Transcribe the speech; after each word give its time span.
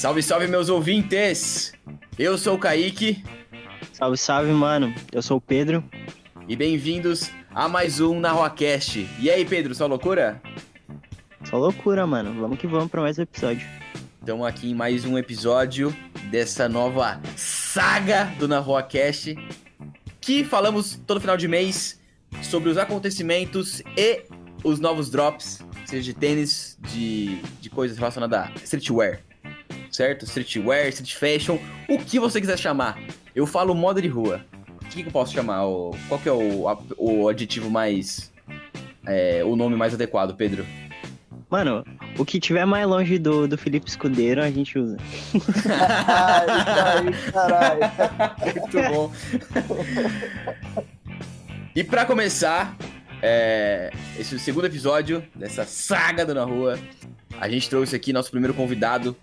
Salve, 0.00 0.22
salve, 0.22 0.46
meus 0.46 0.70
ouvintes! 0.70 1.74
Eu 2.18 2.38
sou 2.38 2.54
o 2.54 2.58
Kaique. 2.58 3.22
Salve, 3.92 4.16
salve, 4.16 4.50
mano. 4.50 4.94
Eu 5.12 5.20
sou 5.20 5.36
o 5.36 5.40
Pedro. 5.42 5.84
E 6.48 6.56
bem-vindos 6.56 7.30
a 7.50 7.68
mais 7.68 8.00
um 8.00 8.18
na 8.18 8.32
Roacast. 8.32 9.06
E 9.18 9.30
aí, 9.30 9.44
Pedro, 9.44 9.74
só 9.74 9.86
loucura? 9.86 10.40
Só 11.44 11.58
loucura, 11.58 12.06
mano. 12.06 12.32
Vamos 12.40 12.58
que 12.58 12.66
vamos 12.66 12.90
para 12.90 13.02
mais 13.02 13.18
um 13.18 13.22
episódio. 13.24 13.68
Estamos 14.18 14.46
aqui 14.46 14.70
em 14.70 14.74
mais 14.74 15.04
um 15.04 15.18
episódio 15.18 15.94
dessa 16.30 16.66
nova 16.66 17.20
saga 17.36 18.24
do 18.38 18.48
Na 18.48 18.58
Roacast, 18.58 19.36
que 20.18 20.44
falamos 20.44 20.98
todo 21.06 21.20
final 21.20 21.36
de 21.36 21.46
mês 21.46 22.00
sobre 22.40 22.70
os 22.70 22.78
acontecimentos 22.78 23.82
e 23.98 24.22
os 24.64 24.80
novos 24.80 25.10
drops, 25.10 25.60
seja 25.84 26.04
de 26.04 26.14
tênis, 26.14 26.78
de, 26.88 27.36
de 27.60 27.68
coisas 27.68 27.98
relacionadas 27.98 28.48
a 28.48 28.52
streetwear, 28.64 29.20
certo? 29.90 30.24
Streetwear, 30.24 30.88
street 30.88 31.14
fashion, 31.14 31.58
o 31.88 31.98
que 31.98 32.18
você 32.18 32.40
quiser 32.40 32.58
chamar. 32.58 32.98
Eu 33.34 33.46
falo 33.46 33.74
moda 33.74 34.00
de 34.00 34.08
rua. 34.08 34.44
O 34.82 34.84
que, 34.86 35.02
que 35.02 35.08
eu 35.08 35.12
posso 35.12 35.32
chamar? 35.32 35.66
O, 35.66 35.96
qual 36.08 36.20
que 36.20 36.28
é 36.28 36.32
o, 36.32 36.64
o 36.96 37.28
adjetivo 37.28 37.70
mais... 37.70 38.32
É, 39.06 39.42
o 39.44 39.56
nome 39.56 39.76
mais 39.76 39.94
adequado, 39.94 40.34
Pedro? 40.36 40.66
Mano, 41.48 41.84
o 42.16 42.24
que 42.24 42.38
tiver 42.38 42.64
mais 42.64 42.86
longe 42.86 43.18
do, 43.18 43.48
do 43.48 43.58
Felipe 43.58 43.88
Escudeiro, 43.88 44.40
a 44.40 44.50
gente 44.50 44.78
usa. 44.78 44.96
Ai, 46.06 47.32
caralho. 47.32 47.80
Muito 48.56 48.82
bom. 48.92 49.12
E 51.74 51.82
para 51.82 52.04
começar, 52.04 52.76
é, 53.20 53.90
esse 54.18 54.38
segundo 54.38 54.66
episódio 54.66 55.24
dessa 55.34 55.64
saga 55.64 56.24
do 56.24 56.34
Na 56.34 56.44
Rua, 56.44 56.78
a 57.40 57.48
gente 57.48 57.68
trouxe 57.68 57.96
aqui 57.96 58.12
nosso 58.12 58.30
primeiro 58.30 58.54
convidado, 58.54 59.16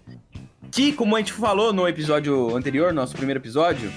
que, 0.71 0.93
como 0.93 1.15
a 1.15 1.19
gente 1.19 1.33
falou 1.33 1.73
no 1.73 1.87
episódio 1.87 2.55
anterior, 2.55 2.93
nosso 2.93 3.15
primeiro 3.15 3.39
episódio, 3.39 3.91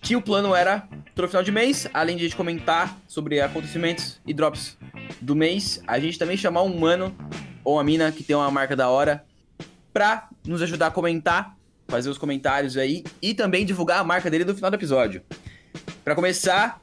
que 0.00 0.16
o 0.16 0.22
plano 0.22 0.54
era, 0.54 0.86
todo 1.14 1.28
final 1.28 1.42
de 1.42 1.52
mês, 1.52 1.88
além 1.94 2.16
de 2.16 2.24
a 2.24 2.26
gente 2.26 2.36
comentar 2.36 2.98
sobre 3.06 3.40
acontecimentos 3.40 4.20
e 4.26 4.34
drops 4.34 4.76
do 5.20 5.34
mês, 5.34 5.82
a 5.86 5.98
gente 5.98 6.18
também 6.18 6.36
chamar 6.36 6.62
um 6.62 6.78
mano 6.78 7.14
ou 7.64 7.76
uma 7.76 7.84
mina 7.84 8.12
que 8.12 8.22
tem 8.22 8.36
uma 8.36 8.50
marca 8.50 8.76
da 8.76 8.88
hora 8.88 9.24
pra 9.92 10.28
nos 10.46 10.60
ajudar 10.60 10.88
a 10.88 10.90
comentar, 10.90 11.56
fazer 11.88 12.10
os 12.10 12.18
comentários 12.18 12.76
aí 12.76 13.04
e 13.22 13.32
também 13.32 13.64
divulgar 13.64 14.00
a 14.00 14.04
marca 14.04 14.30
dele 14.30 14.44
no 14.44 14.54
final 14.54 14.70
do 14.70 14.74
episódio. 14.74 15.22
Para 16.04 16.14
começar, 16.14 16.82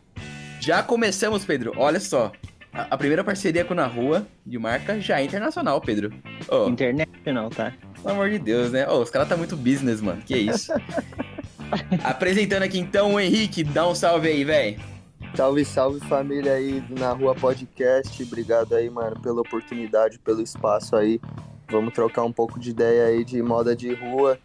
já 0.60 0.82
começamos, 0.82 1.46
Pedro. 1.46 1.74
Olha 1.78 2.00
só. 2.00 2.32
A, 2.74 2.88
a, 2.92 2.98
primeira 2.98 3.24
parceria 3.24 3.66
com 3.66 3.74
Na 3.74 3.86
Rua 3.86 4.26
de 4.46 4.58
marca 4.58 5.00
já 5.00 5.20
é 5.20 5.26
internacional, 5.26 5.82
Pedro. 5.82 6.14
Oh, 6.48 6.70
internacional, 6.70 7.50
tá? 7.50 7.74
Pelo 8.02 8.14
amor 8.16 8.30
de 8.30 8.40
Deus, 8.40 8.72
né? 8.72 8.88
Oh, 8.90 9.00
os 9.00 9.10
caras 9.10 9.30
tá 9.30 9.38
muito 9.38 9.56
business, 9.56 10.02
mano. 10.02 10.22
Que 10.22 10.36
isso. 10.36 10.74
Apresentando 12.04 12.64
aqui 12.64 12.80
então 12.80 13.14
o 13.14 13.20
Henrique. 13.20 13.64
Dá 13.64 13.88
um 13.88 13.96
salve 13.96 14.28
aí, 14.28 14.44
velho. 14.44 14.80
Salve, 15.36 15.64
salve 15.64 16.00
família 16.08 16.54
aí 16.54 16.84
Na 16.90 17.14
Rua 17.14 17.34
Podcast. 17.34 18.22
Obrigado 18.24 18.76
aí, 18.76 18.90
mano, 18.90 19.20
pela 19.22 19.42
oportunidade, 19.42 20.20
pelo 20.20 20.42
espaço 20.42 20.96
aí. 20.96 21.22
Vamos 21.70 21.94
trocar 21.94 22.24
um 22.24 22.34
pouco 22.34 22.60
de 22.60 22.72
ideia 22.72 23.06
aí 23.06 23.24
de 23.24 23.42
moda 23.42 23.74
de 23.74 23.94
rua, 23.94 24.38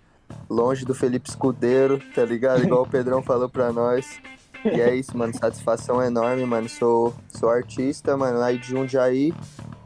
longe 0.48 0.84
do 0.84 0.94
Felipe 0.94 1.28
Escudeiro, 1.28 2.00
tá 2.14 2.24
ligado? 2.24 2.62
Igual 2.62 2.82
o 2.82 2.88
Pedrão 2.88 3.20
falou 3.20 3.48
pra 3.48 3.72
nós. 3.72 4.20
E 4.64 4.80
é 4.80 4.94
isso, 4.94 5.16
mano, 5.18 5.36
satisfação 5.36 6.00
enorme, 6.00 6.44
mano. 6.44 6.68
Sou, 6.68 7.12
sou 7.28 7.50
artista, 7.50 8.16
mano, 8.16 8.38
lá 8.38 8.52
de 8.52 8.68
Jundiaí. 8.68 9.34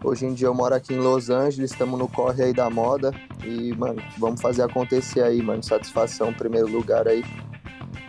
Hoje 0.03 0.25
em 0.25 0.33
dia 0.33 0.47
eu 0.47 0.55
moro 0.55 0.75
aqui 0.75 0.95
em 0.95 0.99
Los 0.99 1.29
Angeles, 1.29 1.71
estamos 1.73 1.99
no 1.99 2.09
corre 2.09 2.43
aí 2.43 2.53
da 2.55 2.71
moda. 2.71 3.13
E, 3.45 3.75
mano, 3.75 4.03
vamos 4.17 4.41
fazer 4.41 4.63
acontecer 4.63 5.23
aí, 5.23 5.43
mano. 5.43 5.63
Satisfação 5.63 6.33
primeiro 6.33 6.69
lugar 6.69 7.07
aí 7.07 7.23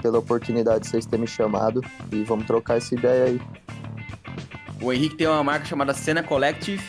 pela 0.02 0.20
oportunidade 0.20 0.86
de 0.86 0.89
vocês 0.89 1.05
terem 1.05 1.21
me 1.21 1.27
chamado 1.27 1.83
e 2.11 2.23
vamos 2.23 2.45
trocar 2.45 2.77
essa 2.77 2.95
ideia 2.95 3.26
aí. 3.26 3.42
O 4.82 4.92
Henrique 4.92 5.16
tem 5.16 5.27
uma 5.27 5.43
marca 5.43 5.66
chamada 5.66 5.93
Cena 5.93 6.23
Collective, 6.23 6.82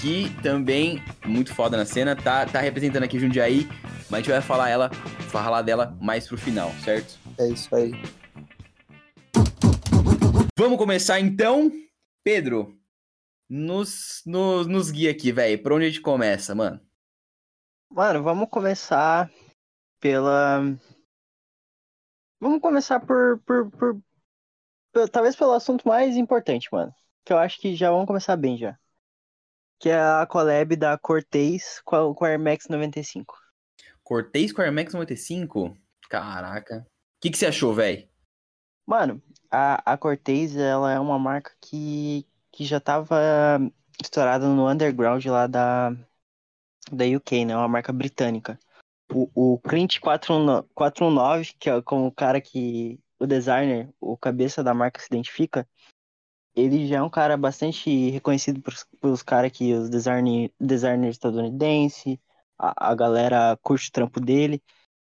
que 0.00 0.34
também 0.42 1.02
muito 1.26 1.54
foda 1.54 1.76
na 1.76 1.84
cena, 1.84 2.16
tá, 2.16 2.46
tá 2.46 2.60
representando 2.60 3.02
aqui 3.02 3.18
Jundiaí, 3.18 3.68
mas 4.08 4.12
a 4.12 4.16
gente 4.18 4.30
vai 4.30 4.40
falar 4.40 4.70
ela, 4.70 4.88
falar 5.28 5.62
dela 5.62 5.94
mais 6.00 6.26
pro 6.26 6.38
final, 6.38 6.72
certo? 6.82 7.18
É 7.38 7.48
isso 7.48 7.74
aí. 7.74 7.92
Vamos 10.56 10.78
começar 10.78 11.20
então. 11.20 11.70
Pedro, 12.24 12.77
nos, 13.48 14.22
nos, 14.26 14.66
nos 14.66 14.90
guia 14.90 15.10
aqui, 15.10 15.32
velho. 15.32 15.62
Por 15.62 15.72
onde 15.72 15.86
a 15.86 15.88
gente 15.88 16.00
começa, 16.00 16.54
mano? 16.54 16.80
Mano, 17.90 18.22
vamos 18.22 18.48
começar 18.50 19.30
pela 20.00 20.60
Vamos 22.40 22.60
começar 22.60 23.00
por, 23.00 23.40
por, 23.40 23.68
por, 23.70 24.00
por, 24.92 25.08
Talvez 25.08 25.34
pelo 25.34 25.52
assunto 25.52 25.86
mais 25.86 26.16
importante, 26.16 26.68
mano. 26.70 26.94
Que 27.24 27.32
eu 27.32 27.38
acho 27.38 27.60
que 27.60 27.74
já 27.74 27.90
vamos 27.90 28.06
começar 28.06 28.36
bem 28.36 28.56
já. 28.56 28.78
Que 29.80 29.88
é 29.88 29.98
a 29.98 30.24
collab 30.26 30.76
da 30.76 30.96
Cortez 30.96 31.80
com 31.84 31.96
a, 31.96 32.14
com 32.14 32.24
a 32.24 32.28
Air 32.28 32.38
Max 32.38 32.68
95. 32.68 33.36
Cortez 34.04 34.52
com 34.52 34.62
a 34.62 34.66
Air 34.66 34.72
Max 34.72 34.94
95? 34.94 35.76
Caraca. 36.08 36.86
O 36.86 37.20
que, 37.20 37.30
que 37.30 37.38
você 37.38 37.46
achou, 37.46 37.74
velho? 37.74 38.08
Mano, 38.86 39.20
a, 39.50 39.92
a 39.92 39.98
Cortez, 39.98 40.56
ela 40.56 40.92
é 40.92 41.00
uma 41.00 41.18
marca 41.18 41.52
que, 41.60 42.24
que 42.58 42.64
já 42.64 42.80
tava 42.80 43.16
estourada 44.02 44.48
no 44.48 44.68
underground 44.68 45.24
lá 45.26 45.46
da, 45.46 45.90
da 46.90 47.04
UK, 47.04 47.44
né? 47.44 47.56
Uma 47.56 47.68
marca 47.68 47.92
britânica 47.92 48.58
o, 49.12 49.54
o 49.54 49.58
Clint 49.60 49.98
419, 50.00 51.54
que 51.58 51.70
é 51.70 51.82
como 51.82 52.06
o 52.06 52.12
cara 52.12 52.40
que 52.40 53.00
o 53.18 53.26
designer, 53.26 53.92
o 54.00 54.16
cabeça 54.16 54.62
da 54.62 54.74
marca 54.74 55.00
se 55.00 55.06
identifica, 55.06 55.68
ele 56.54 56.86
já 56.88 56.98
é 56.98 57.02
um 57.02 57.10
cara 57.10 57.36
bastante 57.36 58.10
reconhecido 58.10 58.60
pelos, 58.62 58.84
pelos 59.00 59.22
caras 59.22 59.52
que 59.52 59.72
os 59.74 59.90
design, 59.90 60.52
designers 60.60 61.16
estadunidenses, 61.16 62.18
a, 62.58 62.90
a 62.92 62.94
galera 62.94 63.56
curte 63.62 63.88
o 63.88 63.92
trampo 63.92 64.20
dele. 64.20 64.62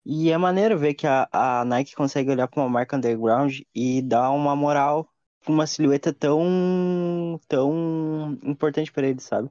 E 0.05 0.31
é 0.31 0.37
maneiro 0.37 0.77
ver 0.79 0.93
que 0.93 1.07
a, 1.07 1.27
a 1.31 1.65
Nike 1.65 1.95
consegue 1.95 2.31
olhar 2.31 2.47
para 2.47 2.61
uma 2.63 2.69
marca 2.69 2.97
underground 2.97 3.59
e 3.75 4.01
dar 4.01 4.31
uma 4.31 4.55
moral 4.55 5.09
uma 5.51 5.67
silhueta 5.67 6.13
tão 6.13 7.39
tão 7.47 8.37
importante 8.43 8.91
para 8.91 9.07
ele, 9.07 9.19
sabe? 9.19 9.49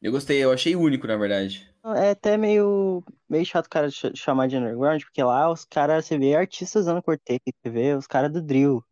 Eu 0.00 0.10
gostei, 0.10 0.42
eu 0.42 0.50
achei 0.50 0.74
único, 0.74 1.06
na 1.06 1.16
verdade. 1.16 1.72
É 1.96 2.10
até 2.10 2.36
meio, 2.36 3.04
meio 3.28 3.44
chato 3.46 3.66
o 3.66 3.70
cara 3.70 3.88
chamar 3.90 4.48
de 4.48 4.56
underground, 4.56 5.02
porque 5.02 5.22
lá 5.22 5.50
os 5.50 5.64
caras, 5.64 6.06
você 6.06 6.18
vê 6.18 6.34
artistas 6.34 6.82
usando 6.82 7.02
Cortez, 7.02 7.40
você 7.44 7.70
vê 7.70 7.94
os 7.94 8.06
caras 8.06 8.32
do 8.32 8.42
drill, 8.42 8.84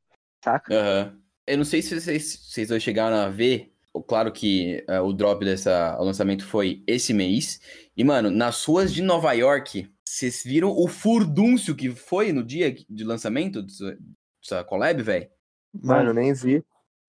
saca? 0.44 0.72
Aham. 0.72 1.12
Uhum. 1.12 1.21
Eu 1.47 1.59
não 1.59 1.65
sei 1.65 1.83
se 1.83 1.99
vocês, 1.99 2.38
vocês 2.44 2.69
vão 2.69 2.78
chegar 2.78 3.12
a 3.12 3.28
ver, 3.28 3.72
claro 4.06 4.31
que 4.31 4.84
uh, 4.88 5.03
o 5.03 5.12
drop 5.12 5.44
dessa 5.44 5.97
o 5.99 6.05
lançamento 6.05 6.47
foi 6.47 6.84
esse 6.87 7.12
mês. 7.12 7.61
E, 7.97 8.05
mano, 8.05 8.31
nas 8.31 8.65
ruas 8.65 8.94
de 8.94 9.03
Nova 9.03 9.32
York, 9.32 9.91
vocês 10.05 10.44
viram 10.44 10.71
o 10.71 10.87
furdúncio 10.87 11.75
que 11.75 11.91
foi 11.91 12.32
no 12.32 12.44
dia 12.44 12.72
de 12.88 13.03
lançamento 13.03 13.62
dessa 13.62 14.62
collab, 14.62 15.03
velho? 15.03 15.28
Mano, 15.72 16.12
nem 16.12 16.32
vi. 16.32 16.64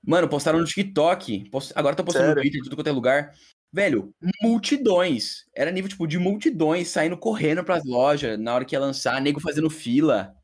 Mano, 0.06 0.28
postaram 0.28 0.60
no 0.60 0.66
TikTok. 0.66 1.50
Post... 1.50 1.74
Agora 1.76 1.96
tô 1.96 2.04
postando 2.04 2.28
Sério? 2.28 2.36
no 2.36 2.42
Twitter, 2.42 2.64
tudo 2.64 2.76
quanto 2.76 2.88
é 2.88 2.92
lugar. 2.92 3.34
Velho, 3.72 4.14
multidões. 4.42 5.46
Era 5.56 5.72
nível, 5.72 5.90
tipo, 5.90 6.08
de 6.08 6.18
multidões 6.18 6.90
saindo 6.90 7.18
correndo 7.18 7.64
pras 7.64 7.84
lojas 7.86 8.38
na 8.38 8.54
hora 8.54 8.66
que 8.66 8.76
ia 8.76 8.80
lançar, 8.80 9.22
nego 9.22 9.40
fazendo 9.40 9.70
fila. 9.70 10.36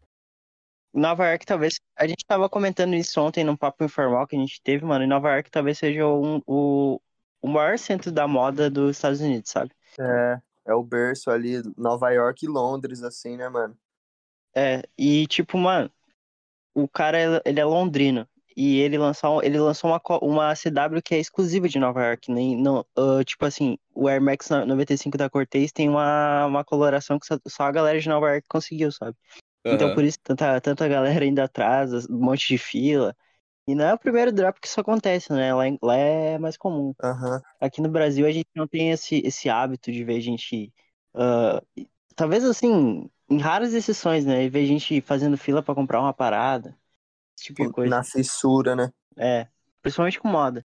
Nova 0.94 1.28
York, 1.30 1.46
talvez. 1.46 1.80
A 1.96 2.08
gente 2.08 2.26
tava 2.26 2.50
comentando 2.50 2.96
isso 2.96 3.20
ontem 3.20 3.44
num 3.44 3.56
papo 3.56 3.84
informal 3.84 4.26
que 4.26 4.36
a 4.36 4.40
gente 4.40 4.62
teve, 4.62 4.86
mano. 4.86 5.04
E 5.04 5.08
Nova 5.08 5.34
York 5.34 5.52
talvez 5.52 5.78
seja 5.78 6.08
um, 6.08 6.42
o, 6.46 7.02
o 7.42 7.48
maior 7.48 7.78
centro 7.78 8.12
da 8.12 8.28
moda 8.28 8.70
dos 8.70 8.96
Estados 8.96 9.20
Unidos, 9.20 9.52
sabe? 9.52 9.72
É, 10.00 10.40
é 10.66 10.74
o 10.74 10.84
berço 10.84 11.30
ali, 11.30 11.62
Nova 11.78 12.10
York 12.12 12.46
e 12.46 12.50
Londres, 12.50 13.04
assim, 13.04 13.36
né, 13.36 13.50
mano? 13.50 13.78
É, 14.56 14.82
e 14.98 15.28
tipo, 15.28 15.58
mano, 15.58 15.92
o 16.78 16.88
cara, 16.88 17.42
ele 17.44 17.60
é 17.60 17.66
londrino 17.66 18.28
e 18.56 18.80
ele 18.80 18.98
lançou, 18.98 19.44
ele 19.44 19.60
lançou 19.60 19.90
uma, 19.90 20.02
uma 20.22 20.54
CW 20.56 21.02
que 21.04 21.16
é 21.16 21.20
exclusiva 21.20 21.68
de 21.68 21.80
Nova 21.80 22.04
York. 22.06 22.32
Nem, 22.32 22.56
não, 22.56 22.86
uh, 22.98 23.24
tipo 23.24 23.46
assim, 23.46 23.78
o 23.96 24.08
Air 24.08 24.22
Max 24.22 24.50
95 24.50 25.18
da 25.18 25.30
Cortez 25.30 25.72
tem 25.72 25.90
uma, 25.90 26.46
uma 26.46 26.64
coloração 26.64 27.20
que 27.20 27.26
só, 27.26 27.40
só 27.48 27.64
a 27.64 27.72
galera 27.72 28.00
de 28.00 28.08
Nova 28.08 28.30
York 28.30 28.48
conseguiu, 28.48 28.92
sabe? 28.92 29.16
Uhum. 29.66 29.74
Então 29.74 29.94
por 29.96 30.04
isso 30.04 30.20
tanta, 30.24 30.62
tanta 30.62 30.88
galera 30.88 31.24
ainda 31.26 31.46
atrás, 31.46 32.08
um 32.08 32.18
monte 32.18 32.48
de 32.48 32.58
fila. 32.58 33.16
E 33.68 33.76
não 33.76 33.86
é 33.86 33.94
o 33.94 34.00
primeiro 34.00 34.32
drop 34.32 34.62
que 34.62 34.68
isso 34.68 34.80
acontece, 34.80 35.34
né? 35.34 35.54
Lá, 35.54 35.64
lá 35.82 35.96
é 35.96 36.38
mais 36.38 36.58
comum. 36.58 36.94
Uhum. 37.04 37.42
Aqui 37.60 37.82
no 37.82 37.90
Brasil 37.90 38.26
a 38.26 38.32
gente 38.32 38.50
não 38.56 38.68
tem 38.68 38.92
esse, 38.92 39.22
esse 39.26 39.50
hábito 39.50 39.92
de 39.92 40.04
ver 40.04 40.22
gente. 40.22 40.72
Uh, 41.14 41.86
talvez 42.16 42.44
assim, 42.44 43.10
em 43.30 43.40
raras 43.40 43.74
exceções, 43.74 44.26
né? 44.26 44.48
Ver 44.50 44.66
gente 44.66 45.02
fazendo 45.02 45.38
fila 45.38 45.62
para 45.62 45.76
comprar 45.76 46.02
uma 46.02 46.14
parada. 46.14 46.78
Esse 47.38 47.48
tipo 47.48 47.66
de 47.66 47.72
coisa. 47.72 47.90
Na 47.90 48.04
fissura, 48.04 48.76
né? 48.76 48.92
É, 49.18 49.48
principalmente 49.82 50.20
com 50.20 50.28
moda. 50.28 50.66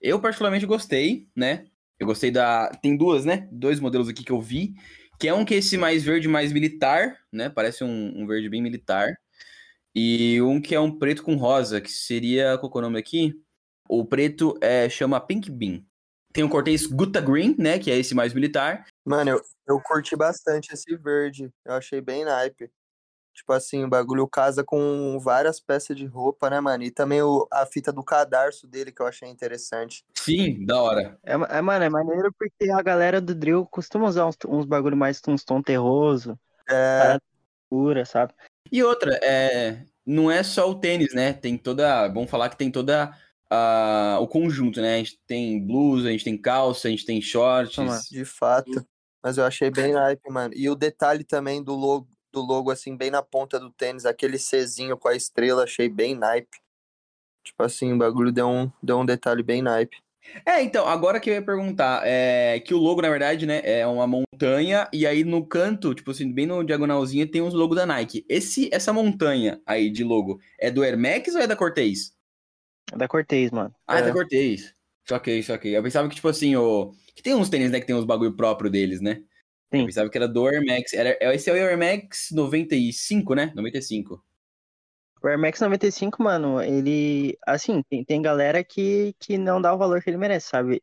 Eu 0.00 0.20
particularmente 0.20 0.66
gostei, 0.66 1.28
né? 1.36 1.66
Eu 1.98 2.06
gostei 2.06 2.30
da. 2.30 2.70
Tem 2.82 2.96
duas, 2.96 3.24
né? 3.24 3.48
Dois 3.52 3.78
modelos 3.78 4.08
aqui 4.08 4.24
que 4.24 4.32
eu 4.32 4.40
vi. 4.40 4.74
Que 5.18 5.28
é 5.28 5.34
um 5.34 5.44
que 5.44 5.54
é 5.54 5.58
esse 5.58 5.76
mais 5.76 6.02
verde, 6.02 6.26
mais 6.26 6.52
militar, 6.52 7.18
né? 7.30 7.50
Parece 7.50 7.84
um, 7.84 8.22
um 8.22 8.26
verde 8.26 8.48
bem 8.48 8.62
militar. 8.62 9.14
E 9.94 10.40
um 10.40 10.60
que 10.60 10.74
é 10.74 10.80
um 10.80 10.98
preto 10.98 11.22
com 11.22 11.36
rosa, 11.36 11.80
que 11.80 11.90
seria. 11.90 12.56
Qual 12.58 12.72
é 12.74 12.78
o 12.78 12.80
nome 12.80 12.98
aqui? 12.98 13.34
O 13.88 14.04
preto 14.04 14.56
é, 14.62 14.88
chama 14.88 15.20
Pink 15.20 15.50
Bean. 15.50 15.82
Tem 16.32 16.44
o 16.44 16.48
Cortez 16.48 16.86
Gutta 16.86 17.20
Green, 17.20 17.54
né? 17.58 17.78
Que 17.78 17.90
é 17.90 17.98
esse 17.98 18.14
mais 18.14 18.32
militar. 18.32 18.86
Mano, 19.04 19.30
eu, 19.30 19.42
eu 19.66 19.80
curti 19.80 20.14
bastante 20.16 20.72
esse 20.72 20.96
verde. 20.96 21.52
Eu 21.64 21.74
achei 21.74 22.00
bem 22.00 22.24
naipe. 22.24 22.70
Tipo 23.32 23.52
assim, 23.52 23.84
o 23.84 23.88
bagulho 23.88 24.26
casa 24.28 24.62
com 24.62 25.18
várias 25.18 25.60
peças 25.60 25.96
de 25.96 26.04
roupa, 26.04 26.50
né, 26.50 26.60
mano? 26.60 26.82
E 26.82 26.90
também 26.90 27.22
o, 27.22 27.46
a 27.50 27.64
fita 27.64 27.92
do 27.92 28.02
cadarço 28.02 28.66
dele, 28.66 28.92
que 28.92 29.00
eu 29.00 29.06
achei 29.06 29.28
interessante. 29.28 30.04
Sim, 30.14 30.64
da 30.66 30.82
hora. 30.82 31.18
É, 31.24 31.32
é, 31.32 31.60
mano, 31.62 31.84
é 31.84 31.88
maneiro 31.88 32.34
porque 32.38 32.70
a 32.70 32.82
galera 32.82 33.20
do 33.20 33.34
drill 33.34 33.64
costuma 33.66 34.08
usar 34.08 34.26
uns, 34.26 34.36
uns 34.46 34.66
bagulho 34.66 34.96
mais 34.96 35.20
uns 35.26 35.44
tom 35.44 35.62
terroso, 35.62 36.38
É, 36.68 37.18
pura, 37.70 38.04
sabe? 38.04 38.34
E 38.70 38.82
outra, 38.82 39.18
é, 39.22 39.84
não 40.04 40.30
é 40.30 40.42
só 40.42 40.68
o 40.68 40.74
tênis, 40.74 41.14
né? 41.14 41.32
Tem 41.32 41.56
toda. 41.56 42.08
Vamos 42.08 42.30
falar 42.30 42.50
que 42.50 42.56
tem 42.56 42.70
toda 42.70 43.16
a, 43.48 44.18
o 44.20 44.28
conjunto, 44.28 44.80
né? 44.80 44.96
A 44.96 44.98
gente 44.98 45.18
tem 45.26 45.64
blusa, 45.64 46.08
a 46.08 46.12
gente 46.12 46.24
tem 46.24 46.36
calça, 46.36 46.88
a 46.88 46.90
gente 46.90 47.06
tem 47.06 47.22
shorts. 47.22 48.08
De 48.10 48.24
fato. 48.24 48.86
Mas 49.22 49.38
eu 49.38 49.44
achei 49.44 49.70
bem 49.70 49.92
naipe, 49.92 50.30
mano. 50.30 50.54
E 50.56 50.68
o 50.68 50.74
detalhe 50.74 51.24
também 51.24 51.62
do 51.62 51.74
logo, 51.74 52.08
do 52.32 52.40
logo, 52.40 52.70
assim, 52.70 52.96
bem 52.96 53.10
na 53.10 53.22
ponta 53.22 53.58
do 53.58 53.70
tênis, 53.70 54.06
aquele 54.06 54.38
Czinho 54.38 54.96
com 54.96 55.08
a 55.08 55.14
estrela, 55.14 55.64
achei 55.64 55.88
bem 55.88 56.14
naipe. 56.14 56.58
Tipo 57.44 57.62
assim, 57.62 57.92
o 57.92 57.98
bagulho 57.98 58.32
deu 58.32 58.48
um, 58.48 58.70
deu 58.82 58.98
um 58.98 59.06
detalhe 59.06 59.42
bem 59.42 59.62
naipe. 59.62 59.96
É, 60.44 60.62
então, 60.62 60.86
agora 60.86 61.18
que 61.18 61.30
eu 61.30 61.34
ia 61.34 61.42
perguntar, 61.42 62.02
é 62.04 62.60
que 62.60 62.74
o 62.74 62.78
logo, 62.78 63.00
na 63.00 63.08
verdade, 63.08 63.46
né, 63.46 63.60
é 63.64 63.86
uma 63.86 64.06
montanha, 64.06 64.88
e 64.92 65.06
aí 65.06 65.24
no 65.24 65.44
canto, 65.44 65.94
tipo 65.94 66.10
assim, 66.10 66.30
bem 66.30 66.46
no 66.46 66.62
diagonalzinho, 66.62 67.30
tem 67.30 67.40
os 67.40 67.54
logos 67.54 67.76
da 67.76 67.86
Nike. 67.86 68.24
Esse, 68.28 68.68
essa 68.72 68.92
montanha 68.92 69.60
aí 69.66 69.90
de 69.90 70.04
logo 70.04 70.38
é 70.58 70.70
do 70.70 70.82
Air 70.82 70.98
Max 70.98 71.34
ou 71.34 71.40
é 71.40 71.46
da 71.46 71.56
Cortez? 71.56 72.14
É 72.92 72.96
da 72.96 73.08
Cortez, 73.08 73.50
mano. 73.50 73.74
Ah, 73.86 73.98
é, 73.98 74.00
É. 74.00 74.02
da 74.04 74.12
Cortez. 74.12 74.74
Saquei, 75.10 75.42
saquei. 75.42 75.76
Eu 75.76 75.82
pensava 75.82 76.08
que, 76.08 76.14
tipo 76.14 76.28
assim, 76.28 76.54
o... 76.54 76.92
que 77.16 77.22
tem 77.22 77.34
uns 77.34 77.48
tênis, 77.48 77.70
né, 77.70 77.80
que 77.80 77.86
tem 77.86 77.96
uns 77.96 78.04
bagulho 78.04 78.36
próprio 78.36 78.70
deles, 78.70 79.00
né? 79.00 79.22
Sim. 79.72 79.80
Eu 79.80 79.86
pensava 79.86 80.08
que 80.08 80.16
era 80.16 80.28
do 80.28 80.46
Air 80.46 80.64
Max. 80.64 80.92
Era, 80.92 81.16
esse 81.34 81.50
é 81.50 81.52
o 81.52 81.56
Air 81.56 81.76
Max 81.76 82.28
95, 82.30 83.34
né? 83.34 83.52
95. 83.56 84.22
O 85.20 85.26
Air 85.26 85.38
Max 85.38 85.60
95, 85.60 86.22
mano, 86.22 86.62
ele. 86.62 87.36
Assim, 87.44 87.82
tem, 87.90 88.04
tem 88.04 88.22
galera 88.22 88.62
que, 88.62 89.14
que 89.18 89.36
não 89.36 89.60
dá 89.60 89.74
o 89.74 89.78
valor 89.78 90.00
que 90.00 90.10
ele 90.10 90.16
merece, 90.16 90.48
sabe? 90.48 90.80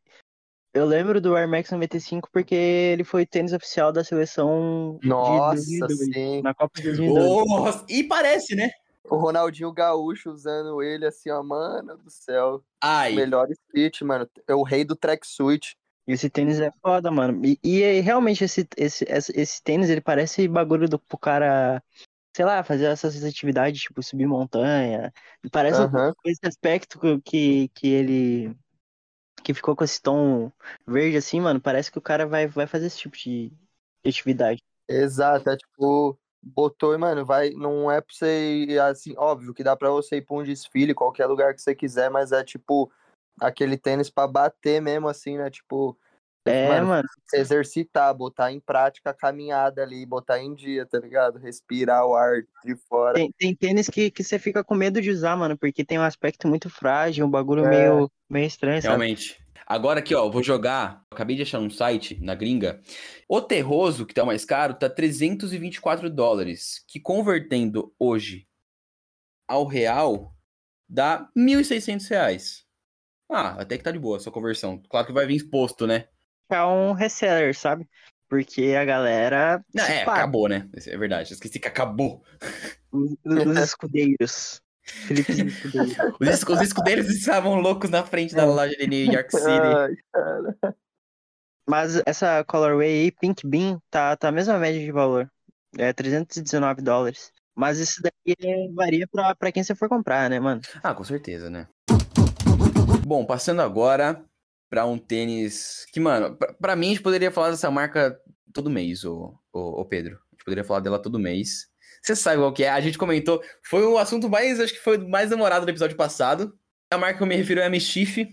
Eu 0.74 0.84
lembro 0.84 1.20
do 1.20 1.34
Air 1.34 1.48
Max 1.48 1.70
95 1.70 2.28
porque 2.30 2.54
ele 2.54 3.04
foi 3.04 3.24
tênis 3.24 3.54
oficial 3.54 3.90
da 3.90 4.04
seleção 4.04 4.98
Nossa, 5.02 5.64
de 5.64 5.78
2002, 5.78 6.14
sim. 6.14 6.42
na 6.42 6.54
Copa 6.54 6.80
de 6.80 6.88
2002. 6.88 7.46
Nossa, 7.48 7.86
e 7.88 8.04
parece, 8.04 8.54
né? 8.54 8.70
O 9.10 9.16
Ronaldinho 9.16 9.72
Gaúcho 9.72 10.30
usando 10.30 10.82
ele 10.82 11.06
assim, 11.06 11.30
ó, 11.30 11.42
mano 11.42 11.96
do 11.96 12.10
céu. 12.10 12.62
Ai, 12.82 13.14
Melhor 13.14 13.48
fit, 13.70 14.04
mano. 14.04 14.28
É 14.46 14.54
o 14.54 14.62
rei 14.62 14.84
do 14.84 14.94
tracksuit. 14.94 15.76
E 16.06 16.12
esse 16.12 16.30
tênis 16.30 16.58
é 16.60 16.70
foda, 16.82 17.10
mano. 17.10 17.44
E, 17.44 17.58
e 17.62 18.00
realmente 18.00 18.44
esse, 18.44 18.66
esse, 18.76 19.04
esse, 19.08 19.32
esse 19.38 19.62
tênis, 19.62 19.90
ele 19.90 20.00
parece 20.00 20.48
bagulho 20.48 20.88
do, 20.88 20.98
pro 20.98 21.18
cara, 21.18 21.82
sei 22.34 22.44
lá, 22.44 22.62
fazer 22.62 22.86
essas 22.86 23.22
atividades, 23.22 23.82
tipo 23.82 24.02
subir 24.02 24.26
montanha. 24.26 25.12
Parece 25.52 25.80
um 25.80 25.84
Aham. 25.84 26.14
esse 26.24 26.46
aspecto 26.46 26.98
que, 27.22 27.68
que 27.68 27.88
ele 27.88 28.56
que 29.42 29.54
ficou 29.54 29.76
com 29.76 29.84
esse 29.84 30.00
tom 30.00 30.50
verde 30.86 31.16
assim, 31.16 31.40
mano, 31.40 31.60
parece 31.60 31.90
que 31.90 31.98
o 31.98 32.02
cara 32.02 32.26
vai, 32.26 32.46
vai 32.46 32.66
fazer 32.66 32.86
esse 32.86 32.98
tipo 32.98 33.16
de 33.16 33.52
atividade. 34.04 34.62
Exato, 34.88 35.50
é 35.50 35.56
tipo, 35.56 36.18
botou 36.54 36.94
e, 36.94 36.98
mano, 36.98 37.24
vai, 37.24 37.50
não 37.50 37.90
é 37.90 38.00
pra 38.00 38.14
você 38.14 38.64
ir 38.68 38.80
assim, 38.80 39.14
óbvio 39.16 39.54
que 39.54 39.64
dá 39.64 39.76
pra 39.76 39.90
você 39.90 40.16
ir 40.16 40.22
pra 40.22 40.36
um 40.36 40.42
desfile, 40.42 40.94
qualquer 40.94 41.26
lugar 41.26 41.54
que 41.54 41.62
você 41.62 41.74
quiser, 41.74 42.10
mas 42.10 42.32
é 42.32 42.42
tipo 42.42 42.90
aquele 43.40 43.76
tênis 43.76 44.10
pra 44.10 44.26
bater 44.26 44.80
mesmo 44.80 45.08
assim, 45.08 45.38
né? 45.38 45.50
Tipo, 45.50 45.96
É, 46.44 46.68
mano, 46.68 46.88
mano, 46.88 47.08
exercitar, 47.32 48.14
botar 48.14 48.52
em 48.52 48.60
prática 48.60 49.10
a 49.10 49.14
caminhada 49.14 49.82
ali, 49.82 50.04
botar 50.04 50.38
em 50.40 50.54
dia, 50.54 50.86
tá 50.86 50.98
ligado? 50.98 51.38
Respirar 51.38 52.04
o 52.06 52.14
ar 52.14 52.42
de 52.64 52.74
fora. 52.88 53.14
tem, 53.14 53.32
tem 53.38 53.54
tênis 53.54 53.88
que, 53.88 54.10
que 54.10 54.24
você 54.24 54.38
fica 54.38 54.64
com 54.64 54.74
medo 54.74 55.00
de 55.00 55.10
usar, 55.10 55.36
mano, 55.36 55.56
porque 55.56 55.84
tem 55.84 55.98
um 55.98 56.02
aspecto 56.02 56.48
muito 56.48 56.68
frágil, 56.68 57.26
um 57.26 57.30
bagulho 57.30 57.64
É. 57.64 57.70
meio, 57.70 58.10
meio 58.28 58.46
estranho, 58.46 58.82
sabe? 58.82 59.16
Agora 59.66 60.00
aqui, 60.00 60.14
ó, 60.14 60.28
vou 60.30 60.42
jogar. 60.42 61.04
Acabei 61.10 61.36
de 61.36 61.42
achar 61.42 61.58
um 61.58 61.70
site 61.70 62.18
na 62.22 62.34
gringa. 62.34 62.80
O 63.28 63.40
Terroso, 63.40 64.06
que 64.06 64.14
tá 64.14 64.24
mais 64.24 64.44
caro, 64.44 64.74
tá 64.74 64.88
324 64.88 66.10
dólares. 66.10 66.84
Que 66.88 66.98
convertendo 67.00 67.94
hoje 67.98 68.46
ao 69.46 69.66
real, 69.66 70.34
dá 70.88 71.28
1.600 71.36 72.08
reais. 72.08 72.64
Ah, 73.30 73.60
até 73.60 73.76
que 73.76 73.84
tá 73.84 73.90
de 73.90 73.98
boa 73.98 74.16
essa 74.16 74.30
conversão. 74.30 74.82
Claro 74.88 75.06
que 75.06 75.12
vai 75.12 75.26
vir 75.26 75.36
exposto, 75.36 75.86
né? 75.86 76.08
É 76.50 76.62
um 76.64 76.92
reseller, 76.92 77.54
sabe? 77.54 77.86
Porque 78.28 78.74
a 78.74 78.84
galera 78.84 79.64
Não, 79.74 79.84
é, 79.84 80.04
paga. 80.04 80.18
acabou, 80.18 80.48
né? 80.48 80.68
É 80.86 80.96
verdade. 80.96 81.32
Esqueci 81.32 81.58
que 81.58 81.68
acabou. 81.68 82.22
Os 82.90 83.58
escudeiros. 83.58 84.62
Felipe 84.88 85.32
os 85.32 85.38
escudeiros. 85.38 85.96
Os, 86.20 86.28
es- 86.28 86.42
os 86.42 86.60
escudeiros 86.60 87.08
estavam 87.10 87.54
loucos 87.60 87.90
na 87.90 88.02
frente 88.04 88.34
da 88.34 88.44
loja 88.44 88.74
de 88.76 88.86
New 88.86 89.12
York 89.12 89.30
City. 89.30 89.46
Ai, 89.48 89.94
cara. 90.12 90.76
Mas 91.68 92.00
essa 92.06 92.42
colorway 92.44 92.88
aí, 93.04 93.10
Pink 93.12 93.46
Bean, 93.46 93.78
tá, 93.90 94.16
tá 94.16 94.28
a 94.28 94.32
mesma 94.32 94.58
média 94.58 94.80
de 94.80 94.90
valor. 94.90 95.30
É 95.76 95.92
319 95.92 96.80
dólares. 96.82 97.30
Mas 97.54 97.78
isso 97.78 98.00
daqui 98.02 98.34
é- 98.40 98.68
varia 98.72 99.06
pra, 99.06 99.34
pra 99.34 99.52
quem 99.52 99.62
você 99.62 99.74
for 99.74 99.88
comprar, 99.88 100.30
né, 100.30 100.40
mano? 100.40 100.60
Ah, 100.82 100.94
com 100.94 101.04
certeza, 101.04 101.50
né? 101.50 101.66
Bom, 103.06 103.24
passando 103.26 103.60
agora 103.62 104.22
pra 104.70 104.86
um 104.86 104.98
tênis 104.98 105.86
que, 105.92 105.98
mano, 106.00 106.36
pra, 106.36 106.52
pra 106.54 106.76
mim 106.76 106.86
a 106.86 106.90
gente 106.90 107.02
poderia 107.02 107.30
falar 107.30 107.50
dessa 107.50 107.70
marca 107.70 108.18
todo 108.52 108.70
mês, 108.70 109.04
ô, 109.04 109.34
ô, 109.52 109.80
ô 109.80 109.84
Pedro. 109.84 110.14
A 110.16 110.34
gente 110.36 110.44
poderia 110.44 110.64
falar 110.64 110.80
dela 110.80 110.98
todo 111.00 111.18
mês. 111.18 111.67
Você 112.02 112.16
sabe 112.16 112.38
qual 112.38 112.52
que 112.52 112.64
é? 112.64 112.70
A 112.70 112.80
gente 112.80 112.98
comentou. 112.98 113.42
Foi 113.62 113.84
o 113.84 113.98
assunto 113.98 114.28
mais, 114.28 114.60
acho 114.60 114.74
que 114.74 114.80
foi 114.80 114.98
o 114.98 115.08
mais 115.08 115.30
demorado 115.30 115.64
do 115.64 115.70
episódio 115.70 115.96
passado. 115.96 116.56
A 116.90 116.98
marca 116.98 117.18
que 117.18 117.22
eu 117.22 117.26
me 117.26 117.36
refiro 117.36 117.60
é 117.60 117.66
a 117.66 117.70
Mischief. 117.70 118.26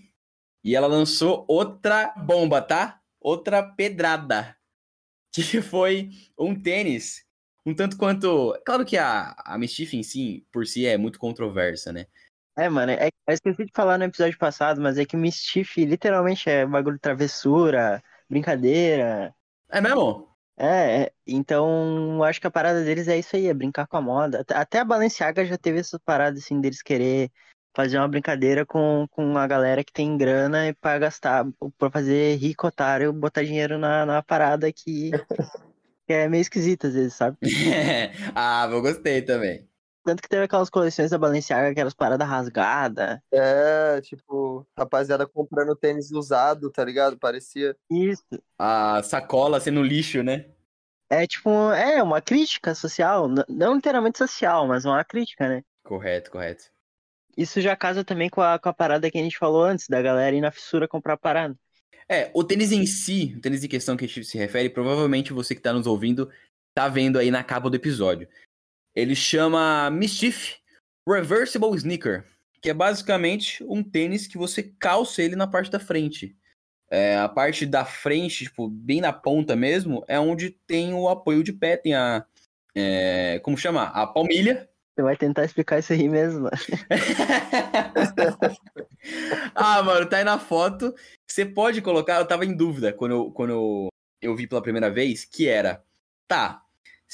E 0.63 0.75
ela 0.75 0.87
lançou 0.87 1.45
outra 1.47 2.13
bomba, 2.17 2.61
tá? 2.61 2.99
Outra 3.19 3.63
pedrada. 3.63 4.55
Que 5.35 5.61
foi 5.61 6.11
um 6.39 6.55
tênis. 6.55 7.25
Um 7.65 7.75
tanto 7.75 7.97
quanto. 7.97 8.57
Claro 8.65 8.85
que 8.85 8.95
a, 8.95 9.35
a 9.37 9.57
Mischief 9.57 9.93
em 9.93 10.01
si, 10.01 10.47
por 10.49 10.65
si, 10.65 10.85
é 10.85 10.97
muito 10.97 11.19
controversa, 11.19 11.91
né? 11.91 12.05
É, 12.57 12.69
mano, 12.69 12.93
é, 12.93 13.09
eu 13.27 13.33
esqueci 13.33 13.65
de 13.65 13.71
falar 13.73 13.97
no 13.97 14.05
episódio 14.05 14.37
passado, 14.37 14.79
mas 14.79 14.97
é 14.97 15.03
que 15.03 15.17
o 15.17 15.19
Mischief 15.19 15.75
literalmente 15.83 16.49
é 16.49 16.65
bagulho 16.65 16.95
de 16.95 17.01
travessura, 17.01 18.01
brincadeira. 18.29 19.35
É 19.69 19.81
mesmo? 19.81 20.34
É, 20.57 21.03
é, 21.03 21.11
então 21.27 22.23
acho 22.23 22.39
que 22.39 22.47
a 22.47 22.51
parada 22.51 22.83
deles 22.83 23.07
é 23.07 23.17
isso 23.17 23.35
aí, 23.35 23.47
é 23.47 23.53
brincar 23.53 23.87
com 23.87 23.97
a 23.97 24.01
moda. 24.01 24.45
Até- 24.49 24.79
a 24.79 24.85
Balenciaga 24.85 25.45
já 25.45 25.57
teve 25.57 25.79
essa 25.79 25.99
parada 25.99 26.37
assim 26.37 26.61
deles 26.61 26.81
querer 26.81 27.29
fazer 27.75 27.97
uma 27.97 28.07
brincadeira 28.07 28.65
com, 28.65 29.05
com 29.11 29.37
a 29.37 29.45
galera 29.45 29.83
que 29.83 29.91
tem 29.91 30.17
grana 30.17 30.67
e 30.69 30.73
pra 30.73 30.97
gastar, 30.97 31.45
pra 31.77 31.91
fazer 31.91 32.37
rico 32.37 32.67
otário, 32.67 33.11
botar 33.11 33.43
dinheiro 33.43 33.77
na, 33.77 34.05
na 34.05 34.23
parada 34.23 34.71
que, 34.71 35.11
que 36.07 36.13
é 36.13 36.29
meio 36.29 36.41
esquisita 36.41 36.87
às 36.87 36.93
vezes, 36.93 37.13
sabe? 37.15 37.37
ah, 38.33 38.67
eu 38.71 38.81
gostei 38.81 39.21
também. 39.21 39.67
Tanto 40.05 40.21
que 40.21 40.29
teve 40.29 40.43
aquelas 40.43 40.69
coleções 40.69 41.09
da 41.09 41.17
Balenciaga, 41.17 41.69
aquelas 41.69 41.95
paradas 41.95 42.27
rasgadas. 42.27 43.19
É, 43.33 43.99
tipo, 44.01 44.63
rapaziada 44.77 45.25
comprando 45.25 45.75
tênis 45.75 46.11
usado, 46.11 46.69
tá 46.69 46.85
ligado? 46.85 47.17
Parecia. 47.17 47.75
Isso. 47.89 48.23
A 48.59 49.01
sacola 49.01 49.59
sendo 49.59 49.81
lixo, 49.81 50.21
né? 50.21 50.45
É 51.09 51.25
tipo, 51.25 51.49
é 51.71 52.03
uma 52.03 52.21
crítica 52.21 52.75
social, 52.75 53.27
não 53.49 53.75
literalmente 53.75 54.19
social, 54.19 54.67
mas 54.67 54.85
uma 54.85 55.03
crítica, 55.03 55.49
né? 55.49 55.63
Correto, 55.83 56.29
correto. 56.29 56.65
Isso 57.35 57.59
já 57.59 57.75
casa 57.75 58.03
também 58.03 58.29
com 58.29 58.41
a, 58.41 58.59
com 58.59 58.69
a 58.69 58.73
parada 58.73 59.09
que 59.09 59.17
a 59.17 59.23
gente 59.23 59.39
falou 59.39 59.63
antes, 59.63 59.87
da 59.87 60.03
galera 60.03 60.35
ir 60.35 60.41
na 60.41 60.51
fissura 60.51 60.87
comprar 60.87 61.17
parada. 61.17 61.55
É, 62.07 62.29
o 62.35 62.43
tênis 62.43 62.71
em 62.71 62.85
si, 62.85 63.33
o 63.35 63.41
tênis 63.41 63.63
em 63.63 63.67
questão 63.67 63.97
que 63.97 64.05
a 64.05 64.07
gente 64.07 64.23
se 64.23 64.37
refere, 64.37 64.69
provavelmente 64.69 65.33
você 65.33 65.55
que 65.55 65.61
tá 65.61 65.73
nos 65.73 65.87
ouvindo 65.87 66.31
tá 66.75 66.87
vendo 66.87 67.17
aí 67.17 67.31
na 67.31 67.43
capa 67.43 67.69
do 67.69 67.75
episódio. 67.75 68.27
Ele 68.95 69.15
chama 69.15 69.89
Mischief 69.89 70.55
Reversible 71.07 71.75
Sneaker, 71.75 72.25
que 72.61 72.69
é 72.69 72.73
basicamente 72.73 73.63
um 73.65 73.83
tênis 73.83 74.25
que 74.25 74.37
você 74.37 74.63
calça 74.63 75.21
ele 75.21 75.35
na 75.35 75.45
parte 75.45 75.69
da 75.69 75.79
frente. 75.79 76.35
É, 76.89 77.17
a 77.17 77.27
parte 77.27 77.65
da 77.65 77.83
frente, 77.83 78.45
tipo, 78.45 78.69
bem 78.69 79.01
na 79.01 79.11
ponta 79.11 79.55
mesmo, 79.55 80.05
é 80.07 80.19
onde 80.19 80.49
tem 80.49 80.93
o 80.93 81.09
apoio 81.09 81.43
de 81.43 81.51
pé, 81.51 81.75
tem 81.75 81.93
a. 81.93 82.25
é, 82.73 83.39
como 83.43 83.57
chama? 83.57 83.83
A 83.83 84.07
palmilha. 84.07 84.69
Você 84.95 85.01
vai 85.03 85.17
tentar 85.17 85.43
explicar 85.43 85.79
isso 85.79 85.91
aí 85.91 86.07
mesmo, 86.07 86.47
ah, 89.53 89.83
mano, 89.83 90.07
tá 90.07 90.17
aí 90.17 90.23
na 90.23 90.39
foto. 90.39 90.95
Você 91.29 91.45
pode 91.45 91.81
colocar, 91.81 92.19
eu 92.19 92.25
tava 92.25 92.45
em 92.45 92.55
dúvida 92.55 92.93
quando 92.93 93.11
eu, 93.11 93.31
quando 93.31 93.49
eu, 93.49 93.87
eu 94.21 94.33
vi 94.35 94.47
pela 94.47 94.61
primeira 94.61 94.89
vez, 94.89 95.25
que 95.25 95.49
era 95.49 95.83
tá, 96.29 96.64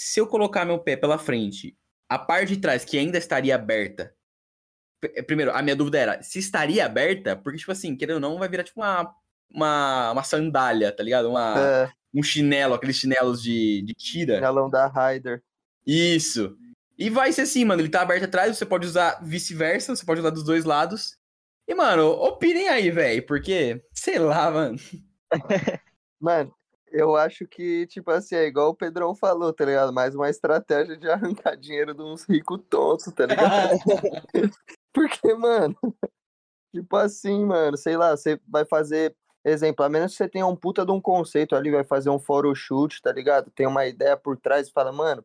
se 0.02 0.20
eu 0.20 0.28
colocar 0.28 0.66
meu 0.66 0.80
pé 0.80 0.96
pela 0.96 1.18
frente, 1.18 1.78
a 2.10 2.18
parte 2.20 2.56
de 2.56 2.58
trás 2.62 2.84
que 2.86 2.98
ainda 2.98 3.18
estaria 3.18 3.56
aberta. 3.56 4.14
p- 5.02 5.24
Primeiro, 5.24 5.52
a 5.52 5.62
minha 5.62 5.76
dúvida 5.76 5.98
era 6.00 6.22
se 6.24 6.40
estaria 6.40 6.86
aberta, 6.86 7.36
porque, 7.36 7.58
tipo 7.60 7.72
assim, 7.72 7.96
querendo 7.96 8.16
ou 8.16 8.22
não, 8.22 8.38
vai 8.40 8.50
virar 8.50 8.64
tipo 8.64 8.80
uma, 8.82 9.14
uma, 9.50 10.12
uma 10.12 10.24
sandália, 10.24 10.92
tá 10.92 11.04
ligado? 11.04 11.30
Uma, 11.30 11.56
É, 11.60 11.92
um 12.14 12.22
chinelo, 12.24 12.74
aqueles 12.74 12.98
chinelos 12.98 13.42
de, 13.42 13.82
de 13.84 13.94
tira. 13.94 14.40
galão 14.40 14.70
da 14.70 14.88
Ryder. 14.88 15.42
Isso. 15.86 16.56
E 16.98 17.10
vai 17.10 17.32
ser 17.34 17.42
assim, 17.42 17.66
mano. 17.66 17.82
Ele 17.82 17.90
tá 17.90 18.02
aberto 18.02 18.26
atrás, 18.26 18.56
você 18.58 18.66
pode 18.66 18.86
usar 18.86 19.20
vice-versa, 19.24 19.96
você 19.96 20.06
pode 20.06 20.20
usar 20.20 20.30
dos 20.30 20.44
dois 20.44 20.66
lados. 20.66 21.18
E, 21.68 21.74
mano, 21.74 22.08
opinem 22.10 22.68
aí, 22.68 22.92
velho, 22.92 23.26
porque, 23.26 23.82
sei 23.94 24.20
lá, 24.20 24.52
mano. 24.52 24.78
Mano, 26.20 26.54
eu 26.92 27.16
acho 27.16 27.48
que, 27.48 27.88
tipo 27.88 28.12
assim, 28.12 28.36
é 28.36 28.46
igual 28.46 28.70
o 28.70 28.76
Pedrão 28.76 29.16
falou, 29.16 29.54
tá 29.54 29.66
ligado? 29.66 29.94
Mais 29.94 30.14
uma 30.14 30.30
estratégia 30.30 30.98
de 30.98 31.10
arrancar 31.10 31.56
dinheiro 31.56 31.94
de 31.94 32.02
uns 32.02 32.24
ricos 32.28 32.60
tontos, 32.70 33.12
tá 33.14 33.26
ligado? 33.26 33.80
Porque, 34.94 35.34
mano, 35.34 35.76
tipo 36.74 36.96
assim, 36.98 37.46
mano, 37.46 37.78
sei 37.78 37.98
lá, 37.98 38.16
você 38.16 38.40
vai 38.48 38.66
fazer, 38.66 39.16
exemplo, 39.46 39.86
a 39.86 39.90
menos 39.90 40.12
que 40.12 40.18
você 40.18 40.30
tenha 40.30 40.46
um 40.46 40.56
puta 40.56 40.86
de 40.86 40.92
um 40.92 41.02
conceito 41.02 41.56
ali, 41.56 41.72
vai 41.72 41.84
fazer 41.84 42.10
um 42.10 42.20
photoshoot, 42.20 43.02
tá 43.02 43.12
ligado? 43.12 43.50
Tem 43.52 43.66
uma 43.68 43.86
ideia 43.86 44.18
por 44.18 44.38
trás 44.38 44.68
e 44.68 44.72
fala, 44.72 44.92
mano, 44.92 45.24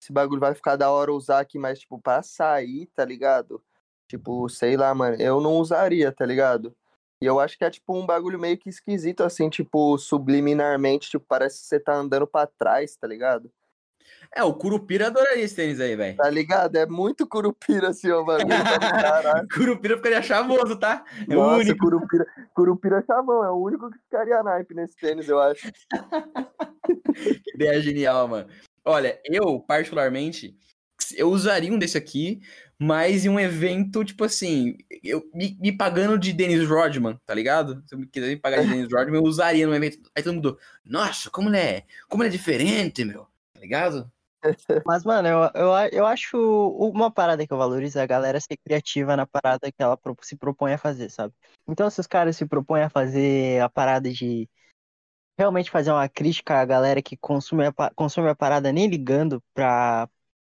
esse 0.00 0.12
bagulho 0.12 0.40
vai 0.40 0.54
ficar 0.54 0.76
da 0.76 0.90
hora 0.90 1.12
usar 1.12 1.40
aqui, 1.40 1.58
mas, 1.58 1.80
tipo, 1.80 2.00
pra 2.00 2.22
sair, 2.22 2.86
tá 2.94 3.04
ligado? 3.04 3.62
Tipo, 4.08 4.48
sei 4.48 4.76
lá, 4.76 4.94
mano, 4.94 5.16
eu 5.20 5.40
não 5.40 5.56
usaria, 5.56 6.12
tá 6.12 6.26
ligado? 6.26 6.74
E 7.24 7.26
eu 7.26 7.40
acho 7.40 7.56
que 7.56 7.64
é, 7.64 7.70
tipo, 7.70 7.98
um 7.98 8.04
bagulho 8.04 8.38
meio 8.38 8.58
que 8.58 8.68
esquisito, 8.68 9.24
assim, 9.24 9.48
tipo, 9.48 9.96
subliminarmente, 9.96 11.08
tipo, 11.08 11.24
parece 11.26 11.62
que 11.62 11.66
você 11.66 11.80
tá 11.80 11.94
andando 11.94 12.26
pra 12.26 12.46
trás, 12.46 12.94
tá 12.96 13.06
ligado? 13.06 13.50
É, 14.30 14.44
o 14.44 14.52
Curupira 14.52 15.06
adoraria 15.06 15.42
esse 15.42 15.56
tênis 15.56 15.80
aí, 15.80 15.96
velho. 15.96 16.18
Tá 16.18 16.28
ligado? 16.28 16.76
É 16.76 16.84
muito 16.84 17.26
curupira, 17.26 17.88
assim, 17.88 18.10
ó, 18.10 18.22
bagulho. 18.22 18.48
tá. 18.48 19.42
Curupira 19.54 19.96
ficaria 19.96 20.20
chavoso, 20.20 20.78
tá? 20.78 21.02
É 21.26 21.34
o 21.34 21.40
Nossa, 21.40 21.60
único. 21.60 21.78
Curupira, 21.78 22.26
Curupira 22.54 23.04
chavão, 23.06 23.42
é 23.42 23.50
o 23.50 23.56
único 23.56 23.90
que 23.90 23.98
ficaria 24.00 24.42
naipe 24.42 24.74
nesse 24.74 24.94
tênis, 24.94 25.26
eu 25.26 25.40
acho. 25.40 25.72
Que 27.14 27.54
ideia 27.54 27.80
genial, 27.80 28.28
mano. 28.28 28.48
Olha, 28.84 29.18
eu, 29.24 29.60
particularmente, 29.60 30.54
eu 31.16 31.30
usaria 31.30 31.72
um 31.72 31.78
desse 31.78 31.96
aqui, 31.96 32.40
mas 32.78 33.24
em 33.24 33.28
um 33.28 33.38
evento, 33.38 34.04
tipo 34.04 34.24
assim, 34.24 34.76
eu 35.02 35.28
me, 35.32 35.56
me 35.60 35.72
pagando 35.76 36.18
de 36.18 36.32
Dennis 36.32 36.68
Rodman, 36.68 37.18
tá 37.24 37.34
ligado? 37.34 37.82
Se 37.86 37.94
eu 37.94 37.98
me 37.98 38.06
quiser 38.06 38.28
me 38.28 38.36
pagar 38.36 38.62
de 38.62 38.68
Dennis 38.68 38.92
Rodman, 38.92 39.16
eu 39.16 39.24
usaria 39.24 39.66
num 39.66 39.74
evento. 39.74 40.10
Aí 40.14 40.22
todo 40.22 40.34
mundo, 40.34 40.58
nossa, 40.84 41.30
como 41.30 41.48
ele 41.48 41.58
é, 41.58 41.84
como 42.08 42.22
ele 42.22 42.30
é 42.30 42.32
diferente, 42.32 43.04
meu, 43.04 43.26
tá 43.52 43.60
ligado? 43.60 44.10
Mas, 44.86 45.04
mano, 45.04 45.28
eu, 45.28 45.50
eu, 45.54 45.70
eu 45.92 46.06
acho 46.06 46.36
uma 46.76 47.10
parada 47.10 47.46
que 47.46 47.52
eu 47.52 47.56
valorizo 47.58 47.98
é 47.98 48.02
a 48.02 48.06
galera 48.06 48.40
ser 48.40 48.56
criativa 48.56 49.16
na 49.16 49.26
parada 49.26 49.72
que 49.72 49.82
ela 49.82 49.98
se 50.22 50.36
propõe 50.36 50.74
a 50.74 50.78
fazer, 50.78 51.10
sabe? 51.10 51.32
Então, 51.66 51.88
se 51.88 52.00
os 52.00 52.06
caras 52.06 52.36
se 52.36 52.44
propõem 52.44 52.82
a 52.82 52.90
fazer 52.90 53.62
a 53.62 53.68
parada 53.68 54.12
de 54.12 54.48
realmente 55.38 55.70
fazer 55.70 55.90
uma 55.90 56.08
crítica 56.08 56.60
à 56.60 56.64
galera 56.64 57.02
que 57.02 57.16
consome 57.16 57.66
a, 57.66 57.72
consome 57.94 58.28
a 58.28 58.34
parada 58.34 58.72
nem 58.72 58.88
ligando 58.88 59.42
pra, 59.54 60.08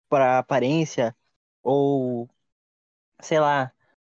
pra 0.07 0.39
aparência 0.39 1.15
ou, 1.63 2.29
sei 3.21 3.39
lá, 3.39 3.71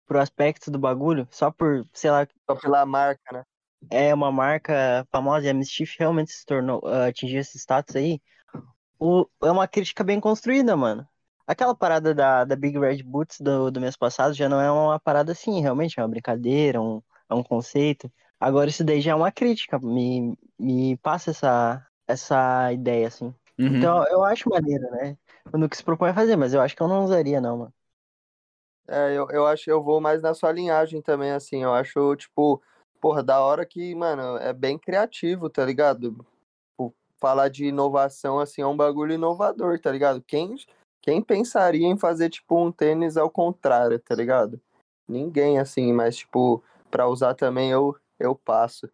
pro 0.05 0.19
aspecto 0.19 0.71
do 0.71 0.79
bagulho, 0.79 1.27
só 1.31 1.51
por, 1.51 1.87
sei 1.93 2.11
lá, 2.11 2.27
Só 2.49 2.55
pela 2.55 2.85
marca, 2.85 3.21
né? 3.31 3.43
é 3.89 4.13
uma 4.13 4.31
marca 4.31 5.05
famosa 5.11 5.47
e 5.47 5.49
a 5.49 5.53
Mischief 5.53 5.95
realmente 5.99 6.31
se 6.31 6.45
tornou, 6.45 6.81
ah, 6.85 7.07
atingiu 7.07 7.39
esse 7.39 7.57
status 7.57 7.95
aí, 7.95 8.21
o, 8.99 9.25
é 9.43 9.51
uma 9.51 9.67
crítica 9.67 10.03
bem 10.03 10.19
construída, 10.19 10.75
mano. 10.77 11.07
Aquela 11.45 11.75
parada 11.75 12.13
da, 12.15 12.45
da 12.45 12.55
Big 12.55 12.77
Red 12.79 13.03
Boots 13.03 13.39
do, 13.41 13.69
do 13.69 13.81
mês 13.81 13.97
passado 13.97 14.33
já 14.33 14.47
não 14.47 14.61
é 14.61 14.71
uma 14.71 14.99
parada 14.99 15.33
assim, 15.33 15.61
realmente, 15.61 15.99
é 15.99 16.03
uma 16.03 16.09
brincadeira, 16.09 16.81
um, 16.81 17.01
é 17.29 17.33
um 17.33 17.43
conceito. 17.43 18.11
Agora 18.39 18.69
isso 18.69 18.83
daí 18.83 19.01
já 19.01 19.11
é 19.11 19.15
uma 19.15 19.31
crítica, 19.31 19.77
me, 19.79 20.37
me 20.57 20.97
passa 20.97 21.31
essa, 21.31 21.87
essa 22.07 22.71
ideia, 22.71 23.07
assim. 23.07 23.33
Uhum. 23.59 23.77
Então 23.77 24.05
eu 24.07 24.23
acho 24.23 24.49
maneiro, 24.49 24.89
né? 24.91 25.17
No 25.51 25.67
que 25.67 25.77
se 25.77 25.83
propõe 25.83 26.09
a 26.09 26.13
fazer, 26.13 26.35
mas 26.35 26.53
eu 26.53 26.61
acho 26.61 26.75
que 26.75 26.81
eu 26.81 26.87
não 26.87 27.03
usaria, 27.03 27.41
não, 27.41 27.57
mano. 27.57 27.73
É, 28.87 29.13
eu, 29.15 29.27
eu 29.29 29.47
acho 29.47 29.65
que 29.65 29.71
eu 29.71 29.81
vou 29.81 30.01
mais 30.01 30.21
na 30.21 30.33
sua 30.33 30.51
linhagem 30.51 31.01
também, 31.01 31.31
assim. 31.31 31.63
Eu 31.63 31.73
acho, 31.73 32.15
tipo, 32.15 32.61
porra, 32.99 33.23
da 33.23 33.41
hora 33.41 33.65
que, 33.65 33.93
mano, 33.95 34.37
é 34.37 34.53
bem 34.53 34.77
criativo, 34.77 35.49
tá 35.49 35.65
ligado? 35.65 36.25
Tipo, 36.71 36.93
falar 37.17 37.49
de 37.49 37.65
inovação, 37.65 38.39
assim, 38.39 38.61
é 38.61 38.67
um 38.67 38.75
bagulho 38.75 39.13
inovador, 39.13 39.79
tá 39.79 39.91
ligado? 39.91 40.21
Quem, 40.21 40.55
quem 41.01 41.21
pensaria 41.21 41.87
em 41.87 41.97
fazer, 41.97 42.29
tipo, 42.29 42.61
um 42.61 42.71
tênis 42.71 43.17
ao 43.17 43.29
contrário, 43.29 43.99
tá 43.99 44.15
ligado? 44.15 44.59
Ninguém, 45.07 45.59
assim, 45.59 45.93
mas, 45.93 46.17
tipo, 46.17 46.63
pra 46.89 47.07
usar 47.07 47.33
também 47.33 47.71
eu, 47.71 47.95
eu 48.19 48.35
passo. 48.35 48.89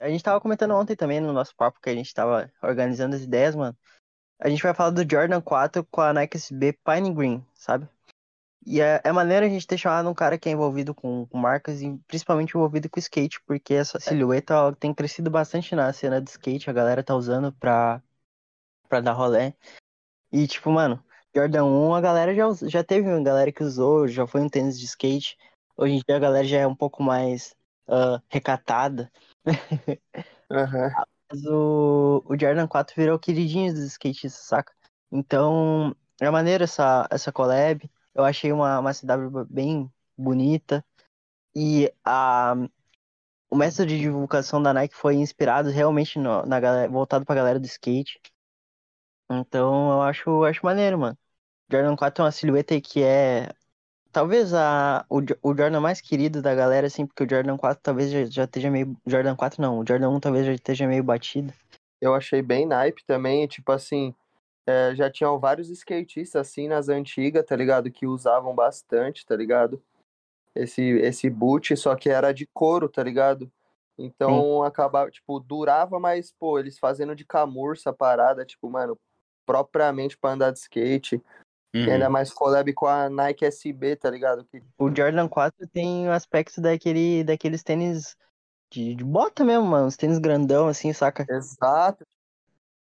A 0.00 0.08
gente 0.08 0.22
tava 0.22 0.40
comentando 0.40 0.74
ontem 0.74 0.94
também 0.94 1.20
no 1.20 1.32
nosso 1.32 1.54
papo 1.56 1.80
que 1.80 1.90
a 1.90 1.94
gente 1.94 2.14
tava 2.14 2.50
organizando 2.62 3.16
as 3.16 3.22
ideias, 3.22 3.54
mano. 3.54 3.76
A 4.40 4.48
gente 4.48 4.62
vai 4.62 4.72
falar 4.72 4.90
do 4.90 5.08
Jordan 5.08 5.40
4 5.40 5.84
com 5.90 6.00
a 6.00 6.12
Nike 6.12 6.36
SB 6.36 6.72
Pine 6.84 7.12
Green, 7.12 7.44
sabe? 7.54 7.88
E 8.64 8.80
é, 8.80 9.00
é 9.02 9.12
maneiro 9.12 9.46
a 9.46 9.48
gente 9.48 9.66
ter 9.66 9.78
chamado 9.78 10.08
um 10.08 10.14
cara 10.14 10.38
que 10.38 10.48
é 10.48 10.52
envolvido 10.52 10.94
com, 10.94 11.26
com 11.26 11.38
marcas 11.38 11.80
e 11.80 11.96
principalmente 12.06 12.50
envolvido 12.50 12.88
com 12.88 13.00
skate, 13.00 13.40
porque 13.46 13.74
essa 13.74 13.98
silhueta 13.98 14.54
ela 14.54 14.74
tem 14.74 14.92
crescido 14.92 15.30
bastante 15.30 15.74
na 15.74 15.92
cena 15.92 16.20
de 16.20 16.30
skate, 16.30 16.68
a 16.68 16.72
galera 16.72 17.02
tá 17.02 17.14
usando 17.14 17.52
pra, 17.52 18.02
pra 18.88 19.00
dar 19.00 19.12
rolé. 19.12 19.54
E 20.30 20.46
tipo, 20.46 20.70
mano, 20.70 21.02
Jordan 21.34 21.64
1 21.64 21.94
a 21.94 22.00
galera 22.00 22.34
já, 22.34 22.44
já 22.68 22.84
teve 22.84 23.08
uma 23.08 23.22
galera 23.22 23.50
que 23.50 23.62
usou, 23.62 24.06
já 24.06 24.26
foi 24.26 24.40
um 24.40 24.48
tênis 24.48 24.78
de 24.78 24.84
skate. 24.84 25.36
Hoje 25.76 25.94
em 25.94 26.02
dia 26.06 26.16
a 26.16 26.20
galera 26.20 26.46
já 26.46 26.58
é 26.58 26.66
um 26.66 26.74
pouco 26.74 27.02
mais 27.02 27.56
ah, 27.88 28.20
recatada. 28.28 29.10
Aham. 30.50 30.90
Mas 31.30 31.44
o, 31.46 32.22
o 32.26 32.38
Jordan 32.38 32.66
4 32.66 32.94
virou 32.96 33.18
queridinho 33.18 33.72
dos 33.72 33.82
skatistas, 33.84 34.34
saca? 34.46 34.72
Então, 35.10 35.94
é 36.20 36.30
maneiro 36.30 36.64
essa, 36.64 37.06
essa 37.10 37.32
collab. 37.32 37.88
Eu 38.14 38.24
achei 38.24 38.52
uma, 38.52 38.78
uma 38.78 38.92
CW 38.94 39.44
bem 39.46 39.90
bonita. 40.16 40.84
E 41.56 41.92
a, 42.04 42.54
o 43.50 43.56
método 43.56 43.86
de 43.86 43.98
divulgação 44.00 44.62
da 44.62 44.72
Nike 44.74 44.94
foi 44.96 45.16
inspirado 45.16 45.70
realmente 45.70 46.18
no- 46.18 46.44
na 46.46 46.60
galera, 46.60 46.90
voltado 46.90 47.24
pra 47.26 47.34
galera 47.36 47.60
do 47.60 47.66
skate. 47.66 48.20
Então, 49.30 49.90
eu 49.92 50.02
acho, 50.02 50.44
acho 50.44 50.64
maneiro, 50.64 50.98
mano. 50.98 51.18
Jordan 51.70 51.96
4 51.96 52.22
é 52.22 52.26
uma 52.26 52.32
silhueta 52.32 52.80
que 52.80 53.02
é 53.02 53.50
talvez 54.18 54.52
a, 54.52 55.06
o, 55.08 55.18
o 55.40 55.56
Jordan 55.56 55.78
mais 55.78 56.00
querido 56.00 56.42
da 56.42 56.52
galera, 56.52 56.88
assim, 56.88 57.06
porque 57.06 57.22
o 57.22 57.30
Jordan 57.30 57.56
4 57.56 57.80
talvez 57.80 58.10
já, 58.10 58.24
já 58.24 58.44
esteja 58.44 58.68
meio. 58.68 58.96
Jordan 59.06 59.36
4 59.36 59.62
não, 59.62 59.78
o 59.78 59.84
Jordan 59.86 60.10
1 60.10 60.18
talvez 60.18 60.44
já 60.44 60.52
esteja 60.52 60.88
meio 60.88 61.04
batido. 61.04 61.52
Eu 62.00 62.12
achei 62.12 62.42
bem 62.42 62.66
naipe 62.66 63.04
também, 63.06 63.46
tipo 63.46 63.70
assim, 63.70 64.12
é, 64.66 64.92
já 64.96 65.08
tinham 65.08 65.38
vários 65.38 65.70
skatistas 65.70 66.48
assim 66.48 66.66
nas 66.66 66.88
antigas, 66.88 67.44
tá 67.44 67.54
ligado? 67.54 67.92
Que 67.92 68.08
usavam 68.08 68.52
bastante, 68.56 69.24
tá 69.24 69.36
ligado? 69.36 69.80
Esse, 70.52 70.82
esse 70.82 71.30
boot, 71.30 71.76
só 71.76 71.94
que 71.94 72.10
era 72.10 72.32
de 72.32 72.44
couro, 72.52 72.88
tá 72.88 73.04
ligado? 73.04 73.48
Então 73.96 74.64
acabava, 74.64 75.12
tipo, 75.12 75.38
durava, 75.38 76.00
mas, 76.00 76.34
pô, 76.40 76.58
eles 76.58 76.76
fazendo 76.76 77.14
de 77.14 77.24
camurça 77.24 77.90
a 77.90 77.92
parada, 77.92 78.44
tipo, 78.44 78.68
mano, 78.68 78.98
propriamente 79.46 80.18
pra 80.18 80.32
andar 80.32 80.50
de 80.50 80.58
skate. 80.58 81.22
E 81.74 81.78
Uhum. 81.78 81.92
ainda 81.92 82.08
mais 82.08 82.32
collab 82.32 82.72
com 82.72 82.86
a 82.86 83.10
Nike 83.10 83.44
SB, 83.44 83.96
tá 83.96 84.10
ligado? 84.10 84.44
Que 84.44 84.62
O 84.78 84.88
Jordan 84.94 85.28
4 85.28 85.66
tem 85.68 86.08
o 86.08 86.12
aspecto 86.12 86.60
daquele, 86.60 87.22
daqueles 87.24 87.62
tênis 87.62 88.16
de, 88.70 88.94
de 88.94 89.04
bota 89.04 89.44
mesmo, 89.44 89.66
mano. 89.66 89.86
Os 89.86 89.96
tênis 89.96 90.18
grandão, 90.18 90.68
assim, 90.68 90.92
saca? 90.92 91.26
Exato. 91.28 92.06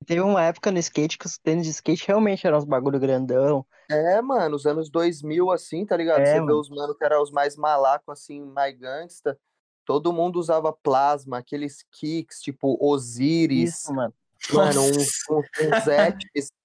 Teve 0.07 0.21
uma 0.21 0.43
época 0.43 0.71
no 0.71 0.79
skate 0.79 1.17
que 1.17 1.27
os 1.27 1.39
tênis 1.39 1.65
de 1.65 1.71
skate 1.71 2.07
realmente 2.07 2.47
eram 2.47 2.59
uns 2.59 2.65
bagulho 2.65 3.01
grandão. 3.01 3.65
É, 3.89 4.21
mano, 4.21 4.57
os 4.57 4.67
anos 4.67 4.91
2000, 4.91 5.51
assim, 5.51 5.85
tá 5.85 5.97
ligado? 5.97 6.21
É, 6.21 6.27
Você 6.27 6.33
vê 6.35 6.41
mano. 6.41 6.61
os 6.61 6.69
mano 6.69 6.95
que 6.95 7.05
eram 7.05 7.23
os 7.23 7.31
mais 7.31 7.57
malacos, 7.57 8.09
assim, 8.09 8.41
mais 8.41 8.77
gangsta. 8.79 9.39
Todo 9.85 10.13
mundo 10.13 10.39
usava 10.39 10.73
plasma, 10.73 11.39
aqueles 11.39 11.85
kicks, 11.91 12.41
tipo 12.41 12.79
Osiris, 12.81 13.71
Isso, 13.75 13.95
mano. 13.95 14.15
mano, 14.53 14.81
uns, 14.81 14.97
Nossa. 14.97 15.09
uns. 15.31 15.47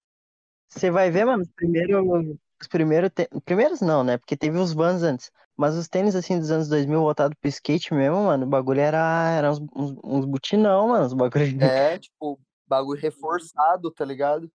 Você 0.70 0.92
vai 0.92 1.10
ver, 1.10 1.26
mano, 1.26 1.44
os 1.44 1.52
primeiros. 1.52 2.38
Os 2.62 2.68
primeiros. 2.68 3.10
Te... 3.10 3.28
Primeiros 3.44 3.82
não, 3.82 4.04
né? 4.04 4.18
Porque 4.18 4.38
teve 4.38 4.58
os 4.58 4.72
Vans 4.72 5.02
antes. 5.04 5.32
Mas 5.58 5.76
os 5.76 5.90
tênis, 5.90 6.16
assim, 6.16 6.40
dos 6.40 6.52
anos 6.52 6.70
2000 6.70 7.02
voltado 7.02 7.36
pro 7.36 7.50
skate 7.50 7.94
mesmo, 7.94 8.24
mano, 8.24 8.46
o 8.46 8.50
bagulho 8.50 8.80
era, 8.80 9.32
era 9.36 9.52
uns, 9.52 9.60
uns, 9.76 9.96
uns 10.04 10.26
butinão, 10.26 10.88
mano. 10.88 11.06
Os 11.06 11.14
bagulho. 11.14 11.62
É, 11.62 11.98
tipo, 11.98 12.40
bagulho 12.68 13.02
reforçado, 13.02 13.92
tá 13.92 14.06
ligado? 14.06 14.50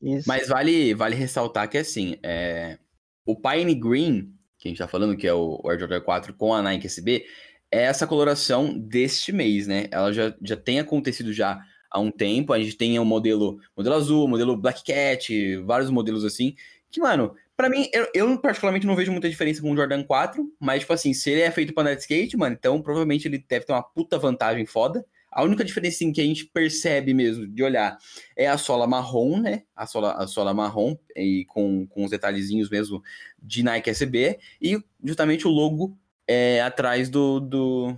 Isso. 0.00 0.28
Mas 0.28 0.48
vale, 0.48 0.94
vale 0.94 1.16
ressaltar 1.16 1.68
que, 1.68 1.78
assim, 1.78 2.16
é, 2.22 2.78
o 3.24 3.34
Pine 3.34 3.74
Green, 3.74 4.32
que 4.58 4.68
a 4.68 4.70
gente 4.70 4.78
tá 4.78 4.86
falando, 4.86 5.16
que 5.16 5.26
é 5.26 5.34
o 5.34 5.60
Air 5.64 5.80
Jordan 5.80 6.00
4 6.00 6.34
com 6.34 6.54
a 6.54 6.62
Nike 6.62 6.86
SB, 6.86 7.24
é 7.70 7.82
essa 7.82 8.06
coloração 8.06 8.78
deste 8.78 9.32
mês, 9.32 9.66
né? 9.66 9.88
Ela 9.90 10.12
já, 10.12 10.34
já 10.42 10.56
tem 10.56 10.78
acontecido 10.78 11.32
já 11.32 11.60
há 11.96 11.98
um 11.98 12.10
tempo. 12.10 12.52
A 12.52 12.58
gente 12.58 12.76
tem 12.76 12.98
o 12.98 13.04
modelo, 13.04 13.58
modelo 13.76 13.96
azul, 13.96 14.28
modelo 14.28 14.56
Black 14.56 14.84
Cat, 14.84 15.56
vários 15.64 15.90
modelos 15.90 16.24
assim. 16.24 16.54
Que, 16.90 17.00
mano, 17.00 17.34
pra 17.56 17.68
mim, 17.68 17.88
eu, 17.92 18.06
eu 18.14 18.38
particularmente 18.38 18.86
não 18.86 18.94
vejo 18.94 19.10
muita 19.10 19.28
diferença 19.28 19.62
com 19.62 19.72
o 19.72 19.76
Jordan 19.76 20.04
4, 20.04 20.46
mas, 20.60 20.80
tipo 20.80 20.92
assim, 20.92 21.12
se 21.14 21.30
ele 21.30 21.40
é 21.40 21.50
feito 21.50 21.72
pra 21.72 21.82
andar 21.82 21.94
skate, 21.94 22.36
mano, 22.36 22.54
então 22.58 22.80
provavelmente 22.82 23.26
ele 23.26 23.44
deve 23.48 23.64
ter 23.64 23.72
uma 23.72 23.82
puta 23.82 24.18
vantagem 24.18 24.66
foda. 24.66 25.04
A 25.30 25.42
única 25.42 25.64
diferença 25.64 25.96
assim, 25.96 26.12
que 26.12 26.20
a 26.20 26.24
gente 26.24 26.46
percebe 26.46 27.12
mesmo 27.12 27.46
de 27.46 27.62
olhar 27.62 27.98
é 28.34 28.46
a 28.46 28.56
sola 28.56 28.86
marrom, 28.86 29.38
né? 29.38 29.64
A 29.74 29.86
sola, 29.86 30.12
a 30.12 30.26
sola 30.26 30.54
marrom 30.54 30.96
e 31.14 31.44
com, 31.46 31.86
com 31.86 32.04
os 32.04 32.10
detalhezinhos 32.10 32.70
mesmo 32.70 33.02
de 33.42 33.62
Nike 33.62 33.90
SB 33.90 34.38
e 34.62 34.82
justamente 35.04 35.46
o 35.46 35.50
logo 35.50 35.98
é, 36.26 36.62
atrás 36.62 37.10
do, 37.10 37.40
do, 37.40 37.96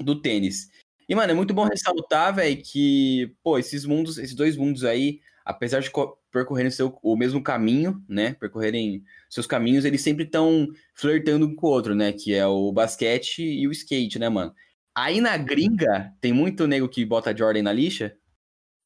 do 0.00 0.20
tênis. 0.20 0.68
E, 1.08 1.14
mano, 1.14 1.30
é 1.30 1.34
muito 1.34 1.54
bom 1.54 1.64
ressaltar, 1.64 2.34
velho, 2.34 2.60
que, 2.62 3.32
pô, 3.42 3.58
esses 3.58 3.84
mundos, 3.84 4.18
esses 4.18 4.34
dois 4.34 4.56
mundos 4.56 4.84
aí, 4.84 5.20
apesar 5.44 5.80
de 5.80 5.90
percorrerem 6.32 6.70
seu, 6.70 6.98
o 7.00 7.16
mesmo 7.16 7.40
caminho, 7.40 8.04
né? 8.08 8.34
Percorrerem 8.34 9.04
seus 9.30 9.46
caminhos, 9.46 9.84
eles 9.84 10.02
sempre 10.02 10.24
estão 10.24 10.66
flertando 10.94 11.46
um 11.46 11.54
com 11.54 11.68
o 11.68 11.70
outro, 11.70 11.94
né? 11.94 12.12
Que 12.12 12.34
é 12.34 12.44
o 12.46 12.72
basquete 12.72 13.42
e 13.42 13.68
o 13.68 13.70
skate, 13.70 14.18
né, 14.18 14.28
mano? 14.28 14.52
Aí 14.94 15.20
na 15.20 15.36
gringa, 15.36 16.12
tem 16.20 16.32
muito 16.32 16.66
nego 16.66 16.88
que 16.88 17.04
bota 17.04 17.36
Jordan 17.36 17.62
na 17.62 17.72
lixa? 17.72 18.16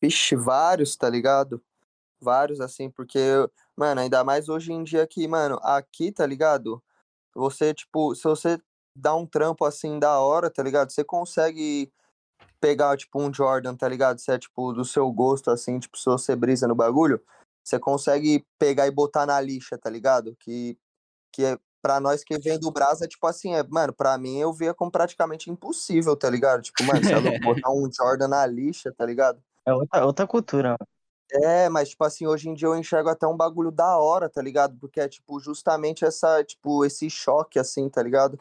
Vixe, 0.03 0.37
vários, 0.37 0.97
tá 0.97 1.09
ligado? 1.09 1.63
Vários, 2.21 2.61
assim, 2.61 2.91
porque, 2.91 3.19
mano, 3.75 4.03
ainda 4.03 4.23
mais 4.23 4.49
hoje 4.51 4.73
em 4.73 4.85
dia 4.85 5.07
que, 5.07 5.27
mano, 5.27 5.59
aqui, 5.63 6.13
tá 6.13 6.27
ligado? 6.27 6.83
Você, 7.35 7.73
tipo, 7.73 8.15
se 8.15 8.25
você 8.25 8.59
dá 8.95 9.15
um 9.15 9.25
trampo 9.25 9.65
assim 9.65 9.99
da 9.99 10.19
hora, 10.19 10.51
tá 10.51 10.63
ligado? 10.63 10.91
Você 10.91 11.03
consegue 11.03 11.91
pegar, 12.61 12.97
tipo, 12.97 13.21
um 13.21 13.33
Jordan, 13.33 13.75
tá 13.75 13.89
ligado? 13.89 14.19
Se 14.19 14.31
é, 14.33 14.39
tipo, 14.39 14.73
do 14.73 14.85
seu 14.85 15.11
gosto, 15.11 15.51
assim, 15.51 15.79
tipo, 15.79 15.99
se 15.99 16.05
você 16.05 16.37
brisa 16.37 16.69
no 16.69 16.75
bagulho, 16.75 17.21
você 17.65 17.79
consegue 17.79 18.45
pegar 18.59 18.87
e 18.87 18.91
botar 18.91 19.27
na 19.27 19.41
lixa, 19.41 19.79
tá 19.79 19.89
ligado? 19.89 20.37
Que, 20.39 20.79
que 21.33 21.45
é, 21.45 21.59
pra 21.81 22.01
nós 22.01 22.23
que 22.23 22.39
vem 22.39 22.59
do 22.59 22.71
Brasa, 22.71 23.07
tipo 23.07 23.27
assim, 23.27 23.55
é, 23.55 23.63
mano, 23.63 23.93
pra 23.93 24.17
mim 24.19 24.39
eu 24.39 24.53
via 24.53 24.75
como 24.75 24.91
praticamente 24.91 25.51
impossível, 25.51 26.17
tá 26.17 26.29
ligado? 26.29 26.63
Tipo, 26.63 26.85
mano, 26.85 27.05
se 27.05 27.13
eu 27.13 27.23
botar 27.41 27.71
um 27.71 27.89
Jordan 27.93 28.29
na 28.29 28.47
lixa, 28.47 28.93
tá 28.97 29.05
ligado? 29.05 29.43
É 29.67 29.73
outra, 29.73 30.05
outra 30.05 30.27
cultura. 30.27 30.77
É, 31.33 31.69
mas, 31.69 31.91
tipo 31.91 32.05
assim, 32.05 32.27
hoje 32.27 32.49
em 32.49 32.55
dia 32.55 32.67
eu 32.67 32.77
enxergo 32.77 33.09
até 33.09 33.27
um 33.27 33.37
bagulho 33.37 33.71
da 33.71 33.97
hora, 33.99 34.29
tá 34.29 34.43
ligado? 34.43 34.77
Porque 34.79 35.01
é, 35.01 35.09
tipo, 35.09 35.39
justamente 35.39 36.05
essa, 36.05 36.43
tipo, 36.43 36.85
esse 36.85 37.09
choque, 37.09 37.59
assim, 37.59 37.89
tá 37.89 38.03
ligado? 38.03 38.39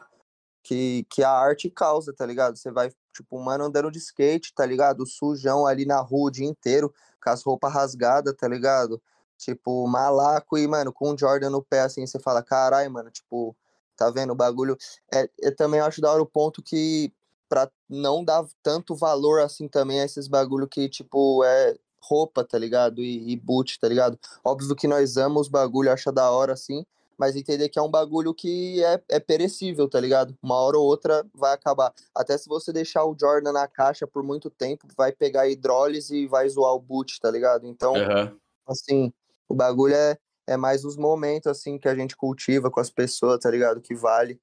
Que, 0.62 1.06
que 1.08 1.22
a 1.22 1.30
arte 1.30 1.70
causa, 1.70 2.12
tá 2.12 2.26
ligado? 2.26 2.56
Você 2.56 2.70
vai, 2.70 2.90
tipo, 3.12 3.38
mano 3.40 3.64
andando 3.64 3.90
de 3.90 3.98
skate, 3.98 4.54
tá 4.54 4.64
ligado? 4.64 5.06
Sujão 5.06 5.66
ali 5.66 5.84
na 5.84 6.00
rua 6.00 6.28
o 6.28 6.30
dia 6.30 6.46
inteiro, 6.46 6.92
com 7.22 7.30
as 7.30 7.42
roupas 7.42 7.72
rasgadas, 7.72 8.34
tá 8.36 8.48
ligado? 8.48 9.00
Tipo, 9.36 9.86
malaco 9.86 10.58
e, 10.58 10.66
mano, 10.66 10.92
com 10.92 11.12
um 11.12 11.18
Jordan 11.18 11.50
no 11.50 11.62
pé, 11.62 11.80
assim, 11.80 12.06
você 12.06 12.18
fala, 12.18 12.42
carai, 12.42 12.88
mano, 12.88 13.10
tipo, 13.10 13.56
tá 13.96 14.10
vendo 14.10 14.32
o 14.32 14.36
bagulho? 14.36 14.76
É, 15.12 15.28
eu 15.38 15.54
também 15.56 15.80
acho 15.80 16.00
da 16.00 16.12
hora 16.12 16.22
o 16.22 16.26
ponto 16.26 16.62
que, 16.62 17.12
pra 17.48 17.70
não 17.88 18.24
dar 18.24 18.44
tanto 18.62 18.94
valor, 18.94 19.40
assim, 19.40 19.66
também 19.66 20.00
a 20.00 20.04
esses 20.04 20.28
bagulho 20.28 20.68
que, 20.68 20.88
tipo, 20.88 21.42
é 21.44 21.74
roupa, 22.02 22.44
tá 22.44 22.58
ligado? 22.58 23.02
E, 23.02 23.32
e 23.32 23.36
boot, 23.36 23.78
tá 23.78 23.88
ligado? 23.88 24.18
Óbvio 24.44 24.74
que 24.74 24.88
nós 24.88 25.16
amamos 25.16 25.48
bagulho, 25.48 25.92
acha 25.92 26.12
da 26.12 26.30
hora, 26.30 26.52
assim, 26.52 26.84
mas 27.20 27.36
entender 27.36 27.68
que 27.68 27.78
é 27.78 27.82
um 27.82 27.90
bagulho 27.90 28.32
que 28.32 28.82
é, 28.82 28.98
é 29.10 29.20
perecível, 29.20 29.86
tá 29.86 30.00
ligado? 30.00 30.34
Uma 30.42 30.54
hora 30.54 30.78
ou 30.78 30.86
outra 30.86 31.22
vai 31.34 31.52
acabar. 31.52 31.92
Até 32.14 32.38
se 32.38 32.48
você 32.48 32.72
deixar 32.72 33.04
o 33.04 33.14
Jordan 33.14 33.52
na 33.52 33.68
caixa 33.68 34.06
por 34.06 34.22
muito 34.22 34.48
tempo, 34.48 34.88
vai 34.96 35.12
pegar 35.12 35.46
hidrólise 35.46 36.16
e 36.16 36.26
vai 36.26 36.48
zoar 36.48 36.72
o 36.72 36.80
boot, 36.80 37.20
tá 37.20 37.30
ligado? 37.30 37.66
Então, 37.66 37.94
Aham. 37.94 38.38
assim, 38.66 39.12
o 39.46 39.54
bagulho 39.54 39.94
é, 39.94 40.16
é 40.46 40.56
mais 40.56 40.82
os 40.82 40.96
momentos, 40.96 41.46
assim, 41.46 41.76
que 41.76 41.90
a 41.90 41.94
gente 41.94 42.16
cultiva 42.16 42.70
com 42.70 42.80
as 42.80 42.88
pessoas, 42.88 43.38
tá 43.38 43.50
ligado? 43.50 43.82
Que 43.82 43.94
vale. 43.94 44.40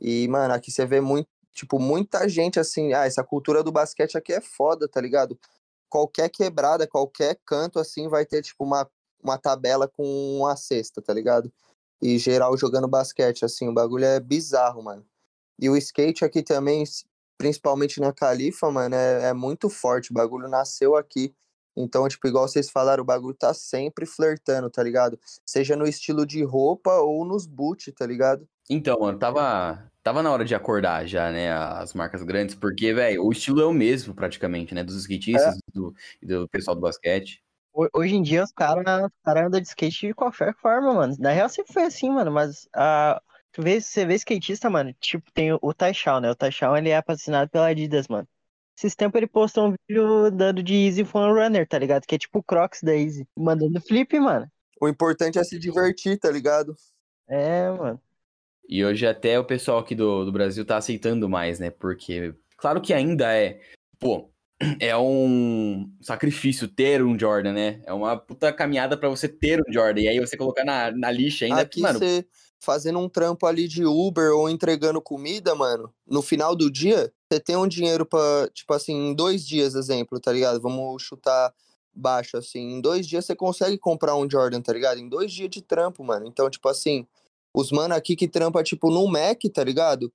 E, 0.00 0.28
mano, 0.28 0.54
aqui 0.54 0.70
você 0.70 0.86
vê 0.86 1.00
muito, 1.00 1.28
tipo, 1.52 1.80
muita 1.80 2.28
gente, 2.28 2.60
assim, 2.60 2.92
ah, 2.92 3.06
essa 3.06 3.24
cultura 3.24 3.64
do 3.64 3.72
basquete 3.72 4.16
aqui 4.16 4.32
é 4.32 4.40
foda, 4.40 4.86
tá 4.86 5.00
ligado? 5.00 5.36
Qualquer 5.88 6.28
quebrada, 6.28 6.86
qualquer 6.86 7.40
canto, 7.44 7.80
assim, 7.80 8.06
vai 8.06 8.24
ter, 8.24 8.40
tipo, 8.40 8.62
uma, 8.62 8.88
uma 9.20 9.36
tabela 9.36 9.88
com 9.88 10.38
uma 10.38 10.54
cesta, 10.54 11.02
tá 11.02 11.12
ligado? 11.12 11.52
E 12.02 12.18
geral 12.18 12.56
jogando 12.56 12.88
basquete, 12.88 13.44
assim, 13.44 13.68
o 13.68 13.74
bagulho 13.74 14.04
é 14.04 14.18
bizarro, 14.18 14.82
mano. 14.82 15.04
E 15.58 15.68
o 15.68 15.76
skate 15.76 16.24
aqui 16.24 16.42
também, 16.42 16.84
principalmente 17.36 18.00
na 18.00 18.12
Califa, 18.12 18.70
mano, 18.70 18.94
é, 18.94 19.28
é 19.28 19.32
muito 19.34 19.68
forte. 19.68 20.10
O 20.10 20.14
bagulho 20.14 20.48
nasceu 20.48 20.96
aqui. 20.96 21.34
Então, 21.76 22.08
tipo, 22.08 22.26
igual 22.26 22.48
vocês 22.48 22.70
falaram, 22.70 23.02
o 23.02 23.06
bagulho 23.06 23.34
tá 23.34 23.54
sempre 23.54 24.06
flertando, 24.06 24.70
tá 24.70 24.82
ligado? 24.82 25.18
Seja 25.46 25.76
no 25.76 25.86
estilo 25.86 26.26
de 26.26 26.42
roupa 26.42 26.92
ou 27.00 27.24
nos 27.24 27.46
boot, 27.46 27.92
tá 27.92 28.06
ligado? 28.06 28.46
Então, 28.68 28.98
mano, 29.00 29.18
tava, 29.18 29.90
tava 30.02 30.22
na 30.22 30.30
hora 30.30 30.44
de 30.44 30.54
acordar 30.54 31.06
já, 31.06 31.30
né, 31.30 31.52
as 31.52 31.92
marcas 31.94 32.22
grandes, 32.22 32.54
porque, 32.54 32.92
velho, 32.94 33.24
o 33.24 33.32
estilo 33.32 33.60
é 33.60 33.66
o 33.66 33.72
mesmo 33.72 34.14
praticamente, 34.14 34.74
né, 34.74 34.84
dos 34.84 34.96
skatistas 34.96 35.56
e 35.56 35.72
do, 35.72 35.94
e 36.22 36.26
do 36.26 36.48
pessoal 36.48 36.74
do 36.74 36.80
basquete. 36.80 37.42
Ho- 37.72 37.88
Hoje 37.94 38.14
em 38.14 38.22
dia 38.22 38.42
os 38.44 38.52
caras 38.52 38.84
cara 39.24 39.46
andam 39.46 39.60
de 39.60 39.68
skate 39.68 40.08
de 40.08 40.14
qualquer 40.14 40.54
forma, 40.56 40.92
mano. 40.94 41.16
Na 41.18 41.30
real 41.30 41.48
sempre 41.48 41.72
foi 41.72 41.84
assim, 41.84 42.10
mano, 42.10 42.30
mas 42.30 42.68
ah, 42.74 43.20
tu 43.52 43.62
vê, 43.62 43.80
você 43.80 44.04
vê 44.04 44.14
skatista, 44.14 44.68
mano, 44.68 44.94
tipo, 45.00 45.30
tem 45.32 45.52
o, 45.52 45.58
o 45.62 45.72
né? 46.20 46.30
O 46.30 46.34
Taishao, 46.34 46.76
ele 46.76 46.90
é 46.90 47.00
patrocinado 47.00 47.50
pela 47.50 47.66
Adidas, 47.68 48.08
mano. 48.08 48.26
Esses 48.76 48.94
tempos 48.94 49.18
ele 49.18 49.26
postou 49.26 49.68
um 49.68 49.74
vídeo 49.88 50.30
dando 50.30 50.62
de 50.62 50.74
Easy 50.74 51.04
Fun 51.04 51.34
Runner, 51.34 51.68
tá 51.68 51.78
ligado? 51.78 52.06
Que 52.06 52.14
é 52.14 52.18
tipo 52.18 52.38
o 52.38 52.42
Crocs 52.42 52.82
da 52.82 52.96
Easy. 52.96 53.28
Mandando 53.36 53.80
flip, 53.80 54.18
mano. 54.18 54.50
O 54.80 54.88
importante 54.88 55.38
é 55.38 55.44
se 55.44 55.58
divertir, 55.58 56.18
tá 56.18 56.30
ligado? 56.30 56.74
É, 57.28 57.70
mano. 57.70 58.00
E 58.66 58.82
hoje 58.84 59.06
até 59.06 59.38
o 59.38 59.44
pessoal 59.44 59.80
aqui 59.80 59.94
do, 59.94 60.24
do 60.24 60.32
Brasil 60.32 60.64
tá 60.64 60.78
aceitando 60.78 61.28
mais, 61.28 61.58
né? 61.58 61.70
Porque, 61.70 62.34
claro 62.56 62.80
que 62.80 62.94
ainda 62.94 63.36
é, 63.36 63.60
pô, 63.98 64.30
é 64.80 64.96
um 64.96 65.90
sacrifício 66.00 66.68
ter 66.68 67.02
um 67.02 67.18
Jordan, 67.18 67.52
né? 67.52 67.82
É 67.86 67.92
uma 67.92 68.16
puta 68.16 68.52
caminhada 68.52 68.96
pra 68.96 69.08
você 69.08 69.28
ter 69.28 69.60
um 69.60 69.72
Jordan. 69.72 70.00
E 70.02 70.08
aí 70.08 70.20
você 70.20 70.36
colocar 70.36 70.64
na, 70.64 70.90
na 70.90 71.10
lixa 71.10 71.44
ainda, 71.44 71.62
Aqui 71.62 71.80
mano, 71.80 71.98
você 71.98 72.26
fazendo 72.60 72.98
um 72.98 73.08
trampo 73.08 73.46
ali 73.46 73.66
de 73.66 73.84
Uber 73.86 74.32
ou 74.32 74.48
entregando 74.48 75.00
comida, 75.00 75.54
mano, 75.54 75.92
no 76.06 76.20
final 76.20 76.54
do 76.54 76.70
dia, 76.70 77.10
você 77.30 77.40
tem 77.40 77.56
um 77.56 77.66
dinheiro 77.66 78.04
pra, 78.04 78.48
tipo 78.52 78.72
assim, 78.74 78.92
em 78.92 79.14
dois 79.14 79.46
dias, 79.46 79.74
exemplo, 79.74 80.20
tá 80.20 80.30
ligado? 80.30 80.60
Vamos 80.60 81.02
chutar 81.02 81.54
baixo, 81.94 82.36
assim. 82.36 82.74
Em 82.74 82.80
dois 82.80 83.06
dias 83.06 83.24
você 83.24 83.34
consegue 83.34 83.78
comprar 83.78 84.14
um 84.14 84.28
Jordan, 84.28 84.60
tá 84.60 84.72
ligado? 84.72 84.98
Em 84.98 85.08
dois 85.08 85.32
dias 85.32 85.48
de 85.48 85.62
trampo, 85.62 86.04
mano. 86.04 86.26
Então, 86.26 86.50
tipo 86.50 86.68
assim, 86.68 87.06
os 87.54 87.72
mano 87.72 87.94
aqui 87.94 88.14
que 88.14 88.28
trampa, 88.28 88.62
tipo, 88.62 88.90
no 88.90 89.06
Mac, 89.06 89.40
tá 89.52 89.64
ligado? 89.64 90.12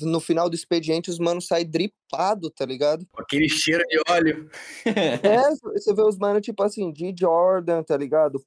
No 0.00 0.20
final 0.20 0.48
do 0.48 0.54
expediente, 0.54 1.10
os 1.10 1.18
mano 1.18 1.40
saem 1.40 1.68
dripado, 1.68 2.50
tá 2.50 2.64
ligado? 2.64 3.06
com 3.12 3.22
aquele 3.22 3.48
cheiro 3.48 3.82
de 3.88 4.00
óleo. 4.10 4.50
É, 4.84 5.50
você 5.72 5.94
vê 5.94 6.02
os 6.02 6.18
mano, 6.18 6.40
tipo 6.40 6.62
assim, 6.62 6.92
de 6.92 7.14
Jordan, 7.18 7.82
tá 7.82 7.96
ligado? 7.96 8.42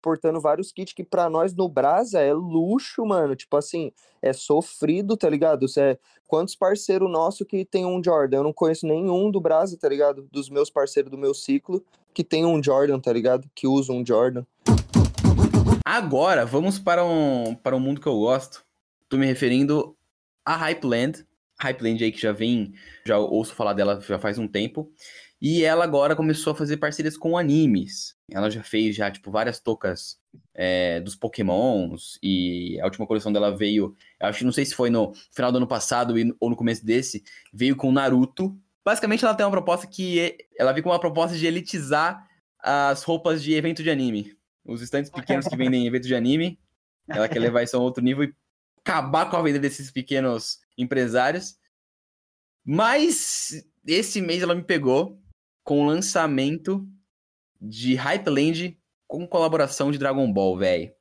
Portando 0.00 0.40
vários 0.40 0.72
kits 0.72 0.92
que 0.92 1.04
pra 1.04 1.30
nós 1.30 1.54
no 1.54 1.68
Brasa 1.68 2.20
é 2.20 2.32
luxo, 2.32 3.04
mano. 3.04 3.36
Tipo 3.36 3.56
assim, 3.56 3.92
é 4.20 4.32
sofrido, 4.32 5.16
tá 5.16 5.28
ligado? 5.28 5.68
Cê, 5.68 5.98
quantos 6.26 6.56
parceiros 6.56 7.10
nossos 7.10 7.46
que 7.46 7.64
tem 7.64 7.84
um 7.86 8.02
Jordan? 8.02 8.38
Eu 8.38 8.44
não 8.44 8.52
conheço 8.52 8.86
nenhum 8.86 9.30
do 9.30 9.40
Brasa, 9.40 9.76
tá 9.78 9.88
ligado? 9.88 10.26
Dos 10.32 10.48
meus 10.48 10.70
parceiros 10.70 11.10
do 11.10 11.18
meu 11.18 11.34
ciclo 11.34 11.84
que 12.14 12.24
tem 12.24 12.44
um 12.44 12.62
Jordan, 12.62 12.98
tá 12.98 13.12
ligado? 13.12 13.48
Que 13.54 13.66
usa 13.66 13.92
um 13.92 14.04
Jordan. 14.04 14.44
Agora, 15.84 16.44
vamos 16.46 16.78
para 16.78 17.04
um, 17.04 17.54
para 17.54 17.76
um 17.76 17.80
mundo 17.80 18.00
que 18.00 18.06
eu 18.06 18.18
gosto. 18.18 18.64
Tô 19.08 19.16
me 19.16 19.26
referindo 19.26 19.96
a 20.44 20.56
Hypeland. 20.56 21.24
Hypeland 21.60 22.02
aí 22.02 22.10
que 22.12 22.20
já 22.20 22.32
vem, 22.32 22.72
já 23.06 23.18
ouço 23.18 23.54
falar 23.54 23.72
dela 23.72 24.00
já 24.00 24.18
faz 24.18 24.38
um 24.38 24.48
tempo. 24.48 24.92
E 25.40 25.64
ela 25.64 25.82
agora 25.82 26.14
começou 26.14 26.52
a 26.52 26.56
fazer 26.56 26.76
parcerias 26.76 27.16
com 27.16 27.36
animes. 27.36 28.14
Ela 28.30 28.48
já 28.48 28.62
fez 28.62 28.94
já, 28.94 29.10
tipo, 29.10 29.28
várias 29.30 29.58
tocas 29.58 30.16
é, 30.54 31.00
dos 31.00 31.16
Pokémons. 31.16 32.16
E 32.22 32.78
a 32.80 32.84
última 32.84 33.06
coleção 33.08 33.32
dela 33.32 33.56
veio, 33.56 33.96
eu 34.20 34.26
acho 34.28 34.38
que 34.38 34.44
não 34.44 34.52
sei 34.52 34.64
se 34.64 34.74
foi 34.74 34.88
no 34.88 35.12
final 35.34 35.50
do 35.50 35.58
ano 35.58 35.66
passado 35.66 36.14
ou 36.38 36.48
no 36.48 36.54
começo 36.56 36.86
desse, 36.86 37.24
veio 37.52 37.74
com 37.74 37.90
Naruto. 37.90 38.56
Basicamente 38.84 39.24
ela 39.24 39.34
tem 39.34 39.44
uma 39.44 39.50
proposta 39.50 39.86
que 39.86 40.20
é- 40.20 40.36
ela 40.56 40.72
vem 40.72 40.82
com 40.82 40.90
uma 40.90 41.00
proposta 41.00 41.36
de 41.36 41.44
elitizar 41.44 42.24
as 42.60 43.02
roupas 43.02 43.42
de 43.42 43.52
evento 43.54 43.82
de 43.82 43.90
anime. 43.90 44.36
Os 44.64 44.80
estantes 44.80 45.10
pequenos 45.10 45.48
que 45.48 45.56
vendem 45.56 45.82
em 45.82 45.86
evento 45.88 46.06
de 46.06 46.14
anime. 46.14 46.56
Ela 47.08 47.28
quer 47.28 47.40
levar 47.40 47.64
isso 47.64 47.76
a 47.76 47.80
um 47.80 47.82
outro 47.82 48.02
nível 48.02 48.22
e 48.22 48.32
acabar 48.84 49.30
com 49.30 49.36
a 49.36 49.42
venda 49.42 49.58
desses 49.58 49.90
pequenos 49.90 50.58
empresários. 50.76 51.56
Mas 52.64 53.64
esse 53.86 54.20
mês 54.20 54.42
ela 54.42 54.54
me 54.54 54.62
pegou 54.62 55.20
com 55.64 55.82
o 55.82 55.86
lançamento 55.86 56.86
de 57.60 57.94
Hypeland 57.94 58.78
com 59.06 59.26
colaboração 59.26 59.90
de 59.90 59.98
Dragon 59.98 60.30
Ball, 60.32 60.56
velho. 60.58 60.92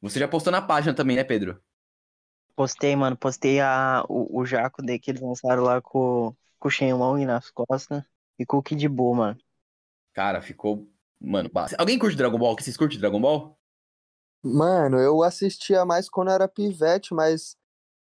Você 0.00 0.18
já 0.18 0.26
postou 0.26 0.50
na 0.50 0.62
página 0.62 0.94
também, 0.94 1.16
né, 1.16 1.24
Pedro? 1.24 1.62
Postei, 2.56 2.96
mano. 2.96 3.16
Postei 3.16 3.60
a, 3.60 4.04
o, 4.08 4.40
o 4.40 4.46
Jaco 4.46 4.82
daí 4.82 4.98
que 4.98 5.10
eles 5.10 5.20
lançaram 5.20 5.62
lá 5.62 5.80
com, 5.80 6.34
com 6.58 6.68
o 6.68 6.70
Shenlong 6.70 7.24
nas 7.24 7.50
costas 7.50 8.02
e 8.38 8.46
com 8.46 8.58
o 8.58 8.62
Kid 8.62 8.88
Buu, 8.88 9.14
mano. 9.14 9.38
Cara, 10.14 10.40
ficou. 10.40 10.90
Mano, 11.20 11.50
basta. 11.52 11.76
Alguém 11.78 11.98
curte 11.98 12.16
Dragon 12.16 12.38
Ball? 12.38 12.56
Que 12.56 12.62
vocês 12.62 12.76
curtem 12.76 12.98
Dragon 12.98 13.20
Ball? 13.20 13.59
Mano, 14.42 14.98
eu 14.98 15.22
assistia 15.22 15.84
mais 15.84 16.08
quando 16.08 16.30
era 16.30 16.48
pivete, 16.48 17.12
mas 17.14 17.56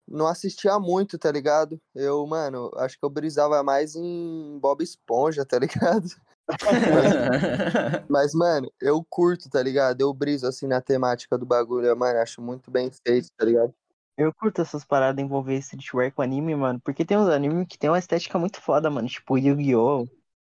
não 0.06 0.26
assistia 0.26 0.78
muito, 0.78 1.18
tá 1.18 1.30
ligado? 1.32 1.80
Eu, 1.94 2.26
mano, 2.26 2.70
acho 2.76 2.98
que 2.98 3.04
eu 3.04 3.10
brisava 3.10 3.62
mais 3.62 3.94
em 3.96 4.58
Bob 4.60 4.82
Esponja, 4.82 5.44
tá 5.44 5.58
ligado? 5.58 6.08
Mas, 8.08 8.32
mano, 8.32 8.72
eu 8.80 9.04
curto, 9.10 9.50
tá 9.50 9.62
ligado? 9.62 10.00
Eu 10.00 10.14
briso 10.14 10.46
assim 10.46 10.66
na 10.66 10.80
temática 10.80 11.36
do 11.36 11.44
bagulho, 11.44 11.94
mano, 11.94 12.18
acho 12.20 12.40
muito 12.40 12.70
bem 12.70 12.90
feito, 13.06 13.28
tá 13.36 13.44
ligado? 13.44 13.74
Eu 14.16 14.32
curto 14.34 14.62
essas 14.62 14.84
paradas 14.84 15.22
envolver 15.22 15.58
streetwear 15.58 16.12
com 16.12 16.22
anime, 16.22 16.56
mano, 16.56 16.80
porque 16.80 17.04
tem 17.04 17.18
uns 17.18 17.28
animes 17.28 17.66
que 17.68 17.78
tem 17.78 17.90
uma 17.90 17.98
estética 17.98 18.38
muito 18.38 18.60
foda, 18.62 18.90
mano, 18.90 19.06
tipo 19.06 19.36
Yu-Gi-Oh! 19.36 20.08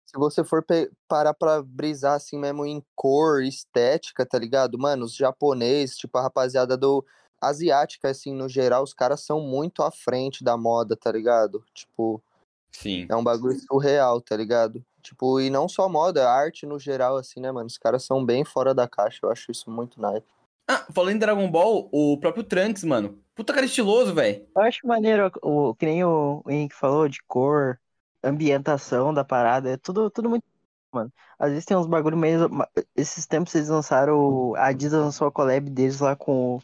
Se 0.07 0.19
você 0.19 0.45
for 0.45 0.65
parar 1.09 1.33
pra 1.33 1.63
brisar 1.63 2.15
assim 2.15 2.39
mesmo 2.39 2.67
em 2.67 2.85
cor, 2.95 3.43
estética, 3.43 4.27
tá 4.27 4.39
ligado? 4.39 4.79
Mano, 4.79 5.05
os 5.05 5.15
japoneses, 5.15 5.97
tipo 5.97 6.19
a 6.19 6.23
rapaziada 6.23 6.77
do 6.77 7.05
asiática, 7.41 8.09
assim, 8.09 8.33
no 8.33 8.49
geral, 8.49 8.85
os 8.85 8.95
caras 8.95 9.21
são 9.23 9.41
muito 9.41 9.83
à 9.83 9.91
frente 9.91 10.45
da 10.45 10.57
moda, 10.57 10.97
tá 10.97 11.11
ligado? 11.11 11.65
Tipo, 11.75 12.23
Sim. 12.71 13.07
é 13.09 13.17
um 13.17 13.25
bagulho 13.25 13.59
surreal, 13.59 14.21
tá 14.21 14.37
ligado? 14.37 14.85
Tipo, 15.03 15.41
e 15.41 15.51
não 15.51 15.69
só 15.69 15.89
moda, 15.89 16.31
arte 16.31 16.65
no 16.65 16.79
geral, 16.79 17.17
assim, 17.17 17.41
né, 17.41 17.51
mano? 17.51 17.67
Os 17.67 17.77
caras 17.77 18.05
são 18.05 18.25
bem 18.25 18.45
fora 18.45 18.73
da 18.73 18.87
caixa, 18.87 19.19
eu 19.25 19.31
acho 19.31 19.51
isso 19.51 19.69
muito 19.69 20.01
nice. 20.01 20.25
Ah, 20.71 20.87
falando 20.93 21.17
em 21.17 21.19
Dragon 21.19 21.51
Ball, 21.51 21.89
o 21.91 22.17
próprio 22.19 22.45
Trunks, 22.45 22.85
mano. 22.85 23.19
Puta 23.35 23.53
cara 23.53 23.67
estiloso, 23.67 24.15
velho. 24.15 24.47
Eu 24.55 24.63
acho 24.63 24.87
maneiro, 24.87 25.33
o, 25.43 25.75
que 25.75 25.85
nem 25.85 26.05
o 26.05 26.43
Henrique 26.47 26.77
falou, 26.77 27.09
de 27.09 27.21
cor, 27.27 27.81
ambientação 28.23 29.13
da 29.13 29.25
parada, 29.25 29.71
é 29.71 29.77
tudo, 29.77 30.11
tudo 30.11 30.29
muito. 30.31 30.45
Mano, 30.93 31.11
às 31.39 31.51
vezes 31.51 31.65
tem 31.65 31.77
uns 31.77 31.87
bagulho 31.87 32.17
meio. 32.17 32.49
Esses 32.95 33.27
tempos 33.27 33.55
eles 33.55 33.69
lançaram. 33.69 34.55
A 34.57 34.67
Adidas 34.67 35.01
lançou 35.01 35.27
a 35.27 35.33
collab 35.33 35.71
deles 35.71 36.01
lá 36.01 36.15
com, 36.15 36.59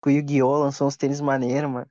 com 0.00 0.08
o 0.08 0.12
Yu-Gi-Oh! 0.12 0.58
lançou 0.58 0.86
uns 0.86 0.96
tênis 0.96 1.20
maneiros, 1.20 1.70
mano. 1.70 1.90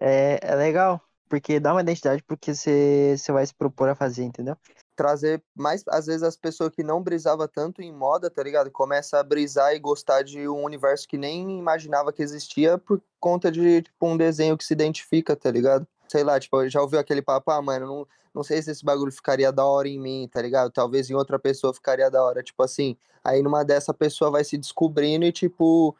É, 0.00 0.38
é 0.42 0.54
legal, 0.54 1.00
porque 1.28 1.60
dá 1.60 1.72
uma 1.72 1.80
identidade 1.80 2.22
porque 2.22 2.54
você 2.54 3.16
vai 3.28 3.46
se 3.46 3.54
propor 3.54 3.88
a 3.88 3.94
fazer, 3.94 4.24
entendeu? 4.24 4.56
Trazer 4.96 5.42
mais, 5.54 5.84
às 5.88 6.06
vezes, 6.06 6.24
as 6.24 6.36
pessoas 6.36 6.70
que 6.74 6.82
não 6.82 7.02
brisava 7.02 7.46
tanto 7.46 7.82
em 7.82 7.92
moda, 7.92 8.28
tá 8.28 8.42
ligado? 8.42 8.70
Começa 8.70 9.20
a 9.20 9.22
brisar 9.22 9.74
e 9.74 9.78
gostar 9.78 10.22
de 10.22 10.48
um 10.48 10.64
universo 10.64 11.06
que 11.06 11.16
nem 11.16 11.58
imaginava 11.58 12.12
que 12.12 12.22
existia 12.22 12.78
por 12.78 13.00
conta 13.20 13.50
de, 13.50 13.82
tipo, 13.82 14.06
um 14.06 14.16
desenho 14.16 14.58
que 14.58 14.64
se 14.64 14.72
identifica, 14.72 15.36
tá 15.36 15.50
ligado? 15.50 15.86
Sei 16.08 16.24
lá, 16.24 16.38
tipo, 16.40 16.68
já 16.68 16.80
ouviu 16.80 16.98
aquele 16.98 17.22
papo, 17.22 17.50
ah, 17.50 17.62
mano, 17.62 17.86
não, 17.86 18.06
não 18.34 18.42
sei 18.42 18.62
se 18.62 18.70
esse 18.70 18.84
bagulho 18.84 19.12
ficaria 19.12 19.52
da 19.52 19.64
hora 19.64 19.88
em 19.88 19.98
mim, 19.98 20.28
tá 20.32 20.40
ligado? 20.40 20.70
Talvez 20.70 21.10
em 21.10 21.14
outra 21.14 21.38
pessoa 21.38 21.74
ficaria 21.74 22.10
da 22.10 22.22
hora, 22.22 22.42
tipo 22.42 22.62
assim. 22.62 22.96
Aí 23.24 23.42
numa 23.42 23.64
dessa 23.64 23.92
pessoa 23.92 24.30
vai 24.30 24.44
se 24.44 24.56
descobrindo 24.56 25.24
e, 25.24 25.32
tipo, 25.32 25.96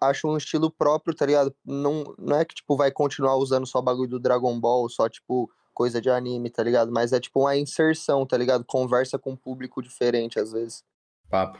acha 0.00 0.26
um 0.26 0.36
estilo 0.36 0.70
próprio, 0.70 1.14
tá 1.14 1.26
ligado? 1.26 1.54
Não, 1.64 2.14
não 2.18 2.36
é 2.36 2.44
que, 2.44 2.54
tipo, 2.54 2.76
vai 2.76 2.90
continuar 2.90 3.36
usando 3.36 3.66
só 3.66 3.80
bagulho 3.80 4.10
do 4.10 4.20
Dragon 4.20 4.58
Ball, 4.58 4.88
só, 4.88 5.08
tipo, 5.08 5.50
coisa 5.74 6.00
de 6.00 6.10
anime, 6.10 6.50
tá 6.50 6.62
ligado? 6.62 6.92
Mas 6.92 7.12
é, 7.12 7.20
tipo, 7.20 7.40
uma 7.40 7.56
inserção, 7.56 8.26
tá 8.26 8.36
ligado? 8.36 8.64
Conversa 8.64 9.18
com 9.18 9.32
um 9.32 9.36
público 9.36 9.82
diferente, 9.82 10.38
às 10.38 10.52
vezes. 10.52 10.84
Papo. 11.28 11.58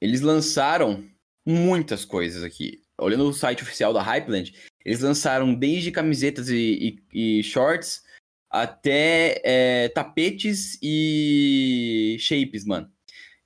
Eles 0.00 0.22
lançaram 0.22 1.04
muitas 1.50 2.04
coisas 2.04 2.42
aqui. 2.42 2.82
Olhando 2.98 3.28
o 3.28 3.32
site 3.32 3.62
oficial 3.62 3.92
da 3.92 4.02
Hypeland, 4.02 4.54
eles 4.84 5.00
lançaram 5.00 5.54
desde 5.54 5.90
camisetas 5.90 6.48
e, 6.48 7.00
e, 7.12 7.38
e 7.38 7.42
shorts 7.42 8.02
até 8.50 9.40
é, 9.44 9.88
tapetes 9.88 10.78
e 10.82 12.16
shapes, 12.18 12.64
mano. 12.64 12.90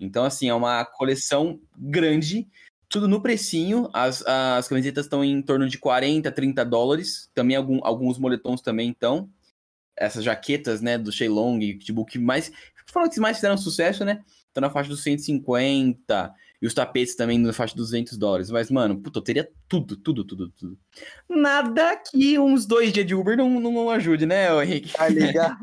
Então, 0.01 0.25
assim, 0.25 0.49
é 0.49 0.55
uma 0.55 0.85
coleção 0.85 1.61
grande, 1.77 2.49
tudo 2.89 3.07
no 3.07 3.21
precinho. 3.21 3.89
As, 3.93 4.23
as 4.27 4.67
camisetas 4.69 5.07
estão 5.07 5.25
em 5.25 5.41
torno 5.43 5.69
de 5.69 5.79
40, 5.79 6.31
30 6.33 6.65
dólares. 6.65 7.31
Também 7.35 7.57
algum, 7.57 7.81
alguns 7.83 8.19
moletons 8.19 8.61
também 8.61 8.91
estão. 8.91 9.31
Essas 9.97 10.25
jaquetas, 10.25 10.81
né, 10.81 10.99
do 10.99 11.13
Shenlong, 11.13 11.79
tipo, 11.79 12.05
que 12.05 12.19
mais... 12.19 12.51
Foram 12.87 13.09
que 13.09 13.21
mais 13.21 13.37
fizeram 13.37 13.57
sucesso, 13.57 14.05
né? 14.05 14.23
Estão 14.47 14.61
na 14.61 14.71
faixa 14.71 14.89
dos 14.89 15.03
150. 15.03 16.35
E 16.65 16.67
os 16.67 16.73
tapetes 16.73 17.15
também 17.15 17.39
na 17.39 17.53
faixa 17.53 17.77
dos 17.77 17.91
200 17.91 18.17
dólares. 18.17 18.51
Mas, 18.51 18.71
mano, 18.71 18.99
puta, 18.99 19.19
eu 19.19 19.23
teria 19.23 19.47
tudo, 19.69 19.99
tudo, 19.99 20.25
tudo, 20.25 20.49
tudo. 20.49 20.79
Nada 21.29 21.95
que 21.95 22.39
uns 22.39 22.65
dois 22.65 22.91
dias 22.91 23.05
de 23.05 23.15
Uber 23.15 23.37
não, 23.37 23.61
não 23.61 23.91
ajude, 23.91 24.25
né, 24.25 24.51
ô 24.51 24.63
Henrique? 24.63 24.95
Tá 24.95 25.07
ligado? 25.07 25.59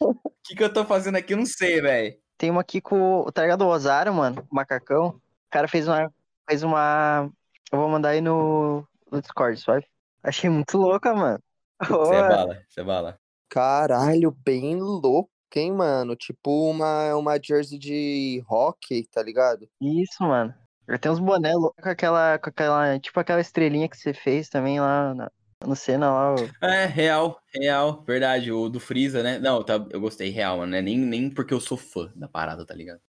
O 0.00 0.14
que, 0.42 0.56
que 0.56 0.64
eu 0.64 0.72
tô 0.72 0.84
fazendo 0.84 1.14
aqui? 1.14 1.32
Eu 1.32 1.36
não 1.36 1.46
sei, 1.46 1.80
velho. 1.80 2.16
Tem 2.36 2.50
uma 2.50 2.62
aqui 2.62 2.80
com 2.80 3.20
o 3.20 3.30
tá 3.30 3.42
ligado? 3.42 3.62
O 3.62 3.68
Osário, 3.68 4.12
mano, 4.12 4.44
o 4.50 4.52
macacão. 4.52 5.10
O 5.10 5.20
cara 5.48 5.68
fez 5.68 5.86
uma. 5.86 6.12
Fez 6.48 6.64
uma. 6.64 7.30
Eu 7.70 7.78
vou 7.78 7.88
mandar 7.88 8.08
aí 8.08 8.20
no, 8.20 8.84
no 9.12 9.20
Discord, 9.22 9.60
sabe? 9.60 9.86
Achei 10.24 10.50
muito 10.50 10.76
louca, 10.76 11.14
mano. 11.14 11.40
Você 11.88 12.14
é 12.16 12.28
bala, 12.28 12.62
você 12.68 12.80
é 12.80 12.84
bala. 12.84 13.16
Caralho, 13.48 14.36
bem 14.44 14.74
louco, 14.74 15.30
hein, 15.56 15.72
mano? 15.72 16.14
Tipo 16.16 16.70
uma, 16.70 17.14
uma 17.16 17.38
jersey 17.42 17.78
de 17.78 18.42
hockey, 18.48 19.06
tá 19.06 19.22
ligado? 19.22 19.68
Isso, 19.80 20.22
mano. 20.22 20.54
Eu 20.86 20.98
tenho 20.98 21.14
uns 21.14 21.20
boné 21.20 21.54
loucos 21.54 21.82
com 21.82 21.90
aquela, 21.90 22.38
com 22.38 22.48
aquela. 22.48 22.98
Tipo 22.98 23.20
aquela 23.20 23.40
estrelinha 23.40 23.88
que 23.88 23.96
você 23.96 24.14
fez 24.14 24.48
também 24.48 24.80
lá 24.80 25.14
na, 25.14 25.30
no 25.66 25.76
Senna 25.76 26.10
lá. 26.10 26.34
ó. 26.34 26.66
É, 26.66 26.86
real, 26.86 27.40
real, 27.54 28.02
verdade. 28.06 28.50
O 28.50 28.68
do 28.68 28.80
Freeza, 28.80 29.22
né? 29.22 29.38
Não, 29.38 29.62
tá, 29.62 29.74
eu 29.90 30.00
gostei, 30.00 30.30
real, 30.30 30.58
mano. 30.58 30.72
Né? 30.72 30.80
Nem, 30.80 30.98
nem 30.98 31.30
porque 31.30 31.52
eu 31.52 31.60
sou 31.60 31.76
fã 31.76 32.10
da 32.16 32.26
parada, 32.26 32.64
tá 32.64 32.74
ligado? 32.74 33.00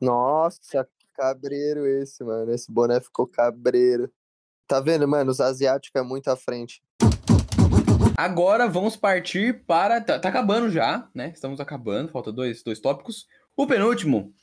Nossa, 0.00 0.88
cabreiro 1.14 1.86
esse, 1.86 2.24
mano. 2.24 2.52
Esse 2.52 2.70
boné 2.72 3.00
ficou 3.00 3.26
cabreiro. 3.26 4.12
Tá 4.66 4.80
vendo, 4.80 5.06
mano? 5.06 5.30
Os 5.30 5.40
asiáticos 5.40 6.00
é 6.00 6.04
muito 6.04 6.28
à 6.28 6.36
frente. 6.36 6.82
Agora 8.16 8.68
vamos 8.68 8.96
partir 8.96 9.64
para. 9.64 10.00
Tá, 10.00 10.18
tá 10.18 10.28
acabando 10.28 10.70
já, 10.70 11.08
né? 11.14 11.30
Estamos 11.34 11.60
acabando, 11.60 12.10
falta 12.10 12.30
dois, 12.32 12.62
dois 12.62 12.78
tópicos. 12.78 13.26
O 13.56 13.66
penúltimo, 13.66 14.34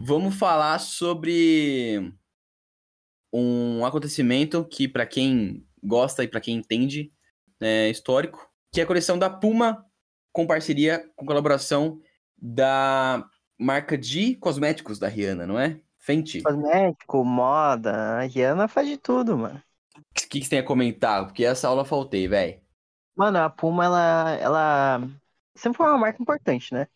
vamos 0.00 0.36
falar 0.36 0.78
sobre 0.78 2.12
um 3.32 3.84
acontecimento 3.84 4.64
que, 4.64 4.86
para 4.86 5.06
quem 5.06 5.66
gosta 5.82 6.22
e 6.24 6.28
para 6.28 6.40
quem 6.40 6.56
entende, 6.56 7.12
é 7.60 7.88
histórico, 7.88 8.48
que 8.72 8.80
é 8.80 8.84
a 8.84 8.86
coleção 8.86 9.18
da 9.18 9.28
Puma 9.28 9.84
com 10.32 10.46
parceria, 10.46 11.10
com 11.16 11.26
colaboração 11.26 12.00
da 12.36 13.24
marca 13.58 13.96
de 13.96 14.34
cosméticos 14.36 14.98
da 14.98 15.08
Rihanna, 15.08 15.46
não 15.46 15.58
é? 15.58 15.80
Fenty. 15.98 16.42
Cosmético, 16.42 17.24
moda. 17.24 18.18
A 18.18 18.20
Rihanna 18.22 18.68
faz 18.68 18.88
de 18.88 18.98
tudo, 18.98 19.38
mano. 19.38 19.62
O 19.96 20.02
que, 20.14 20.26
que 20.26 20.42
você 20.42 20.50
tem 20.50 20.58
a 20.58 20.64
comentar? 20.64 21.24
Porque 21.24 21.44
essa 21.44 21.68
aula 21.68 21.84
faltei, 21.84 22.28
velho. 22.28 22.63
Mano, 23.16 23.38
a 23.38 23.50
Puma, 23.50 23.84
ela, 23.84 24.30
ela 24.40 24.98
sempre 25.54 25.76
foi 25.78 25.86
uma 25.86 25.98
marca 25.98 26.20
importante, 26.22 26.72
né? 26.74 26.88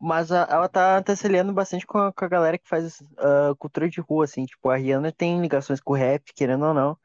Mas 0.00 0.32
a- 0.32 0.46
ela 0.50 0.68
tá, 0.68 1.02
tá 1.02 1.16
se 1.16 1.26
aliando 1.26 1.52
bastante 1.52 1.86
com 1.86 1.98
a, 1.98 2.12
com 2.12 2.24
a 2.24 2.28
galera 2.28 2.58
que 2.58 2.68
faz 2.68 3.02
ah, 3.18 3.54
cultura 3.58 3.88
de 3.90 4.00
rua, 4.00 4.24
assim. 4.24 4.46
Tipo, 4.46 4.70
a 4.70 4.76
Rihanna 4.76 5.12
tem 5.12 5.40
ligações 5.40 5.80
com 5.80 5.92
o 5.94 5.96
rap, 5.96 6.32
querendo 6.34 6.66
ou 6.66 6.74
não. 6.74 6.98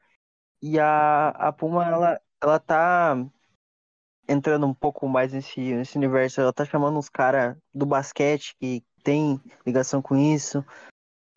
E 0.62 0.78
a, 0.80 1.30
a 1.30 1.52
Puma, 1.52 1.86
ela, 1.86 2.20
ela 2.42 2.60
tá 2.60 3.16
entrando 4.28 4.66
um 4.66 4.74
pouco 4.74 5.08
mais 5.08 5.32
nesse, 5.32 5.60
nesse 5.60 5.96
universo. 5.96 6.40
Ela 6.40 6.52
tá 6.52 6.64
chamando 6.64 6.98
uns 6.98 7.08
caras 7.08 7.56
do 7.72 7.86
basquete 7.86 8.54
que 8.58 8.84
tem 9.02 9.40
ligação 9.66 10.02
com 10.02 10.16
isso. 10.16 10.64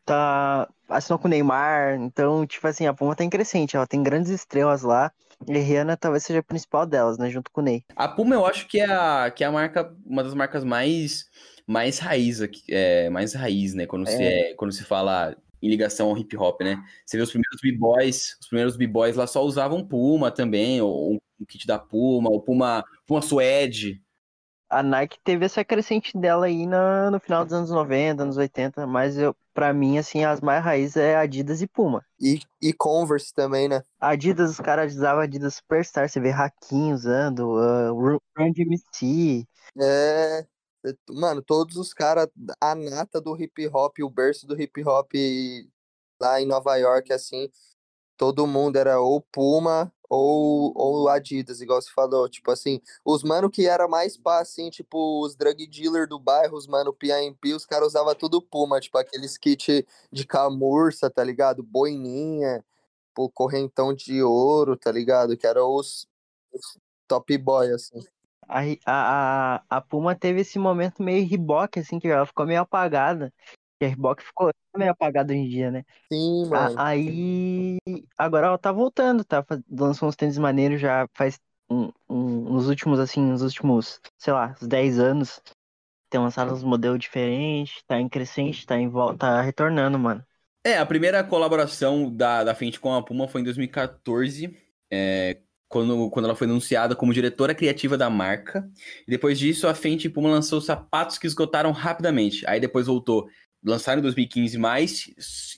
Tá, 0.06 0.70
assinou 0.90 1.20
com 1.20 1.28
o 1.28 1.32
Neymar. 1.32 1.96
Então, 1.96 2.46
tipo 2.48 2.68
assim, 2.68 2.88
a 2.88 2.94
Puma 2.94 3.16
tá 3.16 3.24
em 3.24 3.30
crescente. 3.30 3.76
Ela 3.76 3.88
tem 3.88 4.04
grandes 4.04 4.32
estrelas 4.32 4.82
lá. 4.84 5.12
E 5.48 5.58
Rihanna 5.58 5.98
talvez 5.98 6.24
seja 6.24 6.40
a 6.40 6.44
principal 6.44 6.86
delas, 6.86 7.18
né? 7.18 7.30
Junto 7.30 7.52
com 7.52 7.62
o 7.62 7.64
Ney. 7.64 7.84
A 7.96 8.08
Puma 8.08 8.36
eu 8.36 8.46
acho 8.46 8.68
que 8.68 8.80
é 8.80 8.86
a, 8.86 9.32
que 9.32 9.44
é 9.44 9.48
a 9.48 9.52
marca, 9.52 9.96
uma 10.06 10.24
das 10.24 10.34
marcas 10.34 10.64
mais, 10.64 11.26
mais 11.66 12.00
raiz 12.00 12.42
aqui, 12.42 12.62
é, 12.70 13.10
mais 13.10 13.34
raiz, 13.34 13.74
né? 13.74 13.86
Quando, 13.86 14.08
se 14.08 14.22
é, 14.22 14.54
quando 14.56 14.72
se 14.72 14.84
fala 14.84 15.36
em 15.62 15.70
ligação 15.70 16.10
ao 16.10 16.18
hip 16.18 16.36
hop, 16.36 16.62
né? 16.62 16.82
Você 17.06 17.18
vê 17.18 17.24
os 17.24 17.30
primeiros 17.30 17.62
b-boys, 17.62 18.38
os 18.40 18.48
primeiros 18.48 18.76
b-boys 18.76 19.16
lá 19.16 19.28
só 19.28 19.44
usavam 19.44 19.86
Puma 19.86 20.32
também, 20.32 20.82
ou 20.82 21.22
um 21.40 21.46
kit 21.46 21.68
da 21.68 21.78
Puma, 21.78 22.30
ou 22.30 22.42
Puma, 22.42 22.84
Puma 23.06 23.22
Suede. 23.22 24.02
A 24.70 24.82
Nike 24.82 25.20
teve 25.24 25.46
essa 25.46 25.66
crescente 25.66 26.18
dela 26.18 26.46
aí 26.46 26.66
na, 26.66 27.12
no 27.12 27.20
final 27.20 27.44
dos 27.44 27.54
anos 27.54 27.70
90, 27.70 28.24
anos 28.24 28.38
80, 28.38 28.88
mas 28.88 29.18
eu, 29.18 29.36
pra 29.54 29.74
mim, 29.74 29.98
assim, 29.98 30.24
as 30.24 30.42
mais 30.42 30.64
raízes 30.64 30.98
é 30.98 31.16
Adidas 31.16 31.62
e 31.62 31.68
Puma. 31.68 32.04
E, 32.20 32.40
e 32.62 32.74
Converse 32.74 33.34
também, 33.34 33.68
né? 33.68 33.84
Adidas, 34.00 34.52
os 34.52 34.60
caras 34.60 34.94
usavam 34.94 35.22
Adidas 35.22 35.56
Superstar, 35.56 36.10
você 36.10 36.20
vê 36.20 36.32
Hakim 36.32 36.94
usando, 36.94 37.52
uh, 37.52 37.94
Run 37.94 38.18
Run 38.38 38.52
DMC, 38.52 39.46
É. 39.80 40.46
Mano, 41.10 41.44
todos 41.44 41.78
os 41.78 41.94
caras, 41.94 42.28
a 42.60 42.74
nata 42.74 43.22
do 43.22 43.40
hip 43.40 43.68
hop, 43.68 44.00
o 44.00 44.10
berço 44.10 44.48
do 44.48 44.60
hip 44.60 44.84
hop 44.84 45.12
lá 46.20 46.42
em 46.42 46.46
Nova 46.48 46.76
York, 46.78 47.14
assim, 47.14 47.50
todo 48.18 48.48
mundo 48.48 48.78
era 48.78 49.00
ou 49.00 49.22
Puma 49.22 49.92
ou, 50.12 50.74
ou 50.76 51.08
Adidas, 51.08 51.62
igual 51.62 51.82
você 51.82 51.90
falou. 51.90 52.28
Tipo 52.28 52.52
assim, 52.52 52.82
os 53.06 53.24
mano 53.24 53.50
que 53.50 53.66
era 53.66 53.88
mais 53.88 54.18
pá, 54.18 54.42
assim, 54.42 54.70
tipo, 54.70 55.26
os 55.26 55.36
drug 55.38 55.66
dealer 55.66 56.06
do 56.06 56.20
bairro, 56.20 56.58
os 56.58 56.68
mano 56.68 56.94
PIMP, 56.94 57.54
os 57.56 57.66
caras 57.66 57.88
usavam 57.90 58.14
tudo 58.14 58.42
Puma, 58.42 58.82
tipo 58.82 58.98
aqueles 58.98 59.38
kit 59.38 59.88
de 60.12 60.26
camurça, 60.28 61.10
tá 61.10 61.24
ligado? 61.24 61.64
Boininha, 61.64 62.64
pô, 63.16 63.30
correntão 63.30 63.94
de 63.94 64.22
ouro, 64.22 64.76
tá 64.76 64.92
ligado? 64.92 65.38
Que 65.38 65.48
eram 65.48 65.74
os, 65.74 66.06
os 66.52 66.78
top 67.08 67.38
boy, 67.38 67.72
assim. 67.72 68.04
A, 68.50 68.64
a, 68.86 69.64
a 69.70 69.82
Puma 69.82 70.14
teve 70.14 70.42
esse 70.42 70.60
momento 70.60 71.02
meio 71.02 71.26
Reebok, 71.26 71.80
assim, 71.80 72.00
que 72.00 72.10
ela 72.10 72.26
ficou 72.26 72.46
meio 72.46 72.60
apagada. 72.60 73.34
Que 73.82 73.86
a 73.86 73.88
Reebok 73.90 74.24
ficou 74.24 74.52
meio 74.78 74.92
apagada 74.92 75.34
hoje 75.34 75.42
em 75.42 75.50
dia, 75.50 75.72
né? 75.72 75.84
Sim, 76.12 76.46
mano. 76.50 76.84
A- 76.86 76.90
Aí, 76.90 77.80
agora 78.18 78.48
ela 78.48 78.58
tá 78.58 78.72
voltando, 78.72 79.24
tá? 79.26 79.46
Lançou 79.70 80.10
uns 80.10 80.16
tênis 80.16 80.38
maneiros 80.38 80.82
já 80.82 81.08
faz 81.16 81.40
um, 81.70 81.92
um- 82.10 82.54
nos 82.54 82.68
últimos, 82.70 83.00
assim, 83.00 83.22
nos 83.22 83.42
últimos, 83.42 84.02
sei 84.18 84.34
lá, 84.34 84.56
uns 84.62 84.68
10 84.68 85.00
anos. 85.00 85.42
Tem 86.10 86.22
lançado 86.22 86.54
uns 86.54 86.64
modelos 86.64 87.00
diferentes, 87.00 87.84
tá 87.88 88.00
em 88.00 88.10
crescente, 88.10 88.66
tá 88.66 88.78
em 88.78 88.90
volta, 88.90 89.18
tá 89.20 89.42
retornando, 89.42 90.00
mano. 90.00 90.26
É, 90.64 90.78
a 90.78 90.86
primeira 90.86 91.24
colaboração 91.24 92.14
da, 92.16 92.44
da 92.44 92.54
Fenty 92.54 92.80
com 92.80 92.94
a 92.94 93.02
Puma 93.04 93.28
foi 93.28 93.42
em 93.42 93.44
2014, 93.44 94.56
é, 94.92 95.40
quando, 95.68 96.10
quando 96.12 96.26
ela 96.26 96.36
foi 96.36 96.46
anunciada 96.48 96.96
como 96.96 97.14
diretora 97.14 97.56
criativa 97.56 97.98
da 97.98 98.10
marca. 98.10 98.70
E 99.08 99.10
depois 99.10 99.40
disso, 99.40 99.68
a 99.68 99.74
Fenty 99.74 100.08
e 100.08 100.10
Puma 100.10 100.30
lançou 100.30 100.62
sapatos 100.62 101.18
que 101.18 101.26
esgotaram 101.26 101.72
rapidamente. 101.72 102.46
Aí 102.48 102.60
depois 102.60 102.86
voltou, 102.88 103.28
lançaram 103.64 104.00
em 104.00 104.04
2015 104.04 104.58
mais, 104.58 105.10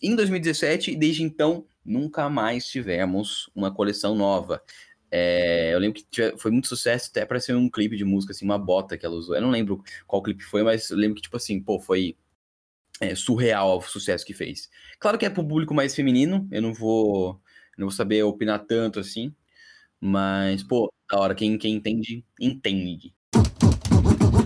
em 0.01 0.15
2017, 0.15 0.91
e 0.91 0.95
desde 0.95 1.23
então 1.23 1.65
nunca 1.85 2.29
mais 2.29 2.65
tivemos 2.67 3.49
uma 3.55 3.73
coleção 3.73 4.15
nova. 4.15 4.61
É, 5.11 5.73
eu 5.73 5.79
lembro 5.79 6.01
que 6.01 6.07
tive- 6.09 6.37
foi 6.37 6.51
muito 6.51 6.67
sucesso, 6.67 7.09
até 7.11 7.21
apareceu 7.21 7.57
um 7.57 7.69
clipe 7.69 7.95
de 7.95 8.03
música, 8.03 8.31
assim, 8.33 8.45
uma 8.45 8.57
bota 8.57 8.97
que 8.97 9.05
ela 9.05 9.15
usou. 9.15 9.35
Eu 9.35 9.41
não 9.41 9.51
lembro 9.51 9.83
qual 10.07 10.23
clipe 10.23 10.43
foi, 10.43 10.63
mas 10.63 10.89
eu 10.89 10.97
lembro 10.97 11.15
que, 11.15 11.21
tipo 11.21 11.37
assim, 11.37 11.61
pô, 11.61 11.79
foi 11.79 12.17
é, 13.01 13.15
surreal 13.15 13.77
o 13.77 13.81
sucesso 13.81 14.25
que 14.25 14.33
fez. 14.33 14.69
Claro 14.99 15.17
que 15.17 15.25
é 15.25 15.29
pro 15.29 15.47
público 15.47 15.73
mais 15.73 15.95
feminino, 15.95 16.47
eu 16.51 16.61
não 16.61 16.73
vou, 16.73 17.39
não 17.77 17.87
vou 17.87 17.91
saber 17.91 18.23
opinar 18.23 18.65
tanto 18.65 18.99
assim, 18.99 19.33
mas, 19.99 20.63
pô, 20.63 20.91
da 21.09 21.19
hora, 21.19 21.35
quem, 21.35 21.57
quem 21.57 21.75
entende, 21.75 22.25
entende. 22.39 23.13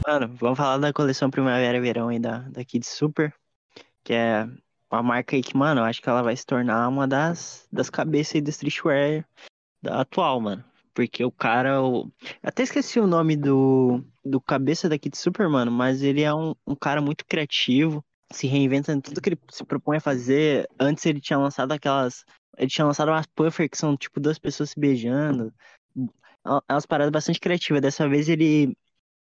Mano, 0.05 0.33
vamos 0.35 0.57
falar 0.57 0.77
da 0.77 0.93
coleção 0.93 1.29
Primavera 1.29 1.77
e 1.77 1.81
Verão 1.81 2.09
aí 2.09 2.19
da, 2.19 2.39
da 2.49 2.63
Kid 2.63 2.85
Super, 2.85 3.33
que 4.07 4.13
é 4.13 4.47
uma 4.89 5.03
marca 5.03 5.35
aí 5.35 5.41
que, 5.41 5.57
mano, 5.57 5.81
eu 5.81 5.83
acho 5.83 6.01
que 6.01 6.07
ela 6.07 6.23
vai 6.23 6.33
se 6.33 6.45
tornar 6.45 6.87
uma 6.87 7.05
das, 7.05 7.67
das 7.69 7.89
cabeças 7.89 8.35
aí 8.35 8.41
do 8.41 8.49
streetwear 8.49 9.27
da 9.81 9.99
atual, 9.99 10.39
mano. 10.39 10.63
Porque 10.93 11.25
o 11.25 11.31
cara, 11.31 11.73
até 12.41 12.63
esqueci 12.63 13.01
o 13.01 13.05
nome 13.05 13.35
do, 13.35 14.01
do 14.23 14.39
cabeça 14.39 14.87
da 14.87 14.97
Kid 14.97 15.17
Super, 15.17 15.49
mano, 15.49 15.69
mas 15.69 16.01
ele 16.01 16.21
é 16.21 16.33
um, 16.33 16.55
um 16.65 16.73
cara 16.73 17.01
muito 17.01 17.25
criativo, 17.25 18.01
se 18.31 18.47
reinventa 18.47 18.93
em 18.93 19.01
tudo 19.01 19.19
que 19.19 19.27
ele 19.27 19.39
se 19.51 19.65
propõe 19.65 19.97
a 19.97 20.01
fazer. 20.01 20.69
Antes 20.79 21.05
ele 21.05 21.19
tinha 21.19 21.37
lançado 21.37 21.73
aquelas. 21.73 22.23
Ele 22.57 22.69
tinha 22.69 22.85
lançado 22.85 23.09
umas 23.09 23.27
puffer 23.27 23.69
que 23.69 23.77
são 23.77 23.97
tipo 23.97 24.21
duas 24.21 24.39
pessoas 24.39 24.69
se 24.69 24.79
beijando. 24.79 25.53
É 26.45 26.73
umas 26.73 26.85
paradas 26.85 27.11
bastante 27.11 27.41
criativas. 27.41 27.81
Dessa 27.81 28.07
vez 28.07 28.29
ele 28.29 28.73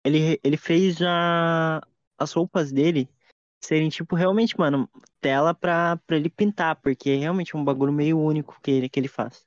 ele, 0.05 0.39
ele 0.41 0.57
fez 0.57 1.01
a, 1.01 1.81
as 2.17 2.31
roupas 2.31 2.71
dele 2.71 3.09
serem, 3.59 3.89
tipo, 3.89 4.15
realmente, 4.15 4.57
mano, 4.57 4.89
tela 5.19 5.53
pra, 5.53 5.97
pra 6.05 6.17
ele 6.17 6.29
pintar, 6.29 6.75
porque 6.81 7.09
é 7.09 7.15
realmente 7.15 7.55
um 7.55 7.63
bagulho 7.63 7.91
meio 7.91 8.19
único 8.19 8.59
que 8.61 8.71
ele, 8.71 8.89
que 8.89 8.99
ele 8.99 9.07
faz. 9.07 9.45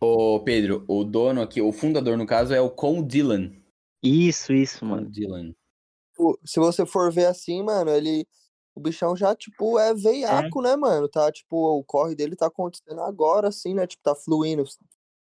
Ô, 0.00 0.40
Pedro, 0.40 0.84
o 0.86 1.02
dono 1.02 1.42
aqui, 1.42 1.60
o 1.60 1.72
fundador, 1.72 2.16
no 2.16 2.26
caso, 2.26 2.54
é 2.54 2.60
o 2.60 2.70
Con 2.70 3.02
Dylan. 3.02 3.52
Isso, 4.02 4.52
isso, 4.52 4.80
Con 4.80 4.86
mano. 4.86 5.10
Dylan. 5.10 5.54
Se 6.44 6.60
você 6.60 6.86
for 6.86 7.12
ver 7.12 7.26
assim, 7.26 7.62
mano, 7.62 7.90
ele. 7.90 8.26
O 8.74 8.80
bichão 8.80 9.16
já, 9.16 9.34
tipo, 9.34 9.76
é 9.76 9.92
veiaco, 9.92 10.62
né, 10.62 10.76
mano? 10.76 11.08
Tá, 11.08 11.32
tipo, 11.32 11.56
o 11.56 11.82
corre 11.82 12.14
dele 12.14 12.36
tá 12.36 12.46
acontecendo 12.46 13.00
agora, 13.00 13.48
assim, 13.48 13.74
né? 13.74 13.88
Tipo, 13.88 14.04
tá 14.04 14.14
fluindo. 14.14 14.62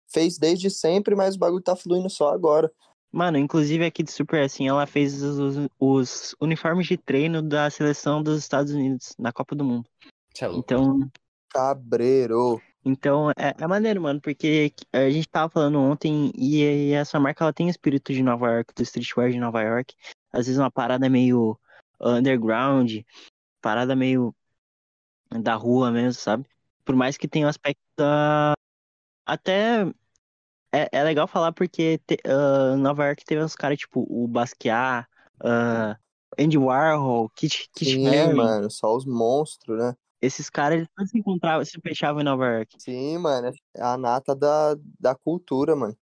Fez 0.07 0.37
desde 0.37 0.69
sempre, 0.69 1.15
mas 1.15 1.35
o 1.35 1.39
bagulho 1.39 1.61
tá 1.61 1.75
fluindo 1.75 2.09
só 2.09 2.29
agora. 2.29 2.71
Mano, 3.11 3.37
inclusive 3.37 3.85
aqui 3.85 4.03
de 4.03 4.11
Super, 4.11 4.43
assim, 4.43 4.67
ela 4.67 4.87
fez 4.87 5.21
os, 5.21 5.37
os- 5.37 5.69
os 5.79 6.35
uniformes 6.39 6.87
de 6.87 6.97
treino 6.97 7.41
da 7.41 7.69
seleção 7.69 8.23
dos 8.23 8.39
Estados 8.39 8.71
Unidos 8.73 9.13
na 9.19 9.33
Copa 9.33 9.53
do 9.55 9.65
Mundo. 9.65 9.87
É. 10.41 10.45
Então, 10.45 11.09
Cabreiro. 11.49 12.61
Então, 12.83 13.29
é, 13.31 13.53
é 13.59 13.67
maneiro, 13.67 14.01
mano, 14.01 14.19
porque 14.19 14.73
a 14.91 15.09
gente 15.09 15.27
tava 15.27 15.49
falando 15.49 15.79
ontem 15.79 16.31
e, 16.35 16.63
e 16.63 16.91
essa 16.93 17.19
marca 17.19 17.43
ela 17.43 17.53
tem 17.53 17.67
o 17.67 17.69
espírito 17.69 18.11
de 18.13 18.23
Nova 18.23 18.49
York, 18.49 18.73
do 18.73 18.81
streetwear 18.81 19.29
de 19.29 19.39
Nova 19.39 19.61
York. 19.61 19.93
Às 20.31 20.47
vezes 20.47 20.57
uma 20.59 20.71
parada 20.71 21.07
meio 21.09 21.59
underground, 21.99 23.01
parada 23.61 23.95
meio 23.95 24.33
da 25.29 25.53
rua 25.55 25.91
mesmo, 25.91 26.19
sabe? 26.19 26.45
Por 26.83 26.95
mais 26.95 27.17
que 27.17 27.27
tenha 27.27 27.45
o 27.45 27.49
aspecto 27.49 27.79
da. 27.95 28.53
Até. 29.25 29.85
É, 30.73 30.87
é 30.91 31.03
legal 31.03 31.27
falar 31.27 31.51
porque 31.51 31.99
te- 32.05 32.19
ah, 32.25 32.75
Nova 32.77 33.05
York 33.05 33.25
teve 33.25 33.43
uns 33.43 33.55
caras 33.55 33.77
tipo 33.77 34.05
o 34.09 34.27
Basquiat, 34.27 35.07
ah, 35.43 35.97
Andy 36.39 36.57
Warhol, 36.57 37.29
Kit, 37.35 37.69
Kit 37.75 37.91
Sim, 37.91 38.07
Haring. 38.07 38.35
mano, 38.35 38.71
só 38.71 38.95
os 38.95 39.05
monstros, 39.05 39.77
né? 39.77 39.95
Esses 40.21 40.49
caras 40.49 40.77
eles 40.77 40.87
todos 40.95 41.11
se 41.11 41.17
encontravam, 41.17 41.65
se 41.65 41.79
fechavam 41.81 42.21
em 42.21 42.25
Nova 42.25 42.47
York. 42.47 42.75
Sim, 42.79 43.17
mano, 43.17 43.47
é 43.75 43.81
a 43.81 43.97
nata 43.97 44.35
da, 44.35 44.75
da 44.99 45.15
cultura, 45.15 45.75
mano. 45.75 45.97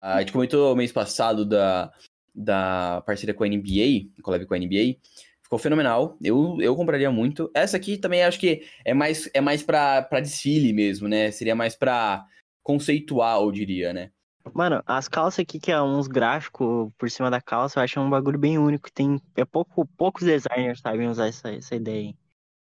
A 0.00 0.20
gente 0.20 0.32
comentou 0.32 0.74
mês 0.76 0.92
passado 0.92 1.44
da, 1.44 1.90
da 2.34 3.02
parceria 3.06 3.34
com 3.34 3.44
a 3.44 3.46
NBA, 3.46 4.22
collab 4.22 4.44
com 4.46 4.54
a 4.54 4.56
NBA. 4.58 5.00
Ficou 5.42 5.58
fenomenal. 5.58 6.16
Eu, 6.22 6.58
eu 6.60 6.74
compraria 6.74 7.10
muito. 7.10 7.50
Essa 7.54 7.76
aqui 7.76 7.96
também 7.96 8.22
acho 8.24 8.38
que 8.38 8.62
é 8.84 8.92
mais, 8.92 9.30
é 9.32 9.40
mais 9.40 9.62
pra, 9.62 10.02
pra 10.02 10.20
desfile 10.20 10.72
mesmo, 10.72 11.08
né? 11.08 11.30
Seria 11.30 11.54
mais 11.54 11.76
pra 11.76 12.24
conceitual, 12.62 13.44
eu 13.44 13.52
diria, 13.52 13.92
né? 13.92 14.10
Mano, 14.52 14.82
as 14.86 15.08
calças 15.08 15.40
aqui, 15.40 15.60
que 15.60 15.70
é 15.70 15.80
uns 15.80 16.08
gráficos 16.08 16.92
por 16.98 17.10
cima 17.10 17.30
da 17.30 17.40
calça, 17.40 17.78
eu 17.78 17.84
acho 17.84 18.00
um 18.00 18.10
bagulho 18.10 18.38
bem 18.38 18.58
único. 18.58 18.90
Tem, 18.90 19.20
é 19.36 19.44
pouco, 19.44 19.86
poucos 19.96 20.24
designers 20.24 20.80
sabem 20.80 21.08
usar 21.08 21.28
essa, 21.28 21.50
essa 21.52 21.76
ideia 21.76 22.08
aí. 22.08 22.14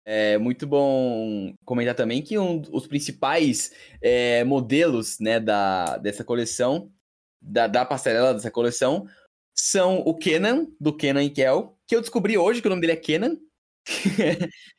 É 0.06 0.38
muito 0.38 0.66
bom 0.66 1.54
comentar 1.64 1.94
também 1.94 2.22
que 2.22 2.38
um, 2.38 2.62
os 2.70 2.86
principais 2.86 3.72
é, 4.02 4.44
modelos 4.44 5.18
né, 5.18 5.40
da, 5.40 5.96
dessa 5.96 6.22
coleção, 6.22 6.92
da, 7.40 7.66
da 7.66 7.84
passarela 7.84 8.34
dessa 8.34 8.50
coleção, 8.50 9.06
são 9.54 10.00
o 10.00 10.14
Kenan, 10.14 10.66
do 10.78 10.94
Kenan 10.94 11.24
e 11.24 11.30
Kel, 11.30 11.78
que 11.86 11.96
eu 11.96 12.00
descobri 12.00 12.36
hoje 12.36 12.60
que 12.60 12.66
o 12.66 12.70
nome 12.70 12.82
dele 12.82 12.92
é 12.92 12.96
Kenan. 12.96 13.36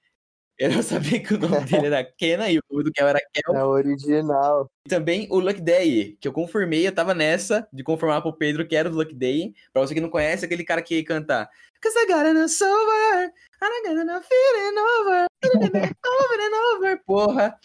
eu 0.59 0.71
não 0.71 0.81
sabia 0.81 1.21
que 1.21 1.33
o 1.33 1.37
nome 1.37 1.65
dele 1.65 1.87
era 1.87 2.03
Kenan 2.17 2.49
e 2.49 2.59
o 2.59 2.61
nome 2.69 2.83
do 2.85 2.91
Kel 2.91 3.07
era 3.07 3.19
Kel. 3.33 3.55
É 3.55 3.63
original. 3.63 4.69
E 4.85 4.89
também 4.89 5.27
o 5.29 5.39
Luck 5.39 5.59
Day, 5.61 6.17
que 6.19 6.27
eu 6.27 6.33
confirmei, 6.33 6.87
eu 6.87 6.93
tava 6.93 7.13
nessa 7.13 7.67
de 7.73 7.83
confirmar 7.83 8.21
pro 8.21 8.37
Pedro 8.37 8.67
que 8.67 8.75
era 8.75 8.89
o 8.89 8.93
Luck 8.93 9.13
Day. 9.13 9.53
Pra 9.73 9.81
você 9.81 9.93
que 9.93 10.01
não 10.01 10.09
conhece, 10.09 10.45
aquele 10.45 10.63
cara 10.63 10.81
que 10.81 11.03
canta 11.03 11.49
Cause 11.81 11.95
I 11.97 12.07
got 12.07 12.25
enough 12.25 12.61
over, 12.61 13.31
I 13.61 13.83
got 13.85 13.99
enough 13.99 14.23
feeling 14.23 14.77
over, 14.79 15.27
over 15.43 16.39
and 16.41 16.75
over, 16.75 17.03
porra. 17.05 17.55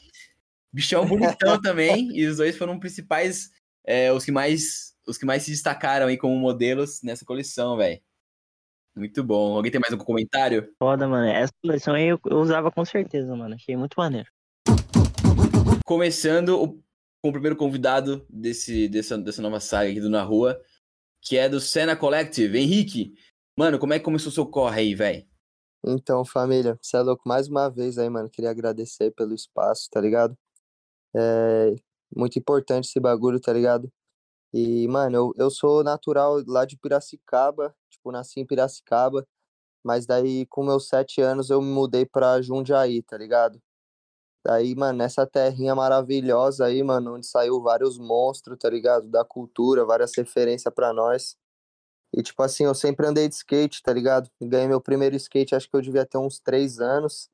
Bichão 0.73 1.07
bonitão 1.07 1.59
também, 1.63 2.11
e 2.13 2.27
os 2.27 2.37
dois 2.37 2.57
foram 2.57 2.79
principais, 2.79 3.51
é, 3.85 4.13
os 4.13 4.25
que 4.25 4.31
mais 4.33 4.91
os 5.07 5.17
que 5.17 5.25
mais 5.25 5.43
se 5.43 5.51
destacaram 5.51 6.07
aí 6.07 6.17
como 6.17 6.37
modelos 6.37 7.03
nessa 7.03 7.25
coleção, 7.25 7.77
velho. 7.77 8.01
Muito 8.97 9.23
bom. 9.23 9.57
Alguém 9.57 9.71
tem 9.71 9.81
mais 9.81 9.93
algum 9.93 10.05
comentário? 10.05 10.73
Foda, 10.79 11.07
mano. 11.09 11.27
Essa 11.27 11.53
coleção 11.63 11.95
aí 11.95 12.09
eu, 12.09 12.21
eu 12.27 12.39
usava 12.39 12.71
com 12.71 12.85
certeza, 12.85 13.35
mano. 13.37 13.55
Achei 13.55 13.77
muito 13.77 13.95
maneiro. 13.97 14.29
Começando 15.85 16.61
o- 16.61 16.83
com 17.23 17.29
o 17.29 17.33
primeiro 17.33 17.57
convidado 17.57 18.25
desse, 18.29 18.89
dessa, 18.89 19.17
dessa 19.19 19.43
nova 19.43 19.61
saga 19.61 19.91
aqui 19.91 20.01
do 20.01 20.09
Na 20.11 20.23
Rua, 20.23 20.61
que 21.23 21.37
é 21.37 21.49
do 21.49 21.61
Senna 21.61 21.95
Collective. 21.97 22.59
Henrique, 22.59 23.15
mano, 23.57 23.79
como 23.79 23.93
é 23.93 23.99
que 23.99 24.05
começou 24.05 24.31
o 24.31 24.35
seu 24.35 24.47
corre 24.47 24.81
aí, 24.81 24.95
velho? 24.95 25.25
Então, 25.85 26.25
família, 26.25 26.79
você 26.81 26.97
é 26.97 27.01
louco 27.01 27.23
mais 27.27 27.49
uma 27.49 27.69
vez 27.71 27.97
aí, 27.99 28.09
mano. 28.09 28.29
Queria 28.29 28.51
agradecer 28.51 29.13
pelo 29.13 29.35
espaço, 29.35 29.89
tá 29.91 30.01
ligado? 30.01 30.37
É 31.15 31.75
muito 32.15 32.39
importante 32.39 32.87
esse 32.89 33.01
bagulho, 33.01 33.41
tá 33.41 33.53
ligado? 33.53 33.91
E, 34.53 34.89
mano, 34.89 35.17
eu, 35.17 35.33
eu 35.37 35.51
sou 35.51 35.85
natural 35.85 36.43
lá 36.47 36.65
de 36.65 36.77
Piracicaba, 36.77 37.75
tipo, 37.91 38.11
nasci 38.13 38.41
em 38.41 38.47
Piracicaba, 38.47 39.27
mas 39.85 40.07
daí 40.07 40.47
com 40.47 40.65
meus 40.65 40.89
sete 40.89 41.21
anos 41.23 41.51
eu 41.51 41.63
me 41.63 41.69
mudei 41.73 42.07
pra 42.07 42.43
Jundiaí, 42.43 43.03
tá 43.03 43.17
ligado? 43.19 43.61
Daí, 44.45 44.75
mano, 44.75 44.99
nessa 44.99 45.27
terrinha 45.27 45.75
maravilhosa 45.75 46.67
aí, 46.67 46.83
mano, 46.83 47.17
onde 47.17 47.27
saiu 47.27 47.61
vários 47.63 47.99
monstros, 47.99 48.59
tá 48.59 48.71
ligado? 48.71 49.09
Da 49.09 49.25
cultura, 49.25 49.85
várias 49.85 50.13
referências 50.17 50.73
pra 50.75 50.93
nós. 50.95 51.37
E, 52.13 52.23
tipo 52.23 52.43
assim, 52.43 52.65
eu 52.65 52.75
sempre 52.75 53.07
andei 53.07 53.29
de 53.29 53.35
skate, 53.37 53.83
tá 53.83 53.93
ligado? 53.93 54.31
Ganhei 54.41 54.69
meu 54.69 54.81
primeiro 54.81 55.17
skate, 55.17 55.55
acho 55.55 55.69
que 55.71 55.77
eu 55.77 55.83
devia 55.83 56.07
ter 56.07 56.19
uns 56.19 56.41
três 56.41 56.81
anos. 56.81 57.29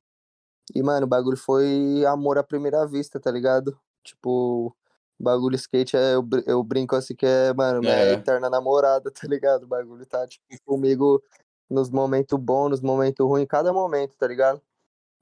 E, 0.75 0.83
mano, 0.83 1.07
o 1.07 1.09
bagulho 1.09 1.37
foi 1.37 2.05
amor 2.07 2.39
à 2.39 2.45
primeira 2.45 2.87
vista, 2.87 3.21
tá 3.21 3.31
ligado? 3.31 3.79
Tipo, 4.05 4.77
Bagulho 5.19 5.57
skate, 5.57 5.97
é, 5.97 6.15
eu, 6.15 6.27
eu 6.47 6.63
brinco 6.63 6.95
assim 6.95 7.15
que 7.15 7.25
é, 7.25 7.53
mano, 7.55 7.81
minha 7.81 7.95
É. 7.95 8.13
eterna 8.15 8.51
namorada, 8.51 9.11
tá 9.15 9.27
ligado? 9.27 9.65
O 9.65 9.67
bagulho 9.67 10.05
tá, 10.07 10.27
tipo, 10.27 10.45
comigo 10.65 11.23
nos 11.69 11.91
momentos 11.91 12.39
bons, 12.39 12.71
nos 12.71 12.81
momentos 12.81 13.27
ruins, 13.27 13.47
cada 13.49 13.73
momento, 13.73 14.15
tá 14.17 14.27
ligado? 14.27 14.61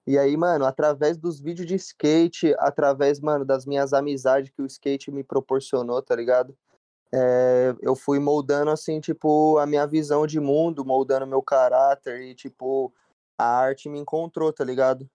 E 0.07 0.19
aí, 0.19 0.37
mano, 0.37 0.67
através 0.67 1.17
dos 1.17 1.41
vídeos 1.41 1.67
de 1.67 1.77
skate, 1.77 2.55
através, 2.59 3.21
mano, 3.21 3.45
das 3.45 3.65
minhas 3.65 3.93
amizades 3.95 4.51
que 4.51 4.61
o 4.61 4.67
skate 4.67 5.11
me 5.11 5.25
proporcionou, 5.25 6.03
tá 6.03 6.15
ligado? 6.15 6.55
É, 7.13 7.75
eu 7.81 7.95
fui 7.95 8.19
moldando, 8.19 8.71
assim, 8.71 9.01
tipo, 9.01 9.57
a 9.59 9.67
minha 9.67 9.87
visão 9.87 10.27
de 10.27 10.41
mundo, 10.41 10.85
moldando 10.85 11.27
meu 11.27 11.41
caráter 11.41 12.21
e, 12.23 12.35
tipo, 12.35 12.93
a 13.39 13.45
arte 13.47 13.89
me 13.89 13.99
encontrou, 13.99 14.53
tá 14.53 14.65
ligado? 14.65 15.09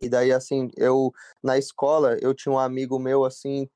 E 0.00 0.08
daí, 0.08 0.32
assim, 0.32 0.70
eu, 0.76 1.12
na 1.42 1.58
escola, 1.58 2.16
eu 2.20 2.34
tinha 2.34 2.52
um 2.52 2.58
amigo 2.58 2.98
meu, 2.98 3.24
assim, 3.24 3.68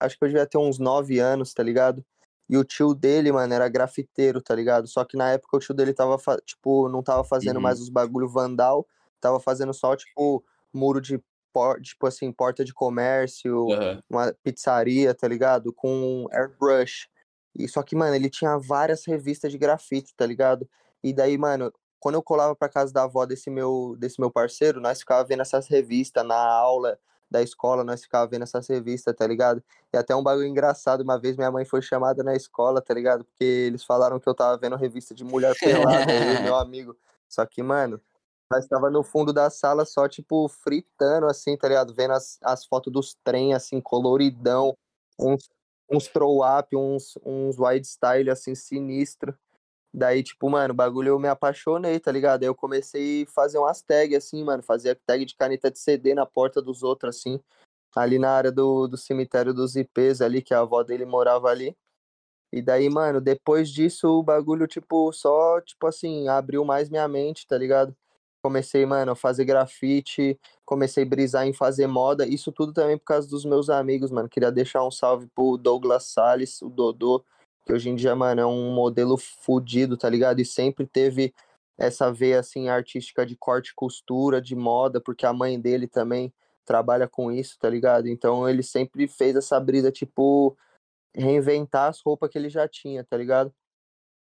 acho 0.00 0.18
que 0.18 0.24
eu 0.24 0.28
devia 0.28 0.46
ter 0.46 0.58
uns 0.58 0.78
9 0.78 1.18
anos, 1.18 1.54
tá 1.54 1.62
ligado? 1.62 2.04
E 2.48 2.56
o 2.56 2.64
tio 2.64 2.94
dele, 2.94 3.30
mano, 3.32 3.54
era 3.54 3.68
grafiteiro, 3.68 4.42
tá 4.42 4.54
ligado? 4.54 4.88
Só 4.88 5.04
que 5.04 5.16
na 5.16 5.30
época 5.32 5.56
o 5.56 5.60
tio 5.60 5.74
dele 5.74 5.94
tava, 5.94 6.16
tipo, 6.44 6.88
não 6.88 7.02
tava 7.02 7.24
fazendo 7.24 7.56
Uhum. 7.56 7.62
mais 7.62 7.80
os 7.80 7.88
bagulho 7.88 8.28
vandal, 8.28 8.86
tava 9.20 9.38
fazendo 9.40 9.72
só, 9.74 9.94
tipo, 9.96 10.44
muro 10.72 11.00
de, 11.00 11.22
por... 11.52 11.80
tipo 11.80 12.06
assim, 12.06 12.32
porta 12.32 12.64
de 12.64 12.74
comércio, 12.74 13.74
Aham. 13.74 14.02
uma 14.08 14.34
pizzaria, 14.42 15.14
tá 15.14 15.28
ligado? 15.28 15.72
Com 15.72 16.26
airbrush. 16.32 17.08
E 17.56 17.68
só 17.68 17.82
que, 17.82 17.94
mano, 17.96 18.14
ele 18.14 18.30
tinha 18.30 18.58
várias 18.58 19.04
revistas 19.06 19.52
de 19.52 19.58
grafite, 19.58 20.14
tá 20.16 20.26
ligado? 20.26 20.68
E 21.02 21.12
daí, 21.12 21.36
mano, 21.38 21.72
quando 22.00 22.14
eu 22.16 22.22
colava 22.22 22.56
pra 22.56 22.68
casa 22.68 22.92
da 22.92 23.04
avó 23.04 23.26
desse 23.26 23.50
meu, 23.50 23.94
desse 23.98 24.18
meu 24.18 24.30
parceiro, 24.30 24.80
nós 24.80 25.00
ficava 25.00 25.22
vendo 25.22 25.42
essas 25.42 25.68
revistas 25.68 26.26
na 26.26 26.34
aula 26.34 26.98
da 27.30 27.40
escola, 27.42 27.84
nós 27.84 28.02
ficava 28.02 28.26
vendo 28.26 28.42
essas 28.42 28.66
revistas, 28.66 29.14
tá 29.14 29.26
ligado? 29.26 29.62
E 29.92 29.96
até 29.96 30.16
um 30.16 30.22
bagulho 30.22 30.48
engraçado, 30.48 31.02
uma 31.02 31.18
vez 31.18 31.36
minha 31.36 31.50
mãe 31.50 31.64
foi 31.64 31.80
chamada 31.80 32.24
na 32.24 32.34
escola, 32.34 32.82
tá 32.82 32.92
ligado? 32.92 33.24
Porque 33.24 33.44
eles 33.44 33.84
falaram 33.84 34.18
que 34.18 34.28
eu 34.28 34.34
tava 34.34 34.56
vendo 34.56 34.74
revista 34.74 35.14
de 35.14 35.22
mulher 35.22 35.54
pelada, 35.60 36.12
eu 36.12 36.42
meu 36.42 36.56
amigo. 36.58 36.96
Só 37.28 37.46
que, 37.46 37.62
mano, 37.62 38.00
nós 38.50 38.66
tava 38.66 38.90
no 38.90 39.04
fundo 39.04 39.32
da 39.32 39.48
sala 39.48 39.84
só, 39.84 40.08
tipo, 40.08 40.48
fritando, 40.48 41.26
assim, 41.26 41.56
tá 41.56 41.68
ligado? 41.68 41.94
Vendo 41.94 42.14
as, 42.14 42.36
as 42.42 42.64
fotos 42.64 42.92
dos 42.92 43.16
trem, 43.22 43.54
assim, 43.54 43.80
coloridão, 43.80 44.76
uns, 45.16 45.48
uns 45.88 46.08
throw-up, 46.08 46.74
uns, 46.74 47.16
uns 47.24 47.56
wide 47.60 47.86
style, 47.86 48.28
assim, 48.28 48.56
sinistro. 48.56 49.38
Daí, 49.92 50.22
tipo, 50.22 50.48
mano, 50.48 50.72
o 50.72 50.76
bagulho 50.76 51.08
eu 51.08 51.18
me 51.18 51.28
apaixonei, 51.28 51.98
tá 51.98 52.12
ligado? 52.12 52.42
Aí 52.42 52.48
eu 52.48 52.54
comecei 52.54 53.24
a 53.24 53.26
fazer 53.26 53.58
umas 53.58 53.82
tags, 53.82 54.16
assim, 54.18 54.44
mano, 54.44 54.62
fazia 54.62 54.94
tag 54.94 55.24
de 55.24 55.34
caneta 55.34 55.70
de 55.70 55.78
CD 55.80 56.14
na 56.14 56.24
porta 56.24 56.62
dos 56.62 56.82
outros, 56.84 57.16
assim, 57.16 57.40
ali 57.96 58.18
na 58.18 58.30
área 58.30 58.52
do, 58.52 58.86
do 58.86 58.96
cemitério 58.96 59.52
dos 59.52 59.74
IPs 59.76 60.20
ali, 60.20 60.42
que 60.42 60.54
a 60.54 60.60
avó 60.60 60.82
dele 60.84 61.04
morava 61.04 61.48
ali. 61.48 61.76
E 62.52 62.62
daí, 62.62 62.88
mano, 62.90 63.20
depois 63.20 63.68
disso, 63.70 64.08
o 64.08 64.22
bagulho, 64.22 64.66
tipo, 64.66 65.12
só, 65.12 65.60
tipo 65.60 65.86
assim, 65.86 66.28
abriu 66.28 66.64
mais 66.64 66.88
minha 66.88 67.06
mente, 67.08 67.46
tá 67.46 67.58
ligado? 67.58 67.94
Comecei, 68.42 68.86
mano, 68.86 69.12
a 69.12 69.16
fazer 69.16 69.44
grafite, 69.44 70.38
comecei 70.64 71.04
a 71.04 71.06
brisar 71.06 71.46
em 71.46 71.52
fazer 71.52 71.86
moda, 71.86 72.26
isso 72.26 72.50
tudo 72.52 72.72
também 72.72 72.96
por 72.96 73.04
causa 73.04 73.28
dos 73.28 73.44
meus 73.44 73.68
amigos, 73.68 74.10
mano. 74.10 74.28
Queria 74.28 74.50
deixar 74.50 74.84
um 74.84 74.90
salve 74.90 75.28
pro 75.34 75.56
Douglas 75.56 76.04
Salles, 76.06 76.62
o 76.62 76.68
Dodô, 76.70 77.24
que 77.64 77.72
hoje 77.72 77.90
em 77.90 77.94
dia, 77.94 78.14
mano, 78.16 78.40
é 78.40 78.46
um 78.46 78.72
modelo 78.72 79.16
fudido, 79.16 79.96
tá 79.96 80.08
ligado? 80.08 80.40
E 80.40 80.44
sempre 80.44 80.86
teve 80.86 81.34
essa 81.78 82.12
veia, 82.12 82.40
assim, 82.40 82.68
artística 82.68 83.24
de 83.24 83.36
corte 83.36 83.68
e 83.70 83.74
costura, 83.74 84.40
de 84.40 84.54
moda, 84.54 85.00
porque 85.00 85.24
a 85.26 85.32
mãe 85.32 85.58
dele 85.60 85.86
também 85.88 86.32
trabalha 86.64 87.08
com 87.08 87.32
isso, 87.32 87.58
tá 87.58 87.68
ligado? 87.70 88.06
Então 88.08 88.48
ele 88.48 88.62
sempre 88.62 89.08
fez 89.08 89.34
essa 89.36 89.58
brisa, 89.58 89.90
tipo, 89.90 90.56
reinventar 91.14 91.88
as 91.88 92.00
roupas 92.00 92.30
que 92.30 92.38
ele 92.38 92.50
já 92.50 92.68
tinha, 92.68 93.04
tá 93.04 93.16
ligado? 93.16 93.52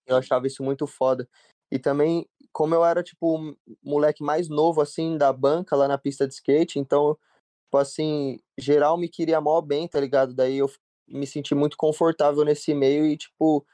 Eu 0.08 0.18
achava 0.18 0.48
isso 0.48 0.64
muito 0.64 0.88
foda. 0.88 1.28
E 1.72 1.80
também, 1.80 2.28
como 2.52 2.76
eu 2.76 2.86
era, 2.86 3.04
tipo, 3.04 3.56
moleque 3.84 4.24
mais 4.24 4.50
novo, 4.50 4.82
assim, 4.82 5.18
da 5.18 5.32
banca 5.34 5.76
lá 5.76 5.88
na 5.88 5.98
pista 5.98 6.28
de 6.28 6.34
skate, 6.34 6.80
então, 6.80 7.18
tipo 7.66 7.78
assim, 7.78 8.40
geral 8.58 8.98
me 8.98 9.10
queria 9.10 9.42
mó 9.42 9.62
bem, 9.62 9.88
tá 9.88 10.00
ligado? 10.00 10.34
Daí 10.34 10.58
eu 10.58 10.70
me 11.10 11.26
senti 11.28 11.54
muito 11.56 11.76
confortável 11.78 12.44
nesse 12.46 12.74
meio 12.74 13.06
e, 13.06 13.18
tipo, 13.18 13.66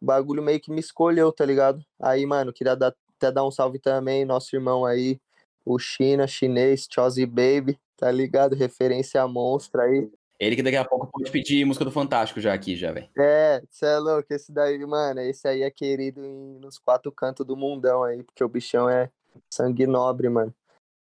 o 0.00 0.04
bagulho 0.04 0.42
meio 0.42 0.60
que 0.60 0.70
me 0.70 0.80
escolheu, 0.80 1.32
tá 1.32 1.44
ligado? 1.44 1.84
Aí, 2.00 2.24
mano, 2.26 2.52
queria 2.52 2.74
dar, 2.74 2.94
até 3.16 3.30
dar 3.30 3.44
um 3.46 3.50
salve 3.50 3.78
também, 3.78 4.24
nosso 4.24 4.54
irmão 4.56 4.84
aí, 4.84 5.20
o 5.64 5.78
China, 5.78 6.26
chinês, 6.26 6.88
Chozzy 6.90 7.26
Baby, 7.26 7.78
tá 7.96 8.10
ligado? 8.10 8.54
Referência 8.56 9.26
monstra 9.28 9.82
aí. 9.82 10.10
Ele 10.38 10.56
que 10.56 10.62
daqui 10.62 10.76
a 10.76 10.84
pouco 10.86 11.06
pode 11.06 11.30
pedir 11.30 11.66
música 11.66 11.84
do 11.84 11.90
Fantástico 11.92 12.40
já 12.40 12.54
aqui, 12.54 12.74
já, 12.74 12.90
velho. 12.90 13.10
É, 13.18 13.62
cê 13.70 13.84
é 13.84 13.98
louco, 13.98 14.32
esse 14.32 14.50
daí, 14.50 14.78
mano, 14.86 15.20
esse 15.20 15.46
aí 15.46 15.62
é 15.62 15.70
querido 15.70 16.24
em- 16.24 16.58
nos 16.58 16.78
quatro 16.78 17.12
cantos 17.12 17.46
do 17.46 17.54
mundão 17.54 18.02
aí, 18.02 18.22
porque 18.22 18.42
o 18.42 18.48
bichão 18.48 18.88
é 18.88 19.10
sangue 19.52 19.86
nobre, 19.86 20.30
mano. 20.30 20.54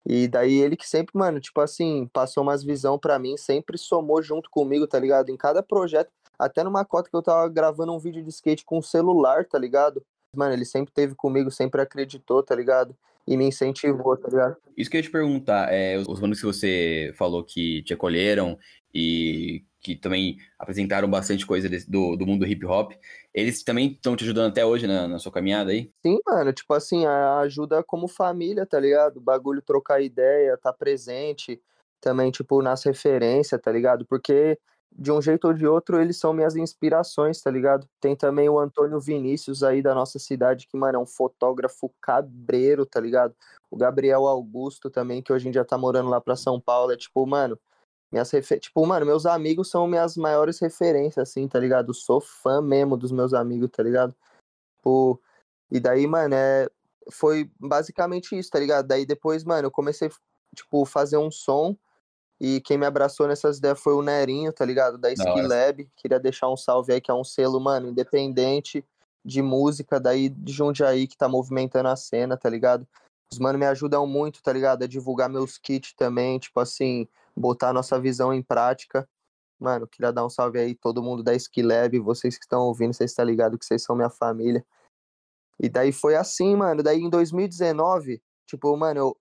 E 0.06 0.28
daí 0.28 0.60
ele 0.60 0.76
que 0.76 0.86
sempre, 0.86 1.16
mano, 1.16 1.40
tipo 1.40 1.60
assim, 1.60 2.08
passou 2.12 2.42
umas 2.42 2.62
visão 2.62 2.98
pra 2.98 3.18
mim, 3.18 3.36
sempre 3.36 3.78
somou 3.78 4.22
junto 4.22 4.50
comigo, 4.50 4.86
tá 4.86 4.98
ligado? 4.98 5.30
Em 5.30 5.36
cada 5.36 5.62
projeto, 5.62 6.10
até 6.38 6.62
numa 6.62 6.84
cota 6.84 7.08
que 7.08 7.16
eu 7.16 7.22
tava 7.22 7.48
gravando 7.48 7.92
um 7.92 7.98
vídeo 7.98 8.22
de 8.22 8.28
skate 8.28 8.64
com 8.64 8.82
celular, 8.82 9.46
tá 9.46 9.58
ligado? 9.58 10.04
Mano, 10.36 10.52
ele 10.52 10.64
sempre 10.64 10.92
teve 10.92 11.14
comigo, 11.14 11.50
sempre 11.50 11.80
acreditou, 11.80 12.42
tá 12.42 12.54
ligado? 12.54 12.94
E 13.26 13.36
me 13.36 13.46
incentivou, 13.46 14.16
tá 14.16 14.28
ligado? 14.28 14.56
Isso 14.76 14.90
que 14.90 14.96
eu 14.96 14.98
ia 14.98 15.04
te 15.04 15.10
perguntar, 15.10 15.72
é, 15.72 15.96
os 15.96 16.20
manos 16.20 16.38
que 16.38 16.46
você 16.46 17.12
falou 17.16 17.42
que 17.42 17.82
te 17.84 17.94
acolheram 17.94 18.58
e 18.92 19.64
que 19.84 19.94
também 19.94 20.38
apresentaram 20.58 21.08
bastante 21.08 21.46
coisa 21.46 21.68
desse- 21.68 21.88
do, 21.90 22.16
do 22.16 22.26
mundo 22.26 22.46
hip 22.46 22.64
hop, 22.64 22.92
eles 23.34 23.62
também 23.62 23.92
estão 23.92 24.16
te 24.16 24.24
ajudando 24.24 24.50
até 24.50 24.64
hoje 24.64 24.86
na, 24.86 25.06
na 25.06 25.18
sua 25.18 25.30
caminhada 25.30 25.70
aí? 25.70 25.90
Sim, 26.04 26.18
mano, 26.26 26.52
tipo 26.52 26.72
assim, 26.72 27.04
ajuda 27.06 27.82
como 27.84 28.08
família, 28.08 28.64
tá 28.64 28.80
ligado? 28.80 29.18
O 29.18 29.20
bagulho 29.20 29.60
trocar 29.60 30.00
ideia, 30.00 30.56
tá 30.56 30.72
presente, 30.72 31.60
também, 32.00 32.30
tipo, 32.30 32.62
nas 32.62 32.82
referências, 32.84 33.60
tá 33.60 33.70
ligado? 33.70 34.06
Porque, 34.06 34.58
de 34.90 35.12
um 35.12 35.20
jeito 35.20 35.48
ou 35.48 35.52
de 35.54 35.66
outro, 35.66 36.00
eles 36.00 36.18
são 36.18 36.32
minhas 36.32 36.56
inspirações, 36.56 37.40
tá 37.42 37.50
ligado? 37.50 37.86
Tem 38.00 38.14
também 38.16 38.48
o 38.48 38.58
Antônio 38.58 38.98
Vinícius 39.00 39.62
aí 39.62 39.82
da 39.82 39.94
nossa 39.94 40.18
cidade, 40.18 40.66
que, 40.66 40.76
mano, 40.76 40.96
é 40.98 41.00
um 41.00 41.06
fotógrafo 41.06 41.92
cabreiro, 42.00 42.86
tá 42.86 43.00
ligado? 43.00 43.34
O 43.70 43.76
Gabriel 43.76 44.26
Augusto 44.26 44.88
também, 44.88 45.20
que 45.22 45.32
hoje 45.32 45.48
em 45.48 45.50
dia 45.50 45.64
tá 45.64 45.76
morando 45.76 46.08
lá 46.08 46.20
pra 46.20 46.36
São 46.36 46.60
Paulo, 46.60 46.92
é 46.92 46.96
tipo, 46.96 47.26
mano, 47.26 47.58
minhas 48.14 48.30
refer... 48.30 48.60
tipo, 48.60 48.86
mano, 48.86 49.04
meus 49.04 49.26
amigos 49.26 49.68
são 49.68 49.88
minhas 49.88 50.16
maiores 50.16 50.60
referências, 50.60 51.28
assim, 51.28 51.48
tá 51.48 51.58
ligado? 51.58 51.92
Sou 51.92 52.20
fã 52.20 52.62
mesmo 52.62 52.96
dos 52.96 53.10
meus 53.10 53.34
amigos, 53.34 53.68
tá 53.70 53.82
ligado? 53.82 54.14
Tipo, 54.76 55.20
e 55.70 55.80
daí, 55.80 56.06
mano, 56.06 56.34
é... 56.34 56.68
foi 57.10 57.50
basicamente 57.58 58.38
isso, 58.38 58.50
tá 58.50 58.60
ligado? 58.60 58.86
Daí 58.86 59.04
depois, 59.04 59.42
mano, 59.42 59.66
eu 59.66 59.70
comecei, 59.70 60.08
tipo, 60.54 60.84
fazer 60.84 61.16
um 61.16 61.30
som 61.30 61.76
e 62.40 62.60
quem 62.60 62.78
me 62.78 62.86
abraçou 62.86 63.26
nessas 63.26 63.58
ideias 63.58 63.80
foi 63.80 63.94
o 63.94 64.02
Nerinho, 64.02 64.52
tá 64.52 64.64
ligado? 64.64 64.96
Da 64.96 65.12
Da 65.12 65.22
hora. 65.22 65.30
Ski 65.30 65.42
Lab. 65.42 65.90
Queria 65.96 66.20
deixar 66.20 66.48
um 66.48 66.56
salve 66.56 66.92
aí, 66.92 67.00
que 67.00 67.10
é 67.10 67.14
um 67.14 67.24
selo, 67.24 67.60
mano, 67.60 67.88
independente 67.88 68.84
de 69.24 69.42
música 69.42 69.98
daí 69.98 70.28
de 70.28 70.52
Jundiaí 70.52 71.06
que 71.08 71.16
tá 71.16 71.28
movimentando 71.28 71.88
a 71.88 71.96
cena, 71.96 72.36
tá 72.36 72.48
ligado? 72.48 72.86
Os 73.32 73.38
mano 73.38 73.58
me 73.58 73.66
ajudam 73.66 74.06
muito, 74.06 74.42
tá 74.42 74.52
ligado? 74.52 74.84
A 74.84 74.86
divulgar 74.86 75.28
meus 75.28 75.56
kits 75.56 75.94
também, 75.94 76.38
tipo 76.38 76.60
assim, 76.60 77.08
botar 77.36 77.70
a 77.70 77.72
nossa 77.72 77.98
visão 78.00 78.32
em 78.32 78.42
prática. 78.42 79.08
Mano, 79.58 79.86
queria 79.86 80.12
dar 80.12 80.24
um 80.24 80.30
salve 80.30 80.58
aí 80.58 80.74
todo 80.74 81.02
mundo 81.02 81.22
da 81.22 81.34
Ski 81.34 81.62
Lab, 81.62 81.98
vocês 82.00 82.36
que 82.36 82.44
estão 82.44 82.62
ouvindo, 82.62 82.92
vocês 82.92 83.10
estão 83.10 83.24
ligados 83.24 83.58
que 83.58 83.64
vocês 83.64 83.82
são 83.82 83.96
minha 83.96 84.10
família. 84.10 84.64
E 85.60 85.68
daí 85.68 85.92
foi 85.92 86.16
assim, 86.16 86.56
mano. 86.56 86.82
Daí 86.82 87.00
em 87.00 87.10
2019, 87.10 88.22
tipo, 88.46 88.76
mano, 88.76 89.00
eu 89.00 89.16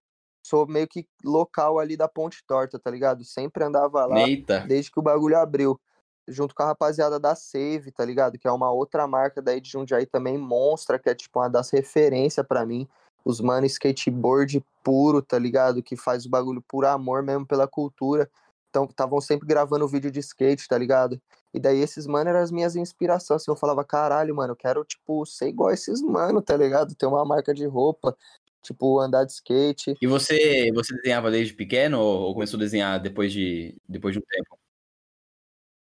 sou 0.45 0.67
meio 0.67 0.87
que 0.87 1.07
local 1.23 1.79
ali 1.79 1.95
da 1.95 2.07
Ponte 2.07 2.43
Torta, 2.45 2.79
tá 2.79 2.91
ligado? 2.91 3.23
Sempre 3.23 3.63
andava 3.63 4.05
lá 4.05 4.27
Eita, 4.27 4.65
desde 4.67 4.91
que 4.91 4.99
o 4.99 5.03
bagulho 5.03 5.37
abriu. 5.37 5.79
Junto 6.27 6.55
com 6.55 6.63
a 6.63 6.67
rapaziada 6.67 7.19
da 7.19 7.35
Save, 7.35 7.91
tá 7.91 8.05
ligado? 8.05 8.37
Que 8.37 8.47
é 8.47 8.51
uma 8.51 8.71
outra 8.71 9.05
marca 9.05 9.41
daí 9.41 9.59
de 9.59 9.69
Jundiaí 9.69 10.05
também, 10.05 10.37
Monstra, 10.37 10.97
que 10.97 11.09
é 11.09 11.15
tipo 11.15 11.39
uma 11.39 11.49
das 11.49 11.69
referências 11.69 12.45
pra 12.47 12.65
mim. 12.65 12.87
Os 13.25 13.39
mano 13.39 13.65
skateboard 13.65 14.63
puro, 14.83 15.21
tá 15.21 15.39
ligado? 15.39 15.81
Que 15.81 15.95
faz 15.95 16.25
o 16.25 16.29
bagulho 16.29 16.61
por 16.67 16.85
amor 16.85 17.23
mesmo 17.23 17.45
pela 17.45 17.67
cultura. 17.67 18.29
Então, 18.69 18.85
estavam 18.85 19.21
sempre 19.21 19.47
gravando 19.47 19.87
vídeo 19.87 20.09
de 20.09 20.19
skate, 20.19 20.67
tá 20.67 20.77
ligado? 20.77 21.21
E 21.53 21.59
daí 21.59 21.79
esses 21.79 22.07
mano 22.07 22.31
eram 22.31 22.39
as 22.39 22.49
minhas 22.51 22.75
inspirações. 22.75 23.43
Assim, 23.43 23.51
eu 23.51 23.55
falava, 23.55 23.85
caralho, 23.85 24.35
mano, 24.35 24.53
eu 24.53 24.55
quero, 24.55 24.83
tipo, 24.83 25.23
ser 25.27 25.49
igual 25.49 25.69
a 25.69 25.73
esses 25.73 26.01
mano, 26.01 26.41
tá 26.41 26.57
ligado? 26.57 26.95
Ter 26.95 27.05
uma 27.05 27.23
marca 27.23 27.53
de 27.53 27.67
roupa, 27.67 28.17
tipo, 28.63 28.99
andar 28.99 29.25
de 29.25 29.33
skate. 29.33 29.95
e 30.01 30.07
você, 30.07 30.71
você 30.73 30.95
desenhava 30.95 31.29
desde 31.29 31.53
pequeno 31.53 31.99
ou 31.99 32.21
ou 32.23 32.33
começou 32.33 32.57
a 32.57 32.61
desenhar 32.61 32.99
depois 32.99 33.31
de, 33.31 33.77
depois 33.87 34.13
de 34.13 34.19
um 34.19 34.23
tempo? 34.27 34.57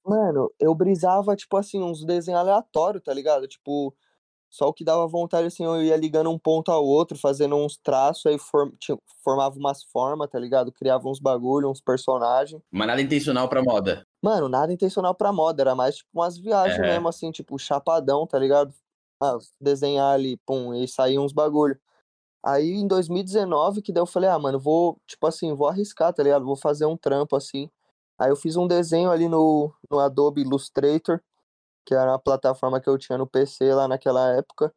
Mano, 0.03 0.51
eu 0.59 0.73
brisava, 0.73 1.36
tipo 1.36 1.55
assim, 1.57 1.84
uns 1.84 2.03
desenhos 2.03 2.39
aleatórios, 2.39 3.03
tá 3.03 3.13
ligado? 3.13 3.47
Tipo, 3.47 3.93
Só 4.51 4.67
o 4.67 4.73
que 4.73 4.83
dava 4.83 5.07
vontade, 5.07 5.47
assim, 5.47 5.63
eu 5.63 5.81
ia 5.81 5.95
ligando 5.95 6.29
um 6.29 6.37
ponto 6.37 6.69
ao 6.71 6.85
outro, 6.85 7.17
fazendo 7.17 7.55
uns 7.55 7.77
traços, 7.77 8.25
aí 8.25 8.37
form... 8.37 8.69
formava 9.23 9.57
umas 9.57 9.81
formas, 9.85 10.29
tá 10.29 10.37
ligado? 10.37 10.73
Criava 10.73 11.07
uns 11.07 11.19
bagulho, 11.21 11.69
uns 11.69 11.79
personagens. 11.79 12.61
Mas 12.69 12.87
nada 12.87 13.01
intencional 13.01 13.47
pra 13.47 13.63
moda. 13.63 14.05
Mano, 14.21 14.49
nada 14.49 14.73
intencional 14.73 15.15
pra 15.15 15.31
moda, 15.31 15.63
era 15.63 15.73
mais 15.73 15.95
tipo 15.95 16.09
umas 16.13 16.37
viagens 16.37 16.79
É. 16.79 16.81
mesmo, 16.81 17.07
assim, 17.07 17.31
tipo, 17.31 17.57
chapadão, 17.57 18.27
tá 18.27 18.37
ligado? 18.37 18.73
Ah, 19.23 19.37
desenhar 19.59 20.13
ali, 20.13 20.35
pum, 20.45 20.73
e 20.73 20.85
sair 20.85 21.17
uns 21.17 21.31
bagulho. 21.31 21.79
Aí 22.43 22.71
em 22.71 22.87
2019, 22.87 23.81
que 23.81 23.93
daí 23.93 24.01
eu 24.01 24.05
falei, 24.07 24.29
ah, 24.29 24.37
mano, 24.37 24.59
vou, 24.59 24.97
tipo 25.07 25.27
assim, 25.27 25.53
vou 25.53 25.67
arriscar, 25.69 26.11
tá 26.11 26.21
ligado? 26.23 26.43
Vou 26.43 26.57
fazer 26.57 26.85
um 26.85 26.97
trampo 26.97 27.37
assim. 27.37 27.69
Aí 28.19 28.29
eu 28.29 28.35
fiz 28.35 28.57
um 28.57 28.67
desenho 28.67 29.11
ali 29.11 29.29
no, 29.29 29.73
no 29.89 29.99
Adobe 29.99 30.41
Illustrator, 30.41 31.21
que 31.86 31.93
era 31.93 32.11
uma 32.11 32.19
plataforma 32.19 32.79
que 32.79 32.89
eu 32.89 32.97
tinha 32.97 33.17
no 33.17 33.27
PC 33.27 33.73
lá 33.73 33.88
naquela 33.88 34.36
época. 34.36 34.73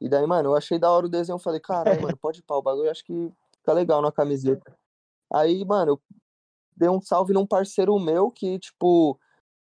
E 0.00 0.08
daí, 0.08 0.26
mano, 0.26 0.50
eu 0.50 0.56
achei 0.56 0.78
da 0.78 0.90
hora 0.90 1.06
o 1.06 1.08
desenho, 1.08 1.38
falei, 1.38 1.60
caralho, 1.60 2.02
mano, 2.02 2.16
pode 2.16 2.42
pá, 2.42 2.54
o 2.54 2.62
bagulho 2.62 2.90
acho 2.90 3.04
que 3.04 3.32
fica 3.58 3.72
legal 3.72 4.00
na 4.00 4.12
camiseta. 4.12 4.76
Aí, 5.32 5.64
mano, 5.64 5.92
eu 5.92 6.00
dei 6.76 6.88
um 6.88 7.00
salve 7.00 7.32
num 7.32 7.46
parceiro 7.46 7.98
meu 7.98 8.30
que, 8.30 8.58
tipo, 8.58 9.18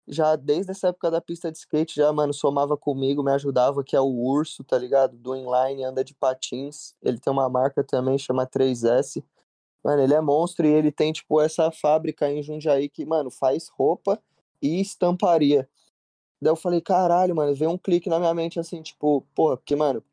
já 0.07 0.35
desde 0.35 0.71
essa 0.71 0.89
época 0.89 1.09
da 1.09 1.21
pista 1.21 1.51
de 1.51 1.57
skate, 1.57 1.95
já, 1.95 2.11
mano, 2.11 2.33
somava 2.33 2.77
comigo, 2.77 3.23
me 3.23 3.31
ajudava, 3.31 3.83
que 3.83 3.95
é 3.95 3.99
o 3.99 4.05
Urso, 4.05 4.63
tá 4.63 4.77
ligado? 4.77 5.17
Do 5.17 5.35
inline, 5.35 5.83
anda 5.83 6.03
de 6.03 6.13
patins. 6.13 6.93
Ele 7.01 7.19
tem 7.19 7.31
uma 7.31 7.49
marca 7.49 7.83
também, 7.83 8.17
chama 8.17 8.45
3S. 8.45 9.23
Mano, 9.83 10.01
ele 10.01 10.13
é 10.13 10.21
monstro 10.21 10.65
e 10.65 10.71
ele 10.71 10.91
tem, 10.91 11.11
tipo, 11.11 11.41
essa 11.41 11.71
fábrica 11.71 12.29
em 12.29 12.43
Jundiaí 12.43 12.89
que, 12.89 13.05
mano, 13.05 13.31
faz 13.31 13.67
roupa 13.69 14.21
e 14.61 14.81
estamparia. 14.81 15.67
Daí 16.41 16.51
eu 16.51 16.55
falei, 16.55 16.81
caralho, 16.81 17.35
mano, 17.35 17.55
veio 17.55 17.71
um 17.71 17.77
clique 17.77 18.09
na 18.09 18.19
minha 18.19 18.33
mente 18.33 18.59
assim, 18.59 18.81
tipo, 18.81 19.25
porra, 19.33 19.57
porque, 19.57 19.75
mano, 19.75 20.03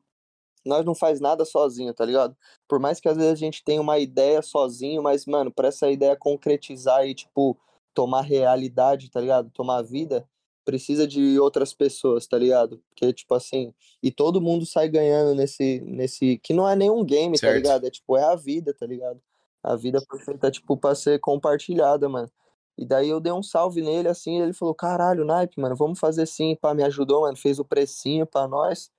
nós 0.64 0.84
não 0.84 0.94
faz 0.94 1.20
nada 1.20 1.44
sozinho, 1.44 1.92
tá 1.92 2.04
ligado? 2.04 2.36
Por 2.68 2.78
mais 2.78 3.00
que 3.00 3.08
às 3.08 3.16
vezes 3.16 3.32
a 3.32 3.36
gente 3.36 3.64
tenha 3.64 3.80
uma 3.80 3.98
ideia 3.98 4.40
sozinho, 4.42 5.02
mas, 5.02 5.26
mano, 5.26 5.50
pra 5.50 5.68
essa 5.68 5.90
ideia 5.90 6.16
concretizar 6.16 7.06
e, 7.06 7.14
tipo, 7.14 7.58
tomar 7.92 8.22
realidade, 8.22 9.10
tá 9.10 9.20
ligado? 9.20 9.50
Tomar 9.50 9.82
vida, 9.82 10.26
precisa 10.64 11.06
de 11.06 11.38
outras 11.40 11.74
pessoas, 11.74 12.26
tá 12.26 12.38
ligado? 12.38 12.80
Porque, 12.88 13.12
tipo 13.12 13.34
assim, 13.34 13.74
e 14.02 14.10
todo 14.10 14.40
mundo 14.40 14.64
sai 14.64 14.88
ganhando 14.88 15.34
nesse, 15.34 15.80
nesse, 15.80 16.38
que 16.38 16.54
não 16.54 16.68
é 16.68 16.76
nenhum 16.76 17.04
game, 17.04 17.38
tá 17.38 17.48
Certo. 17.48 17.56
ligado? 17.56 17.86
É 17.86 17.90
tipo, 17.90 18.16
é 18.16 18.24
a 18.24 18.36
vida, 18.36 18.72
tá 18.72 18.86
ligado? 18.86 19.20
A 19.62 19.76
vida 19.76 20.00
foi 20.08 20.20
feita, 20.20 20.50
tipo, 20.50 20.76
pra 20.76 20.94
ser 20.94 21.20
compartilhada, 21.20 22.08
mano. 22.08 22.30
E 22.76 22.86
daí 22.86 23.08
eu 23.08 23.20
dei 23.20 23.32
um 23.32 23.42
salve 23.42 23.82
nele, 23.82 24.08
assim, 24.08 24.38
e 24.38 24.42
ele 24.42 24.52
falou, 24.52 24.74
caralho, 24.74 25.24
Naipe, 25.24 25.60
mano, 25.60 25.76
vamos 25.76 25.98
fazer 25.98 26.26
sim, 26.26 26.56
pá, 26.56 26.74
me 26.74 26.82
ajudou, 26.82 27.22
mano, 27.22 27.36
fez 27.36 27.58
o 27.58 27.64
precinho 27.64 28.26
pra 28.26 28.48
nós. 28.48 28.90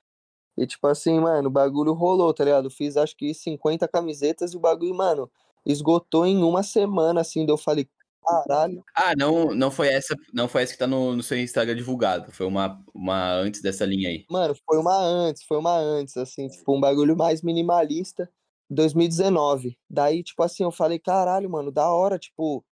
E 0.55 0.67
tipo 0.67 0.85
assim, 0.87 1.19
mano, 1.19 1.47
o 1.49 1.51
bagulho 1.51 1.93
rolou, 1.93 2.33
tá 2.33 2.43
ligado? 2.43 2.69
Fiz 2.69 2.95
acho 2.95 3.15
que 3.17 3.33
50 3.33 3.87
camisetas 3.87 4.53
e 4.53 4.57
o 4.57 4.59
bagulho, 4.59 4.93
mano, 4.93 5.29
esgotou 5.65 6.25
em 6.25 6.43
uma 6.43 6.61
semana, 6.61 7.21
assim, 7.21 7.45
daí 7.45 7.53
eu 7.53 7.57
falei, 7.57 7.87
caralho. 8.23 8.83
Ah, 8.95 9.13
não, 9.17 9.53
não 9.53 9.71
foi 9.71 9.87
essa, 9.87 10.15
não 10.33 10.47
foi 10.47 10.63
essa 10.63 10.73
que 10.73 10.79
tá 10.79 10.87
no, 10.87 11.15
no 11.15 11.23
seu 11.23 11.37
Instagram 11.37 11.75
divulgado. 11.75 12.31
Foi 12.31 12.45
uma, 12.45 12.81
uma 12.93 13.33
antes 13.33 13.61
dessa 13.61 13.85
linha 13.85 14.09
aí. 14.09 14.25
Mano, 14.29 14.55
foi 14.65 14.77
uma 14.77 14.95
antes, 14.97 15.43
foi 15.43 15.57
uma 15.57 15.75
antes, 15.77 16.15
assim, 16.17 16.47
tipo, 16.47 16.75
um 16.75 16.79
bagulho 16.79 17.17
mais 17.17 17.41
minimalista, 17.41 18.29
2019. 18.69 19.77
Daí, 19.89 20.23
tipo 20.23 20.41
assim, 20.43 20.63
eu 20.63 20.71
falei, 20.71 20.99
caralho, 20.99 21.49
mano, 21.49 21.71
da 21.71 21.91
hora, 21.91 22.19
tipo, 22.19 22.63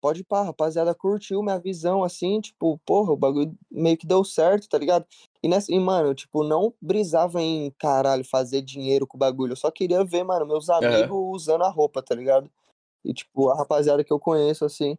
pode 0.00 0.20
ir 0.20 0.24
pá, 0.24 0.42
rapaziada, 0.42 0.94
curtiu 0.94 1.42
minha 1.42 1.58
visão, 1.58 2.02
assim, 2.02 2.40
tipo, 2.40 2.78
porra, 2.84 3.12
o 3.12 3.16
bagulho 3.16 3.54
meio 3.70 3.96
que 3.96 4.06
deu 4.06 4.24
certo, 4.24 4.68
tá 4.68 4.78
ligado? 4.78 5.06
E, 5.42 5.48
nessa, 5.48 5.72
e, 5.72 5.78
mano, 5.78 6.08
eu, 6.08 6.14
tipo, 6.14 6.42
não 6.42 6.74
brisava 6.80 7.40
em, 7.40 7.70
caralho, 7.78 8.24
fazer 8.24 8.62
dinheiro 8.62 9.06
com 9.06 9.16
o 9.16 9.20
bagulho, 9.20 9.52
eu 9.52 9.56
só 9.56 9.70
queria 9.70 10.02
ver, 10.04 10.24
mano, 10.24 10.46
meus 10.46 10.68
amigos 10.70 11.16
usando 11.42 11.62
a 11.62 11.68
roupa, 11.68 12.02
tá 12.02 12.14
ligado? 12.14 12.50
E, 13.04 13.12
tipo, 13.14 13.50
a 13.50 13.56
rapaziada 13.56 14.02
que 14.02 14.12
eu 14.12 14.18
conheço, 14.18 14.64
assim. 14.64 14.96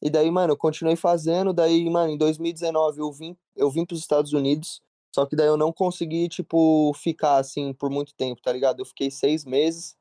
E 0.00 0.10
daí, 0.10 0.30
mano, 0.30 0.52
eu 0.52 0.56
continuei 0.56 0.96
fazendo, 0.96 1.52
daí, 1.52 1.88
mano, 1.90 2.12
em 2.12 2.18
2019 2.18 3.00
eu 3.00 3.10
vim, 3.12 3.36
eu 3.56 3.70
vim 3.70 3.84
pros 3.84 4.00
Estados 4.00 4.32
Unidos, 4.32 4.80
só 5.14 5.26
que 5.26 5.34
daí 5.34 5.48
eu 5.48 5.56
não 5.56 5.72
consegui, 5.72 6.28
tipo, 6.28 6.92
ficar, 6.94 7.38
assim, 7.38 7.72
por 7.72 7.90
muito 7.90 8.14
tempo, 8.14 8.40
tá 8.42 8.52
ligado? 8.52 8.80
Eu 8.80 8.86
fiquei 8.86 9.10
seis 9.10 9.44
meses, 9.44 9.96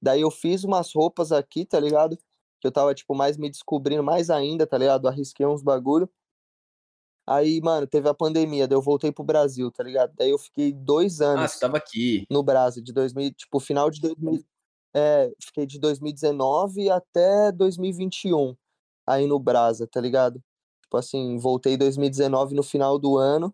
daí 0.00 0.22
eu 0.22 0.30
fiz 0.30 0.64
umas 0.64 0.92
roupas 0.94 1.32
aqui, 1.32 1.64
tá 1.66 1.78
ligado? 1.78 2.16
Que 2.60 2.66
eu 2.68 2.72
tava, 2.72 2.94
tipo, 2.94 3.14
mais 3.14 3.36
me 3.36 3.50
descobrindo 3.50 4.02
mais 4.02 4.30
ainda, 4.30 4.66
tá 4.66 4.78
ligado? 4.78 5.06
Arrisquei 5.08 5.46
uns 5.46 5.62
bagulho. 5.62 6.08
Aí, 7.28 7.60
mano, 7.60 7.86
teve 7.88 8.08
a 8.08 8.14
pandemia, 8.14 8.68
daí 8.68 8.76
eu 8.76 8.82
voltei 8.82 9.10
pro 9.10 9.24
Brasil, 9.24 9.70
tá 9.72 9.82
ligado? 9.82 10.12
Daí 10.16 10.30
eu 10.30 10.38
fiquei 10.38 10.72
dois 10.72 11.20
Ah, 11.20 11.32
anos 11.32 11.52
você 11.52 11.60
tava 11.60 11.76
aqui. 11.76 12.24
no 12.30 12.40
Brasil, 12.42 12.82
de 12.82 12.92
2000, 12.92 13.32
tipo, 13.34 13.58
final 13.58 13.90
de 13.90 14.00
2000, 14.00 14.44
é, 14.94 15.32
fiquei 15.42 15.66
de 15.66 15.78
2019 15.80 16.88
até 16.88 17.50
2021 17.52 18.56
aí 19.06 19.26
no 19.26 19.40
Brasa, 19.40 19.86
tá 19.88 20.00
ligado? 20.00 20.40
Tipo 20.82 20.96
assim, 20.98 21.36
voltei 21.38 21.74
em 21.74 21.78
2019 21.78 22.54
no 22.54 22.62
final 22.62 22.96
do 22.98 23.18
ano 23.18 23.52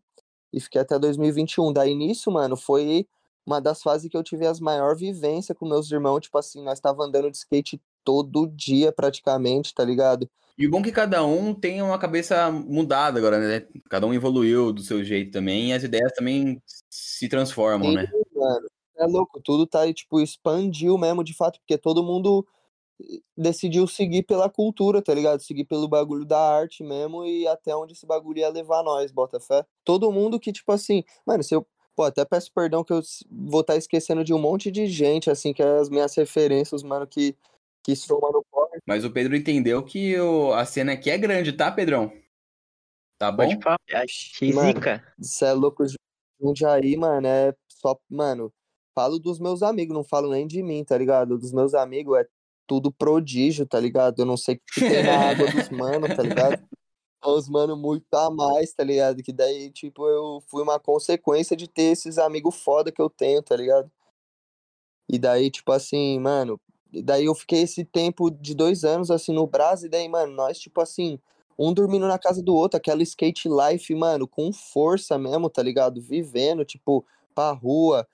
e 0.52 0.60
fiquei 0.60 0.82
até 0.82 0.98
2021. 0.98 1.72
Daí 1.72 1.94
nisso, 1.94 2.30
mano, 2.30 2.56
foi 2.58 3.08
uma 3.46 3.58
das 3.60 3.82
fases 3.82 4.08
que 4.10 4.16
eu 4.16 4.22
tive 4.22 4.46
as 4.46 4.60
maior 4.60 4.94
vivência 4.94 5.54
com 5.54 5.66
meus 5.66 5.90
irmãos, 5.90 6.20
tipo 6.20 6.36
assim, 6.38 6.62
nós 6.62 6.78
tava 6.78 7.02
andando 7.04 7.30
de 7.30 7.38
skate 7.38 7.80
todo 8.04 8.46
dia 8.46 8.92
praticamente, 8.92 9.74
tá 9.74 9.84
ligado? 9.84 10.28
E 10.58 10.66
o 10.66 10.70
bom 10.70 10.80
é 10.80 10.82
que 10.82 10.92
cada 10.92 11.24
um 11.24 11.54
tem 11.54 11.80
uma 11.82 11.98
cabeça 11.98 12.50
mudada 12.50 13.18
agora, 13.18 13.38
né? 13.38 13.66
Cada 13.88 14.06
um 14.06 14.14
evoluiu 14.14 14.72
do 14.72 14.82
seu 14.82 15.02
jeito 15.02 15.30
também, 15.32 15.70
e 15.70 15.72
as 15.72 15.82
ideias 15.82 16.12
também 16.12 16.62
se 16.90 17.28
transformam, 17.28 17.90
Sim, 17.90 17.96
né? 17.96 18.06
mano. 18.34 18.66
É 18.96 19.06
louco, 19.06 19.40
tudo 19.42 19.66
tá 19.66 19.80
aí, 19.80 19.94
tipo, 19.94 20.20
expandiu 20.20 20.98
mesmo 20.98 21.24
de 21.24 21.34
fato, 21.34 21.58
porque 21.60 21.78
todo 21.78 22.04
mundo 22.04 22.46
decidiu 23.36 23.86
seguir 23.86 24.22
pela 24.22 24.48
cultura, 24.48 25.02
tá 25.02 25.12
ligado? 25.12 25.40
Seguir 25.40 25.64
pelo 25.64 25.88
bagulho 25.88 26.24
da 26.24 26.38
arte 26.38 26.84
mesmo 26.84 27.24
e 27.24 27.46
até 27.48 27.74
onde 27.74 27.94
esse 27.94 28.06
bagulho 28.06 28.38
ia 28.38 28.48
levar 28.48 28.82
nós, 28.82 29.10
bota 29.10 29.40
fé. 29.40 29.64
Todo 29.84 30.12
mundo 30.12 30.38
que, 30.38 30.52
tipo 30.52 30.70
assim, 30.72 31.02
mano, 31.26 31.42
se 31.42 31.54
eu. 31.54 31.66
Pô, 31.94 32.04
até 32.04 32.24
peço 32.24 32.50
perdão 32.54 32.82
que 32.82 32.92
eu 32.92 33.02
vou 33.30 33.60
estar 33.60 33.76
esquecendo 33.76 34.24
de 34.24 34.32
um 34.32 34.38
monte 34.38 34.70
de 34.70 34.86
gente, 34.86 35.28
assim, 35.28 35.52
que 35.52 35.62
é 35.62 35.78
as 35.78 35.90
minhas 35.90 36.14
referências, 36.14 36.82
mano, 36.82 37.06
que, 37.06 37.36
que 37.82 37.96
soma 37.96 38.30
no 38.30 38.44
corre. 38.50 38.78
Mas 38.86 39.04
o 39.04 39.10
Pedro 39.10 39.36
entendeu 39.36 39.82
que 39.82 40.18
o- 40.18 40.52
a 40.52 40.64
cena 40.64 40.92
aqui 40.92 41.10
é 41.10 41.18
grande, 41.18 41.52
tá, 41.52 41.70
Pedrão? 41.70 42.12
Tá 43.18 43.30
bom? 43.30 43.44
Pode 43.48 43.62
falar. 43.62 43.78
Achei 43.92 44.52
Mano. 44.52 44.68
zica. 44.74 45.14
Cê 45.20 45.46
é 45.46 45.52
louco, 45.52 45.84
Jundiaí, 46.40 46.96
mano, 46.96 47.26
é 47.26 47.54
só, 47.68 47.96
mano, 48.10 48.52
falo 48.94 49.18
dos 49.18 49.38
meus 49.38 49.62
amigos, 49.62 49.94
não 49.94 50.02
falo 50.02 50.30
nem 50.30 50.46
de 50.46 50.62
mim, 50.62 50.84
tá 50.84 50.98
ligado? 50.98 51.38
Dos 51.38 51.52
meus 51.52 51.72
amigos 51.74 52.18
é 52.18 52.26
tudo 52.66 52.92
prodígio, 52.92 53.66
tá 53.66 53.78
ligado? 53.78 54.20
Eu 54.20 54.26
não 54.26 54.36
sei 54.36 54.56
o 54.56 54.60
que 54.72 54.80
tem 54.80 55.02
na 55.04 55.12
água 55.30 55.50
dos 55.50 55.68
mano, 55.70 56.08
tá 56.08 56.22
ligado? 56.22 56.58
São 57.22 57.36
Os 57.36 57.48
mano 57.48 57.76
muito 57.76 58.12
a 58.14 58.28
mais, 58.30 58.72
tá 58.72 58.82
ligado? 58.82 59.22
Que 59.22 59.32
daí, 59.32 59.70
tipo, 59.70 60.08
eu 60.08 60.42
fui 60.48 60.62
uma 60.62 60.80
consequência 60.80 61.56
de 61.56 61.68
ter 61.68 61.92
esses 61.92 62.18
amigos 62.18 62.56
foda 62.60 62.90
que 62.90 63.00
eu 63.00 63.08
tenho, 63.08 63.40
tá 63.42 63.54
ligado? 63.54 63.90
E 65.08 65.18
daí, 65.18 65.50
tipo 65.50 65.70
assim, 65.70 66.18
mano, 66.18 66.60
daí 66.92 67.24
eu 67.26 67.34
fiquei 67.34 67.62
esse 67.62 67.84
tempo 67.84 68.30
de 68.30 68.54
dois 68.54 68.84
anos, 68.84 69.10
assim, 69.10 69.32
no 69.32 69.46
Brasil, 69.46 69.86
e 69.88 69.90
daí, 69.90 70.08
mano, 70.08 70.32
nós, 70.32 70.58
tipo 70.58 70.80
assim, 70.80 71.18
um 71.58 71.72
dormindo 71.72 72.06
na 72.08 72.18
casa 72.18 72.42
do 72.42 72.54
outro, 72.54 72.76
aquela 72.78 73.02
skate 73.02 73.48
life, 73.48 73.94
mano, 73.94 74.26
com 74.28 74.52
força 74.52 75.18
mesmo, 75.18 75.48
tá 75.50 75.62
ligado? 75.62 76.00
Vivendo, 76.00 76.64
tipo, 76.64 77.04
pra 77.34 77.52
rua, 77.52 78.06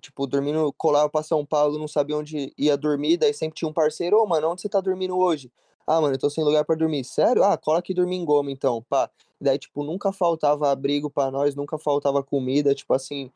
tipo, 0.00 0.26
dormindo, 0.26 0.72
colava 0.78 1.08
pra 1.10 1.22
São 1.22 1.44
Paulo, 1.46 1.78
não 1.78 1.88
sabia 1.88 2.16
onde 2.16 2.52
ia 2.58 2.76
dormir, 2.76 3.16
daí 3.18 3.34
sempre 3.34 3.56
tinha 3.56 3.68
um 3.68 3.72
parceiro, 3.72 4.18
ô, 4.22 4.26
mano, 4.26 4.50
onde 4.50 4.62
você 4.62 4.68
tá 4.68 4.80
dormindo 4.80 5.16
hoje? 5.18 5.50
Ah, 5.86 6.00
mano, 6.00 6.14
eu 6.14 6.18
tô 6.18 6.30
sem 6.30 6.42
lugar 6.44 6.64
pra 6.64 6.74
dormir. 6.76 7.04
Sério? 7.04 7.44
Ah, 7.44 7.56
cola 7.58 7.78
aqui 7.80 7.92
dormir 7.94 8.16
em 8.16 8.24
Goma, 8.24 8.50
então, 8.50 8.82
pá. 8.88 9.10
Daí, 9.40 9.58
tipo, 9.58 9.84
nunca 9.84 10.12
faltava 10.12 10.70
abrigo 10.70 11.10
pra 11.10 11.30
nós, 11.30 11.54
nunca 11.54 11.78
faltava 11.78 12.22
comida, 12.22 12.74
tipo 12.74 12.94
assim, 12.94 13.30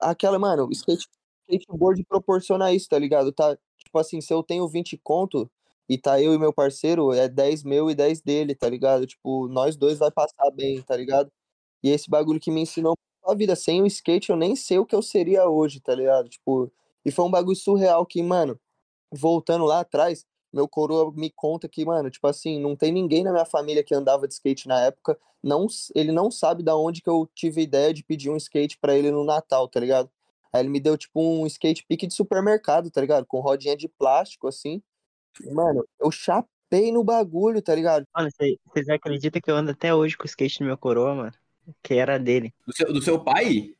aquela, 0.00 0.38
mano, 0.38 0.68
skate, 0.72 1.08
skateboard 1.50 2.04
proporciona 2.04 2.72
isso, 2.72 2.88
tá 2.88 2.98
ligado? 2.98 3.32
Tá, 3.32 3.58
tipo 3.84 3.98
assim, 3.98 4.20
se 4.20 4.32
eu 4.32 4.42
tenho 4.42 4.68
20 4.68 4.96
conto 4.98 5.50
e 5.88 5.98
tá 5.98 6.20
eu 6.22 6.34
e 6.34 6.38
meu 6.38 6.52
parceiro, 6.52 7.12
é 7.12 7.28
10 7.28 7.62
meu 7.64 7.90
e 7.90 7.94
10 7.94 8.20
dele, 8.22 8.54
tá 8.54 8.68
ligado? 8.68 9.06
Tipo, 9.06 9.48
nós 9.48 9.76
dois 9.76 9.98
vai 9.98 10.10
passar 10.10 10.50
bem, 10.52 10.80
tá 10.82 10.96
ligado? 10.96 11.30
E 11.82 11.90
esse 11.90 12.08
bagulho 12.10 12.40
que 12.40 12.50
me 12.50 12.60
ensinou 12.62 12.96
a 13.24 13.34
vida. 13.34 13.56
Sem 13.56 13.82
o 13.82 13.86
skate, 13.86 14.30
eu 14.30 14.36
nem 14.36 14.56
sei 14.56 14.78
o 14.78 14.86
que 14.86 14.94
eu 14.94 15.02
seria 15.02 15.48
hoje, 15.48 15.80
tá 15.80 15.94
ligado? 15.94 16.28
Tipo, 16.28 16.70
e 17.04 17.10
foi 17.10 17.24
um 17.24 17.30
bagulho 17.30 17.56
surreal 17.56 18.04
que, 18.06 18.22
mano, 18.22 18.58
voltando 19.12 19.64
lá 19.64 19.80
atrás, 19.80 20.26
meu 20.52 20.68
coroa 20.68 21.12
me 21.12 21.30
conta 21.30 21.68
que, 21.68 21.84
mano, 21.84 22.10
tipo 22.10 22.26
assim, 22.26 22.60
não 22.60 22.76
tem 22.76 22.92
ninguém 22.92 23.24
na 23.24 23.32
minha 23.32 23.44
família 23.44 23.84
que 23.84 23.94
andava 23.94 24.26
de 24.28 24.34
skate 24.34 24.68
na 24.68 24.80
época. 24.80 25.18
Não, 25.42 25.66
ele 25.94 26.12
não 26.12 26.30
sabe 26.30 26.62
da 26.62 26.76
onde 26.76 27.02
que 27.02 27.08
eu 27.10 27.28
tive 27.34 27.60
a 27.60 27.64
ideia 27.64 27.94
de 27.94 28.04
pedir 28.04 28.30
um 28.30 28.36
skate 28.36 28.78
pra 28.78 28.96
ele 28.96 29.10
no 29.10 29.24
Natal, 29.24 29.68
tá 29.68 29.80
ligado? 29.80 30.10
Aí 30.52 30.62
ele 30.62 30.68
me 30.68 30.80
deu, 30.80 30.96
tipo, 30.98 31.20
um 31.20 31.46
skate 31.46 31.84
pique 31.88 32.06
de 32.06 32.14
supermercado, 32.14 32.90
tá 32.90 33.00
ligado? 33.00 33.24
Com 33.26 33.40
rodinha 33.40 33.76
de 33.76 33.88
plástico, 33.88 34.48
assim. 34.48 34.82
E, 35.42 35.50
mano, 35.52 35.86
eu 36.00 36.10
chapei 36.10 36.90
no 36.92 37.04
bagulho, 37.04 37.62
tá 37.62 37.74
ligado? 37.74 38.04
Mano, 38.14 38.28
cê- 38.32 38.58
vocês 38.66 38.88
acreditam 38.88 39.40
que 39.40 39.50
eu 39.50 39.56
ando 39.56 39.70
até 39.70 39.94
hoje 39.94 40.16
com 40.16 40.24
o 40.24 40.26
skate 40.26 40.60
no 40.60 40.66
meu 40.66 40.76
coroa, 40.78 41.14
mano? 41.14 41.32
Que 41.82 41.94
era 41.94 42.18
dele. 42.18 42.52
Do 42.66 42.74
seu, 42.74 42.92
do 42.92 43.00
seu 43.02 43.22
pai? 43.22 43.74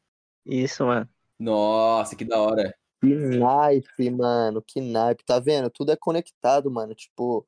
Isso, 0.46 0.84
mano. 0.86 1.08
Nossa, 1.38 2.14
que 2.14 2.24
da 2.24 2.40
hora. 2.40 2.74
Que 3.00 3.14
naipe, 3.14 4.10
mano, 4.10 4.62
que 4.62 4.80
naipe. 4.80 5.24
Tá 5.24 5.40
vendo? 5.40 5.70
Tudo 5.70 5.90
é 5.90 5.96
conectado, 5.96 6.70
mano. 6.70 6.94
Tipo, 6.94 7.38
o 7.38 7.46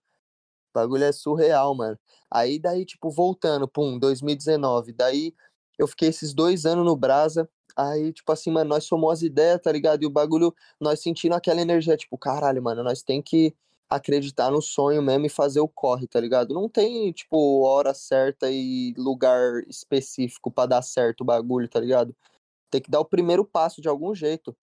bagulho 0.74 1.04
é 1.04 1.12
surreal, 1.12 1.74
mano. 1.74 1.98
Aí 2.30 2.58
daí, 2.58 2.84
tipo, 2.86 3.10
voltando, 3.10 3.68
pum, 3.68 3.98
2019. 3.98 4.92
Daí 4.92 5.34
eu 5.78 5.86
fiquei 5.86 6.08
esses 6.08 6.32
dois 6.34 6.66
anos 6.66 6.84
no 6.84 6.96
Brasa. 6.96 7.48
Aí, 7.76 8.12
tipo 8.12 8.30
assim, 8.30 8.50
mano, 8.50 8.70
nós 8.70 8.84
somos 8.84 9.10
as 9.12 9.22
ideias, 9.22 9.60
tá 9.60 9.72
ligado? 9.72 10.02
E 10.02 10.06
o 10.06 10.10
bagulho, 10.10 10.54
nós 10.80 11.00
sentindo 11.00 11.34
aquela 11.34 11.60
energia, 11.60 11.96
tipo, 11.96 12.18
caralho, 12.18 12.62
mano, 12.62 12.82
nós 12.82 13.02
tem 13.02 13.22
que 13.22 13.54
acreditar 13.88 14.50
no 14.50 14.62
sonho 14.62 15.02
mesmo 15.02 15.26
e 15.26 15.30
fazer 15.30 15.60
o 15.60 15.68
corre, 15.68 16.06
tá 16.06 16.18
ligado? 16.20 16.54
Não 16.54 16.68
tem, 16.68 17.12
tipo, 17.12 17.62
hora 17.62 17.92
certa 17.94 18.50
e 18.50 18.94
lugar 18.96 19.62
específico 19.68 20.50
para 20.50 20.68
dar 20.68 20.82
certo 20.82 21.22
o 21.22 21.24
bagulho, 21.24 21.68
tá 21.68 21.80
ligado? 21.80 22.14
Tem 22.70 22.80
que 22.80 22.90
dar 22.90 23.00
o 23.00 23.04
primeiro 23.04 23.44
passo 23.44 23.80
de 23.80 23.88
algum 23.88 24.14
jeito. 24.14 24.56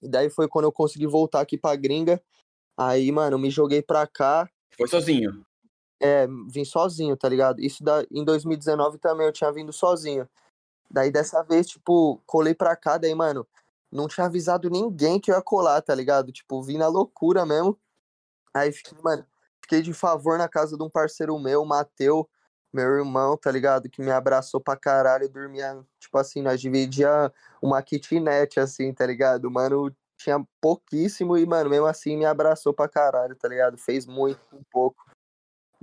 E 0.00 0.08
daí 0.08 0.30
foi 0.30 0.48
quando 0.48 0.64
eu 0.64 0.72
consegui 0.72 1.06
voltar 1.06 1.40
aqui 1.40 1.58
pra 1.58 1.76
gringa. 1.76 2.22
Aí, 2.76 3.10
mano, 3.12 3.38
me 3.38 3.50
joguei 3.50 3.82
pra 3.82 4.06
cá. 4.06 4.48
Foi 4.76 4.88
sozinho. 4.88 5.44
É, 6.02 6.26
vim 6.48 6.64
sozinho, 6.64 7.16
tá 7.16 7.28
ligado? 7.28 7.60
Isso 7.60 7.84
da, 7.84 8.04
em 8.10 8.24
2019 8.24 8.98
também 8.98 9.24
eu 9.24 9.32
tinha 9.32 9.52
vindo 9.52 9.72
sozinho. 9.72 10.28
Daí 10.90 11.12
dessa 11.12 11.42
vez, 11.44 11.68
tipo, 11.68 12.20
colei 12.26 12.54
pra 12.54 12.74
cá, 12.74 12.98
daí, 12.98 13.14
mano, 13.14 13.46
não 13.90 14.08
tinha 14.08 14.26
avisado 14.26 14.68
ninguém 14.68 15.20
que 15.20 15.30
eu 15.30 15.36
ia 15.36 15.42
colar, 15.42 15.80
tá 15.80 15.94
ligado? 15.94 16.32
Tipo, 16.32 16.60
vim 16.60 16.76
na 16.76 16.88
loucura 16.88 17.46
mesmo. 17.46 17.78
Aí 18.52 18.72
fiquei, 18.72 18.98
mano, 19.00 19.24
fiquei 19.60 19.80
de 19.80 19.94
favor 19.94 20.36
na 20.38 20.48
casa 20.48 20.76
de 20.76 20.82
um 20.82 20.90
parceiro 20.90 21.38
meu, 21.38 21.62
o 21.62 21.66
Mateu, 21.66 22.28
meu 22.72 22.84
irmão, 22.98 23.36
tá 23.36 23.50
ligado? 23.52 23.88
Que 23.88 24.02
me 24.02 24.10
abraçou 24.10 24.60
pra 24.60 24.76
caralho, 24.76 25.28
dormia, 25.28 25.84
tipo 26.00 26.18
assim, 26.18 26.42
nós 26.42 26.60
dividia 26.60 27.32
uma 27.62 27.80
kitnet, 27.80 28.58
assim, 28.58 28.92
tá 28.92 29.06
ligado? 29.06 29.50
Mano, 29.50 29.94
tinha 30.16 30.44
pouquíssimo 30.60 31.36
e, 31.38 31.46
mano, 31.46 31.70
mesmo 31.70 31.86
assim 31.86 32.16
me 32.16 32.24
abraçou 32.24 32.72
pra 32.74 32.88
caralho, 32.88 33.36
tá 33.36 33.48
ligado? 33.48 33.78
Fez 33.78 34.04
muito, 34.04 34.40
um 34.52 34.62
pouco. 34.70 35.11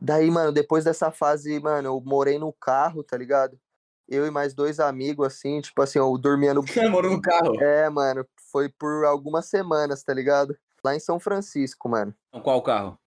Daí, 0.02 0.32
mano, 0.32 0.52
depois 0.52 0.86
dessa 0.86 1.12
fase, 1.12 1.60
mano, 1.60 1.90
eu 1.90 2.02
morei 2.02 2.40
no 2.40 2.54
carro, 2.54 3.04
tá 3.04 3.18
ligado? 3.18 3.60
Eu 4.08 4.26
e 4.26 4.32
mais 4.32 4.54
dois 4.54 4.80
amigos, 4.80 5.28
assim, 5.28 5.62
tipo 5.62 5.82
assim, 5.82 6.00
eu 6.00 6.18
dormia 6.18 6.54
no. 6.54 6.64
Morou 6.92 7.12
no 7.12 7.22
carro. 7.22 7.62
É, 7.62 7.90
mano, 7.90 8.26
foi 8.52 8.70
por 8.70 9.06
algumas 9.06 9.46
semanas, 9.46 10.04
tá 10.04 10.14
ligado? 10.14 10.58
lá 10.84 10.96
em 10.96 11.00
São 11.00 11.20
Francisco, 11.20 11.90
mano. 11.90 12.14
Qual 12.44 12.62
carro? 12.62 12.98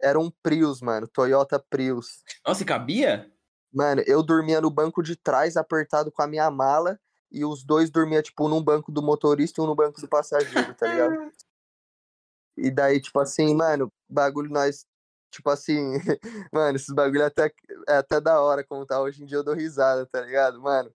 Era 0.00 0.18
um 0.18 0.30
Prius, 0.42 0.80
mano, 0.80 1.08
Toyota 1.08 1.58
Prius. 1.58 2.22
Nossa, 2.46 2.62
e 2.62 2.66
cabia? 2.66 3.30
Mano, 3.72 4.02
eu 4.06 4.22
dormia 4.22 4.60
no 4.60 4.70
banco 4.70 5.02
de 5.02 5.16
trás, 5.16 5.56
apertado 5.56 6.10
com 6.10 6.22
a 6.22 6.26
minha 6.26 6.50
mala, 6.50 6.98
e 7.30 7.44
os 7.44 7.64
dois 7.64 7.90
dormiam, 7.90 8.22
tipo, 8.22 8.48
num 8.48 8.62
banco 8.62 8.90
do 8.90 9.02
motorista 9.02 9.60
e 9.60 9.64
um 9.64 9.66
no 9.66 9.74
banco 9.74 10.00
do 10.00 10.08
passageiro, 10.08 10.74
tá 10.74 10.86
ligado? 10.86 11.32
E 12.60 12.72
daí, 12.72 13.00
tipo 13.00 13.20
assim, 13.20 13.54
mano, 13.54 13.88
bagulho 14.08 14.50
nós. 14.50 14.84
Tipo 15.30 15.50
assim, 15.50 15.94
mano, 16.52 16.76
esses 16.76 16.94
bagulho 16.94 17.22
é 17.22 17.26
até, 17.26 17.52
é 17.88 17.96
até 17.96 18.20
da 18.20 18.40
hora 18.40 18.64
como 18.64 18.86
tá. 18.86 19.00
Hoje 19.00 19.22
em 19.22 19.26
dia 19.26 19.38
eu 19.38 19.44
dou 19.44 19.54
risada, 19.54 20.06
tá 20.06 20.20
ligado? 20.20 20.60
Mano, 20.60 20.90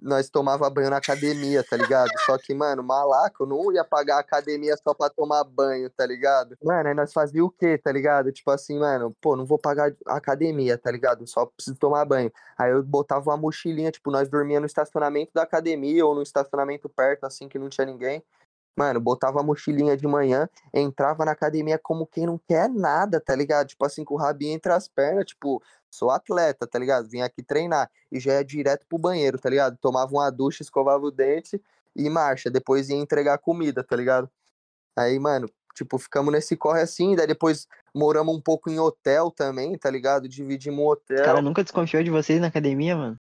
nós 0.00 0.30
tomava 0.30 0.70
banho 0.70 0.90
na 0.90 0.98
academia, 0.98 1.64
tá 1.64 1.76
ligado? 1.76 2.10
Só 2.24 2.38
que, 2.38 2.54
mano, 2.54 2.82
malaco, 2.82 3.42
eu 3.42 3.46
não 3.46 3.72
ia 3.72 3.84
pagar 3.84 4.16
a 4.16 4.20
academia 4.20 4.76
só 4.76 4.94
pra 4.94 5.10
tomar 5.10 5.42
banho, 5.44 5.90
tá 5.90 6.06
ligado? 6.06 6.56
Mano, 6.62 6.88
aí 6.88 6.94
nós 6.94 7.12
fazia 7.12 7.44
o 7.44 7.50
quê, 7.50 7.76
tá 7.76 7.90
ligado? 7.90 8.30
Tipo 8.30 8.50
assim, 8.50 8.78
mano, 8.78 9.14
pô, 9.20 9.36
não 9.36 9.44
vou 9.44 9.58
pagar 9.58 9.92
a 10.06 10.16
academia, 10.16 10.78
tá 10.78 10.90
ligado? 10.90 11.26
Só 11.26 11.46
preciso 11.46 11.76
tomar 11.76 12.04
banho. 12.04 12.32
Aí 12.56 12.70
eu 12.70 12.82
botava 12.82 13.28
uma 13.30 13.36
mochilinha, 13.36 13.90
tipo, 13.90 14.10
nós 14.10 14.28
dormíamos 14.28 14.62
no 14.62 14.66
estacionamento 14.66 15.32
da 15.34 15.42
academia 15.42 16.06
ou 16.06 16.14
no 16.14 16.22
estacionamento 16.22 16.88
perto, 16.88 17.24
assim, 17.24 17.48
que 17.48 17.58
não 17.58 17.68
tinha 17.68 17.86
ninguém. 17.86 18.22
Mano, 18.78 19.00
botava 19.00 19.40
a 19.40 19.42
mochilinha 19.42 19.96
de 19.96 20.06
manhã, 20.06 20.48
entrava 20.72 21.24
na 21.24 21.32
academia 21.32 21.76
como 21.76 22.06
quem 22.06 22.26
não 22.26 22.38
quer 22.38 22.68
nada, 22.68 23.20
tá 23.20 23.34
ligado? 23.34 23.66
Tipo 23.66 23.84
assim, 23.84 24.04
com 24.04 24.14
o 24.14 24.16
rabinho 24.16 24.54
entre 24.54 24.70
as 24.70 24.86
pernas, 24.86 25.24
tipo, 25.24 25.60
sou 25.90 26.12
atleta, 26.12 26.64
tá 26.64 26.78
ligado? 26.78 27.08
Vim 27.08 27.20
aqui 27.20 27.42
treinar 27.42 27.90
e 28.12 28.20
já 28.20 28.34
ia 28.34 28.44
direto 28.44 28.86
pro 28.88 28.96
banheiro, 28.96 29.36
tá 29.36 29.50
ligado? 29.50 29.76
Tomava 29.78 30.12
uma 30.12 30.30
ducha, 30.30 30.62
escovava 30.62 31.04
o 31.04 31.10
dente 31.10 31.60
e 31.96 32.08
marcha. 32.08 32.48
Depois 32.48 32.88
ia 32.88 32.94
entregar 32.94 33.38
comida, 33.38 33.82
tá 33.82 33.96
ligado? 33.96 34.30
Aí, 34.96 35.18
mano, 35.18 35.50
tipo, 35.74 35.98
ficamos 35.98 36.32
nesse 36.32 36.56
corre 36.56 36.82
assim, 36.82 37.16
daí 37.16 37.26
depois 37.26 37.66
moramos 37.92 38.32
um 38.32 38.40
pouco 38.40 38.70
em 38.70 38.78
hotel 38.78 39.32
também, 39.32 39.76
tá 39.76 39.90
ligado? 39.90 40.28
Dividimos 40.28 40.78
um 40.78 40.86
hotel. 40.86 41.24
Cara, 41.24 41.42
nunca 41.42 41.64
desconfiou 41.64 42.04
de 42.04 42.12
vocês 42.12 42.40
na 42.40 42.46
academia, 42.46 42.96
mano? 42.96 43.16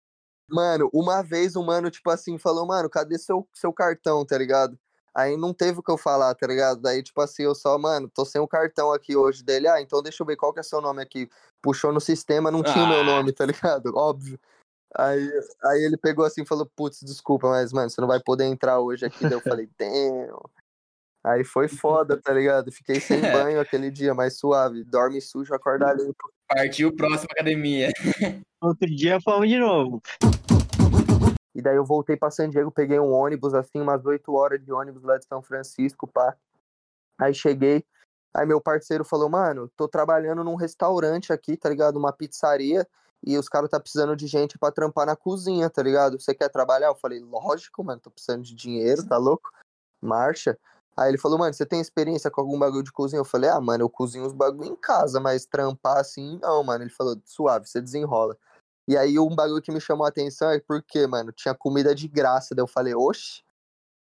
Mano, 0.47 0.87
uma 0.93 1.23
vez 1.23 1.55
o 1.55 1.63
mano, 1.63 1.89
tipo 1.89 2.11
assim, 2.11 2.37
falou, 2.37 2.67
mano, 2.67 2.87
cadê 2.87 3.17
seu, 3.17 3.47
seu 3.55 3.73
cartão, 3.73 4.23
tá 4.23 4.37
ligado? 4.37 4.77
Aí 5.17 5.35
não 5.35 5.51
teve 5.51 5.79
o 5.79 5.81
que 5.81 5.89
eu 5.89 5.97
falar, 5.97 6.35
tá 6.35 6.45
ligado? 6.45 6.79
Daí, 6.79 7.01
tipo 7.01 7.19
assim, 7.21 7.41
eu 7.41 7.55
só, 7.55 7.75
mano, 7.79 8.07
tô 8.07 8.23
sem 8.23 8.39
o 8.39 8.47
cartão 8.47 8.93
aqui 8.93 9.15
hoje 9.15 9.43
dele. 9.43 9.67
Ah, 9.67 9.81
então 9.81 10.03
deixa 10.03 10.21
eu 10.21 10.27
ver 10.27 10.35
qual 10.35 10.53
que 10.53 10.59
é 10.59 10.63
seu 10.63 10.79
nome 10.79 11.01
aqui. 11.01 11.27
Puxou 11.59 11.91
no 11.91 11.99
sistema, 11.99 12.51
não 12.51 12.61
tinha 12.61 12.85
o 12.85 12.87
meu 12.87 12.99
Ah. 12.99 13.03
nome, 13.03 13.31
tá 13.31 13.43
ligado? 13.43 13.91
Óbvio. 13.97 14.39
Aí, 14.95 15.27
aí 15.63 15.83
ele 15.83 15.97
pegou 15.97 16.23
assim 16.23 16.43
e 16.43 16.45
falou, 16.45 16.69
putz, 16.75 17.01
desculpa, 17.01 17.49
mas, 17.49 17.73
mano, 17.73 17.89
você 17.89 17.99
não 17.99 18.07
vai 18.07 18.19
poder 18.23 18.45
entrar 18.45 18.79
hoje 18.79 19.07
aqui. 19.07 19.23
Daí 19.23 19.33
eu 19.33 19.41
falei, 19.41 19.67
damn. 19.79 20.39
Aí 21.25 21.43
foi 21.43 21.67
foda, 21.67 22.15
tá 22.21 22.31
ligado? 22.31 22.71
Fiquei 22.71 22.99
sem 22.99 23.19
banho 23.19 23.59
aquele 23.59 23.89
dia, 23.89 24.13
mais 24.13 24.37
suave. 24.37 24.83
Dorme 24.83 25.19
sujo, 25.19 25.51
acorda 25.53 25.91
limpo. 25.93 26.31
Partiu 26.47 26.95
próxima 26.95 27.29
academia. 27.31 27.91
Outro 28.61 28.87
dia 28.87 29.19
fomos 29.19 29.49
de 29.49 29.57
novo. 29.57 29.99
E 31.57 31.61
daí 31.61 31.75
eu 31.75 31.83
voltei 31.83 32.15
pra 32.15 32.29
San 32.29 32.51
Diego, 32.51 32.69
peguei 32.69 32.99
um 32.99 33.11
ônibus, 33.11 33.55
assim, 33.55 33.81
umas 33.81 34.05
8 34.05 34.31
horas 34.31 34.63
de 34.63 34.71
ônibus 34.71 35.01
lá 35.01 35.17
de 35.17 35.25
São 35.25 35.41
Francisco, 35.41 36.05
pá. 36.05 36.37
Aí 37.17 37.33
cheguei, 37.33 37.83
aí 38.31 38.45
meu 38.45 38.61
parceiro 38.61 39.03
falou, 39.03 39.27
mano, 39.27 39.67
tô 39.75 39.87
trabalhando 39.87 40.43
num 40.43 40.53
restaurante 40.53 41.33
aqui, 41.33 41.57
tá 41.57 41.67
ligado? 41.67 41.97
Uma 41.97 42.13
pizzaria, 42.13 42.87
e 43.25 43.35
os 43.39 43.49
caras 43.49 43.71
tá 43.71 43.79
precisando 43.79 44.15
de 44.15 44.27
gente 44.27 44.55
pra 44.59 44.71
trampar 44.71 45.07
na 45.07 45.15
cozinha, 45.15 45.67
tá 45.67 45.81
ligado? 45.81 46.21
Você 46.21 46.35
quer 46.35 46.49
trabalhar? 46.49 46.89
Eu 46.89 46.95
falei, 46.95 47.19
lógico, 47.19 47.83
mano, 47.83 47.99
tô 47.99 48.11
precisando 48.11 48.43
de 48.43 48.53
dinheiro, 48.53 49.03
tá 49.07 49.17
louco? 49.17 49.49
Marcha. 49.99 50.55
Aí 50.95 51.09
ele 51.09 51.17
falou, 51.17 51.39
mano, 51.39 51.55
você 51.55 51.65
tem 51.65 51.81
experiência 51.81 52.29
com 52.29 52.39
algum 52.39 52.59
bagulho 52.59 52.83
de 52.83 52.91
cozinha? 52.91 53.19
Eu 53.19 53.25
falei, 53.25 53.49
ah, 53.49 53.59
mano, 53.59 53.83
eu 53.83 53.89
cozinho 53.89 54.27
os 54.27 54.33
bagulho 54.33 54.69
em 54.69 54.75
casa, 54.75 55.19
mas 55.19 55.47
trampar 55.47 55.97
assim, 55.97 56.37
não, 56.39 56.63
mano. 56.63 56.83
Ele 56.83 56.91
falou, 56.91 57.19
suave, 57.25 57.67
você 57.67 57.81
desenrola. 57.81 58.37
E 58.87 58.95
aí 58.97 59.19
um 59.19 59.35
bagulho 59.35 59.61
que 59.61 59.71
me 59.71 59.81
chamou 59.81 60.05
a 60.05 60.09
atenção 60.09 60.49
é 60.49 60.59
porque, 60.59 61.05
mano, 61.07 61.31
tinha 61.31 61.53
comida 61.53 61.93
de 61.93 62.07
graça. 62.07 62.55
Daí 62.55 62.63
eu 62.63 62.67
falei, 62.67 62.95
oxe, 62.95 63.43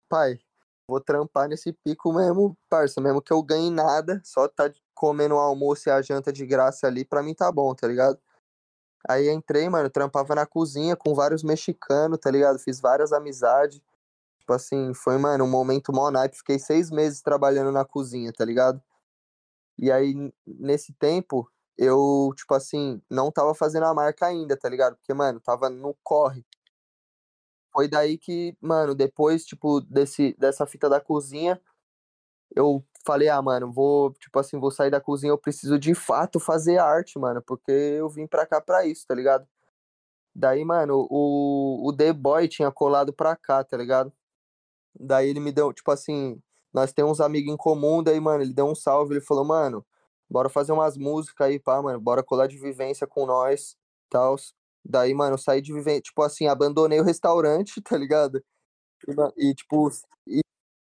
pai, 0.09 0.41
vou 0.89 1.01
trampar 1.01 1.49
nesse 1.49 1.72
pico 1.72 2.12
mesmo, 2.12 2.57
parça, 2.68 3.01
mesmo 3.01 3.20
que 3.22 3.33
eu 3.33 3.43
ganhe 3.43 3.70
nada, 3.70 4.20
só 4.24 4.49
tá 4.49 4.72
comendo 4.95 5.35
o 5.35 5.39
almoço 5.39 5.89
e 5.89 5.93
a 5.93 6.03
janta 6.03 6.33
de 6.33 6.45
graça 6.47 6.87
ali, 6.87 7.05
pra 7.05 7.22
mim 7.22 7.35
tá 7.35 7.51
bom, 7.53 7.74
tá 7.74 7.87
ligado? 7.87 8.18
Aí 9.09 9.31
entrei, 9.31 9.68
mano, 9.68 9.89
trampava 9.89 10.35
na 10.35 10.45
cozinha 10.47 10.97
com 10.97 11.14
vários 11.14 11.43
mexicanos, 11.43 12.18
tá 12.18 12.31
ligado? 12.31 12.59
Fiz 12.59 12.81
várias 12.81 13.12
amizades. 13.12 13.81
Tipo 14.41 14.53
assim, 14.53 14.93
foi, 14.93 15.16
mano, 15.16 15.45
um 15.45 15.49
momento 15.49 15.93
mó 15.93 16.11
naipe. 16.11 16.37
Fiquei 16.37 16.59
seis 16.59 16.91
meses 16.91 17.22
trabalhando 17.22 17.72
na 17.72 17.85
cozinha, 17.85 18.33
tá 18.33 18.45
ligado? 18.45 18.83
E 19.78 19.91
aí, 19.91 20.33
nesse 20.47 20.93
tempo, 20.93 21.51
eu, 21.81 22.31
tipo 22.37 22.53
assim, 22.55 23.01
não 23.09 23.33
tava 23.33 23.55
fazendo 23.55 23.87
a 23.87 23.95
marca 23.95 24.26
ainda, 24.26 24.55
tá 24.55 24.68
ligado? 24.68 24.97
Porque, 24.97 25.14
mano, 25.14 25.41
tava 25.41 25.70
no 25.70 25.97
corre. 26.05 26.45
Foi 27.72 27.89
daí 27.89 28.18
que, 28.18 28.55
mano, 28.61 28.95
depois, 28.95 29.47
tipo, 29.47 29.81
desse, 29.81 30.37
dessa 30.39 30.66
fita 30.66 30.91
da 30.91 31.01
cozinha, 31.01 31.59
eu 32.55 32.85
falei, 33.07 33.28
ah, 33.31 33.41
mano, 33.41 33.72
vou, 33.72 34.12
tipo 34.14 34.39
assim, 34.39 34.61
vou 34.61 34.70
sair 34.70 34.91
da 34.91 35.01
cozinha, 35.01 35.33
eu 35.33 35.39
preciso 35.39 35.78
de 35.78 35.95
fato 35.95 36.39
fazer 36.39 36.78
arte, 36.78 37.18
mano, 37.18 37.43
porque 37.43 37.72
eu 37.72 38.11
vim 38.11 38.26
pra 38.26 38.47
cá 38.47 38.61
pra 38.61 38.85
isso, 38.85 39.07
tá 39.07 39.14
ligado? 39.14 39.49
Daí, 40.35 40.64
mano, 40.64 41.07
o, 41.11 41.89
o 41.89 41.97
The 41.97 42.12
Boy 42.12 42.49
tinha 42.49 42.70
colado 42.70 43.12
pra 43.12 43.37
cá, 43.37 43.64
tá 43.64 43.76
ligado? 43.76 44.12
Daí 44.99 45.31
ele 45.31 45.41
me 45.41 45.53
deu, 45.53 45.72
tipo 45.72 45.91
assim, 45.91 46.43
nós 46.74 46.93
temos 46.93 47.12
uns 47.12 47.20
amigos 47.22 47.53
em 47.55 47.57
comum, 47.57 48.03
daí, 48.03 48.20
mano, 48.20 48.43
ele 48.43 48.53
deu 48.53 48.66
um 48.66 48.74
salve, 48.74 49.14
ele 49.14 49.22
falou, 49.22 49.45
mano, 49.45 49.85
bora 50.31 50.49
fazer 50.49 50.72
umas 50.72 50.97
músicas 50.97 51.49
aí, 51.49 51.59
pá, 51.59 51.83
mano, 51.83 52.01
bora 52.01 52.22
colar 52.22 52.47
de 52.47 52.57
vivência 52.59 53.07
com 53.07 53.26
nós, 53.26 53.76
tal. 54.09 54.37
Daí, 54.85 55.12
mano, 55.12 55.35
eu 55.35 55.39
saí 55.39 55.61
de 55.61 55.72
vivência, 55.72 56.03
tipo 56.03 56.22
assim, 56.22 56.47
abandonei 56.47 57.01
o 57.01 57.05
restaurante, 57.05 57.81
tá 57.83 57.97
ligado? 57.99 58.43
E, 59.37 59.55
tipo, 59.55 59.91
e 60.26 60.41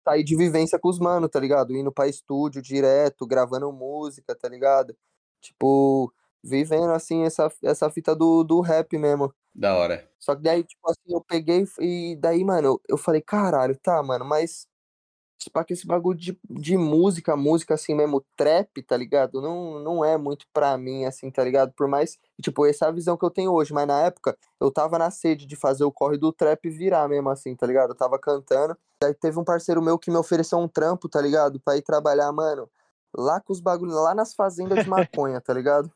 saí 0.06 0.24
de 0.24 0.36
vivência 0.36 0.78
com 0.78 0.88
os 0.88 0.98
mano, 0.98 1.28
tá 1.28 1.38
ligado? 1.40 1.76
Indo 1.76 1.92
pra 1.92 2.08
estúdio 2.08 2.62
direto, 2.62 3.26
gravando 3.26 3.72
música, 3.72 4.34
tá 4.34 4.48
ligado? 4.48 4.96
Tipo, 5.40 6.12
vivendo, 6.42 6.90
assim, 6.92 7.24
essa, 7.24 7.50
essa 7.62 7.90
fita 7.90 8.14
do, 8.14 8.42
do 8.44 8.60
rap 8.60 8.96
mesmo. 8.98 9.32
Da 9.54 9.76
hora. 9.76 10.10
Só 10.18 10.34
que 10.34 10.42
daí, 10.42 10.64
tipo 10.64 10.90
assim, 10.90 11.14
eu 11.14 11.22
peguei 11.24 11.64
e 11.80 12.16
daí, 12.16 12.44
mano, 12.44 12.68
eu, 12.68 12.80
eu 12.90 12.98
falei, 12.98 13.22
caralho, 13.22 13.78
tá, 13.82 14.02
mano, 14.02 14.24
mas 14.24 14.66
Tipo, 15.38 15.62
que 15.64 15.74
esse 15.74 15.86
bagulho 15.86 16.18
de, 16.18 16.38
de 16.48 16.76
música, 16.76 17.36
música 17.36 17.74
assim 17.74 17.94
mesmo, 17.94 18.24
trap, 18.36 18.82
tá 18.82 18.96
ligado? 18.96 19.40
Não, 19.40 19.78
não 19.78 20.04
é 20.04 20.16
muito 20.16 20.46
pra 20.52 20.76
mim, 20.78 21.04
assim, 21.04 21.30
tá 21.30 21.44
ligado? 21.44 21.72
Por 21.72 21.86
mais, 21.86 22.18
tipo, 22.40 22.64
essa 22.66 22.86
é 22.86 22.88
a 22.88 22.92
visão 22.92 23.16
que 23.16 23.24
eu 23.24 23.30
tenho 23.30 23.52
hoje, 23.52 23.72
mas 23.72 23.86
na 23.86 24.00
época 24.00 24.36
eu 24.58 24.70
tava 24.70 24.98
na 24.98 25.10
sede 25.10 25.46
de 25.46 25.54
fazer 25.54 25.84
o 25.84 25.92
corre 25.92 26.16
do 26.16 26.32
trap 26.32 26.68
virar 26.70 27.06
mesmo, 27.08 27.28
assim, 27.28 27.54
tá 27.54 27.66
ligado? 27.66 27.90
Eu 27.90 27.94
tava 27.94 28.18
cantando, 28.18 28.76
daí 29.00 29.14
teve 29.14 29.38
um 29.38 29.44
parceiro 29.44 29.82
meu 29.82 29.98
que 29.98 30.10
me 30.10 30.16
ofereceu 30.16 30.58
um 30.58 30.68
trampo, 30.68 31.08
tá 31.08 31.20
ligado? 31.20 31.60
Pra 31.60 31.76
ir 31.76 31.82
trabalhar, 31.82 32.32
mano, 32.32 32.68
lá 33.14 33.40
com 33.40 33.52
os 33.52 33.60
bagulhos, 33.60 33.94
lá 33.94 34.14
nas 34.14 34.34
fazendas 34.34 34.84
de 34.84 34.88
maconha, 34.90 35.40
tá 35.40 35.52
ligado? 35.52 35.92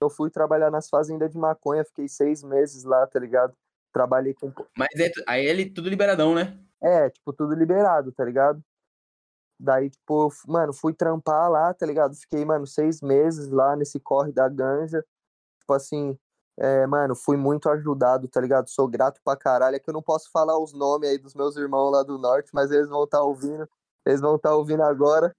Eu 0.00 0.10
fui 0.10 0.30
trabalhar 0.30 0.70
nas 0.70 0.88
fazendas 0.88 1.30
de 1.30 1.38
maconha, 1.38 1.84
fiquei 1.84 2.08
seis 2.08 2.42
meses 2.42 2.84
lá, 2.84 3.06
tá 3.06 3.18
ligado? 3.18 3.54
Trabalhei 3.92 4.34
com. 4.34 4.52
Mas 4.76 4.88
é, 4.98 5.10
aí 5.26 5.46
ele 5.46 5.70
tudo 5.70 5.88
liberadão, 5.88 6.34
né? 6.34 6.58
É, 6.82 7.08
tipo, 7.10 7.32
tudo 7.32 7.54
liberado, 7.54 8.10
tá 8.10 8.24
ligado? 8.24 8.62
Daí, 9.62 9.90
tipo, 9.90 10.28
mano, 10.48 10.72
fui 10.72 10.92
trampar 10.92 11.48
lá, 11.48 11.72
tá 11.72 11.86
ligado? 11.86 12.16
Fiquei, 12.16 12.44
mano, 12.44 12.66
seis 12.66 13.00
meses 13.00 13.48
lá 13.48 13.76
nesse 13.76 14.00
corre 14.00 14.32
da 14.32 14.48
ganja. 14.48 15.04
Tipo 15.60 15.74
assim, 15.74 16.18
é, 16.58 16.84
mano, 16.86 17.14
fui 17.14 17.36
muito 17.36 17.68
ajudado, 17.70 18.26
tá 18.26 18.40
ligado? 18.40 18.68
Sou 18.68 18.88
grato 18.88 19.20
pra 19.24 19.36
caralho. 19.36 19.76
É 19.76 19.78
que 19.78 19.88
eu 19.88 19.94
não 19.94 20.02
posso 20.02 20.30
falar 20.32 20.58
os 20.58 20.72
nomes 20.72 21.08
aí 21.08 21.16
dos 21.18 21.34
meus 21.34 21.56
irmãos 21.56 21.92
lá 21.92 22.02
do 22.02 22.18
norte, 22.18 22.50
mas 22.52 22.72
eles 22.72 22.88
vão 22.88 23.04
estar 23.04 23.18
tá 23.18 23.24
ouvindo. 23.24 23.68
Eles 24.04 24.20
vão 24.20 24.34
estar 24.34 24.50
tá 24.50 24.56
ouvindo 24.56 24.82
agora. 24.82 25.34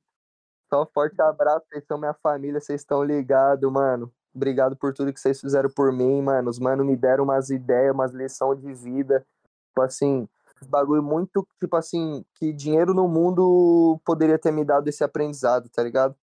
Só 0.74 0.84
um 0.84 0.88
forte 0.94 1.22
abraço, 1.22 1.66
vocês 1.70 1.84
são 1.86 1.98
minha 1.98 2.14
família, 2.14 2.62
vocês 2.62 2.82
estão 2.82 3.04
ligados, 3.04 3.70
mano. 3.72 4.12
Obrigado 4.34 4.78
por 4.78 4.94
tudo 4.94 5.14
que 5.14 5.20
vocês 5.20 5.40
fizeram 5.40 5.70
por 5.70 5.92
mim, 5.92 6.22
mano. 6.22 6.50
Os 6.50 6.60
mano 6.60 6.86
me 6.86 6.96
deram 6.96 7.26
umas 7.26 7.50
ideias, 7.50 7.94
umas 7.94 8.14
lições 8.14 8.62
de 8.62 8.74
vida. 8.74 9.26
Tipo 9.70 9.82
assim, 9.82 10.30
bagulho 10.70 11.04
muito, 11.04 11.48
tipo 11.60 11.76
assim, 11.76 12.26
que 12.36 12.54
dinheiro 12.54 12.94
no 12.94 13.08
mundo 13.08 14.00
poderia 14.06 14.38
ter 14.40 14.52
me 14.52 14.64
dado 14.64 14.88
esse 14.88 15.04
aprendizado, 15.04 15.70
tá 15.70 15.84
ligado? 15.84 16.16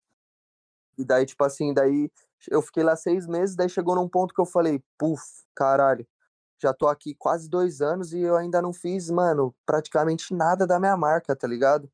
E 0.98 1.04
daí, 1.04 1.24
tipo 1.26 1.42
assim, 1.44 1.72
daí 1.72 2.10
eu 2.50 2.62
fiquei 2.62 2.82
lá 2.82 2.96
seis 2.96 3.26
meses, 3.26 3.56
daí 3.56 3.68
chegou 3.68 3.94
num 3.94 4.08
ponto 4.08 4.34
que 4.34 4.40
eu 4.40 4.46
falei, 4.46 4.82
puf, 4.98 5.22
caralho, 5.54 6.06
já 6.60 6.74
tô 6.74 6.88
aqui 6.88 7.14
quase 7.14 7.48
dois 7.48 7.80
anos 7.80 8.12
e 8.12 8.20
eu 8.20 8.36
ainda 8.36 8.60
não 8.60 8.72
fiz, 8.72 9.10
mano, 9.10 9.54
praticamente 9.64 10.34
nada 10.34 10.66
da 10.66 10.78
minha 10.78 10.96
marca, 10.96 11.34
tá 11.34 11.46
ligado? 11.46 11.90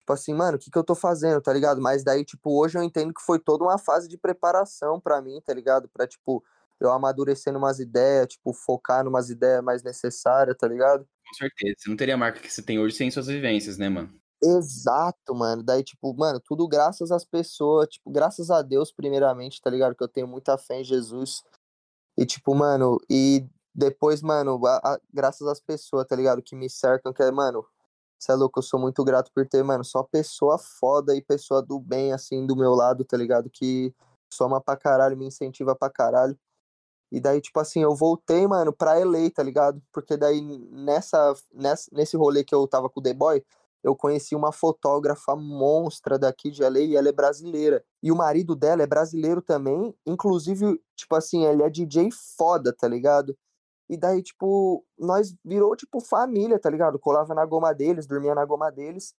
Tipo 0.00 0.12
assim, 0.12 0.34
mano, 0.34 0.56
o 0.56 0.60
que 0.60 0.70
que 0.70 0.78
eu 0.78 0.84
tô 0.84 0.94
fazendo, 0.94 1.40
tá 1.40 1.52
ligado? 1.52 1.80
Mas 1.80 2.04
daí, 2.04 2.24
tipo, 2.24 2.60
hoje 2.60 2.76
eu 2.78 2.82
entendo 2.82 3.12
que 3.12 3.22
foi 3.22 3.38
toda 3.38 3.64
uma 3.64 3.78
fase 3.78 4.08
de 4.08 4.18
preparação 4.18 5.00
para 5.00 5.20
mim, 5.22 5.40
tá 5.40 5.54
ligado? 5.54 5.88
Pra, 5.88 6.06
tipo, 6.06 6.44
eu 6.78 6.90
amadurecendo 6.92 7.58
umas 7.58 7.78
ideias, 7.78 8.28
tipo, 8.28 8.52
focar 8.52 9.04
numas 9.04 9.30
ideias 9.30 9.62
mais 9.62 9.82
necessárias, 9.82 10.56
tá 10.58 10.68
ligado? 10.68 11.06
Com 11.34 11.38
certeza. 11.38 11.74
Você 11.78 11.90
não 11.90 11.96
teria 11.96 12.14
a 12.14 12.18
marca 12.18 12.40
que 12.40 12.52
você 12.52 12.62
tem 12.62 12.78
hoje 12.78 12.96
sem 12.96 13.10
suas 13.10 13.26
vivências, 13.26 13.76
né, 13.76 13.88
mano? 13.88 14.12
Exato, 14.42 15.34
mano. 15.34 15.62
Daí, 15.62 15.82
tipo, 15.82 16.14
mano, 16.14 16.40
tudo 16.40 16.68
graças 16.68 17.10
às 17.10 17.24
pessoas, 17.24 17.88
tipo, 17.88 18.10
graças 18.10 18.50
a 18.50 18.62
Deus, 18.62 18.92
primeiramente, 18.92 19.60
tá 19.60 19.70
ligado? 19.70 19.94
Que 19.94 20.04
eu 20.04 20.08
tenho 20.08 20.28
muita 20.28 20.58
fé 20.58 20.80
em 20.80 20.84
Jesus. 20.84 21.42
E, 22.16 22.26
tipo, 22.26 22.54
mano, 22.54 22.98
e 23.08 23.46
depois, 23.74 24.22
mano, 24.22 24.60
a, 24.66 24.76
a, 24.94 25.00
graças 25.12 25.46
às 25.48 25.60
pessoas, 25.60 26.06
tá 26.06 26.14
ligado? 26.14 26.42
Que 26.42 26.54
me 26.54 26.68
cercam, 26.70 27.12
que 27.12 27.22
é, 27.22 27.30
mano, 27.30 27.66
você 28.18 28.32
é 28.32 28.34
louco, 28.34 28.58
eu 28.58 28.62
sou 28.62 28.78
muito 28.78 29.02
grato 29.04 29.30
por 29.34 29.46
ter, 29.46 29.62
mano, 29.64 29.84
só 29.84 30.02
pessoa 30.02 30.58
foda 30.58 31.14
e 31.16 31.22
pessoa 31.22 31.62
do 31.62 31.80
bem, 31.80 32.12
assim, 32.12 32.46
do 32.46 32.56
meu 32.56 32.74
lado, 32.74 33.04
tá 33.04 33.16
ligado? 33.16 33.50
Que 33.50 33.94
soma 34.32 34.60
pra 34.60 34.76
caralho, 34.76 35.16
me 35.16 35.26
incentiva 35.26 35.74
pra 35.74 35.90
caralho. 35.90 36.38
E 37.14 37.20
daí, 37.20 37.40
tipo 37.40 37.60
assim, 37.60 37.80
eu 37.80 37.94
voltei, 37.94 38.44
mano, 38.44 38.72
pra 38.72 38.98
LA, 38.98 39.30
tá 39.32 39.40
ligado? 39.40 39.80
Porque 39.92 40.16
daí, 40.16 40.40
nessa, 40.72 41.32
nessa, 41.52 41.88
nesse 41.92 42.16
rolê 42.16 42.42
que 42.42 42.52
eu 42.52 42.66
tava 42.66 42.90
com 42.90 42.98
o 42.98 43.02
The 43.04 43.14
Boy, 43.14 43.40
eu 43.84 43.94
conheci 43.94 44.34
uma 44.34 44.50
fotógrafa 44.50 45.36
monstra 45.36 46.18
daqui 46.18 46.50
de 46.50 46.64
LA 46.64 46.80
e 46.80 46.96
ela 46.96 47.08
é 47.08 47.12
brasileira. 47.12 47.84
E 48.02 48.10
o 48.10 48.16
marido 48.16 48.56
dela 48.56 48.82
é 48.82 48.86
brasileiro 48.86 49.40
também, 49.40 49.94
inclusive, 50.04 50.82
tipo 50.96 51.14
assim, 51.14 51.44
ele 51.44 51.62
é 51.62 51.70
DJ 51.70 52.10
foda, 52.36 52.72
tá 52.72 52.88
ligado? 52.88 53.36
E 53.88 53.96
daí, 53.96 54.20
tipo, 54.20 54.84
nós 54.98 55.32
virou, 55.44 55.76
tipo, 55.76 56.00
família, 56.00 56.58
tá 56.58 56.68
ligado? 56.68 56.98
Colava 56.98 57.32
na 57.32 57.46
goma 57.46 57.72
deles, 57.72 58.08
dormia 58.08 58.34
na 58.34 58.44
goma 58.44 58.72
deles. 58.72 59.14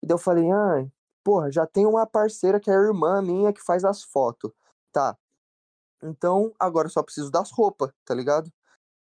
E 0.00 0.06
daí 0.06 0.14
eu 0.14 0.18
falei, 0.18 0.48
ah, 0.52 0.86
porra, 1.24 1.50
já 1.50 1.66
tem 1.66 1.86
uma 1.86 2.06
parceira 2.06 2.60
que 2.60 2.70
é 2.70 2.74
irmã 2.74 3.20
minha 3.20 3.52
que 3.52 3.60
faz 3.60 3.84
as 3.84 4.04
fotos. 4.04 4.52
Tá, 4.92 5.16
então, 6.02 6.52
agora 6.58 6.86
eu 6.86 6.90
só 6.90 7.02
preciso 7.02 7.30
das 7.30 7.50
roupas, 7.50 7.90
tá 8.04 8.14
ligado? 8.14 8.50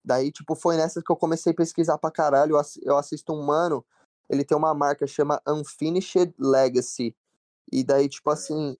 Daí, 0.03 0.31
tipo, 0.31 0.55
foi 0.55 0.77
nessa 0.77 1.01
que 1.01 1.11
eu 1.11 1.15
comecei 1.15 1.51
a 1.51 1.55
pesquisar 1.55 1.97
pra 1.97 2.11
caralho. 2.11 2.57
Eu 2.81 2.97
assisto 2.97 3.33
um 3.33 3.43
mano, 3.43 3.85
ele 4.29 4.43
tem 4.43 4.57
uma 4.57 4.73
marca 4.73 5.05
chama 5.05 5.41
Unfinished 5.47 6.33
Legacy. 6.39 7.15
E 7.71 7.83
daí, 7.83 8.09
tipo 8.09 8.29
assim, 8.29 8.75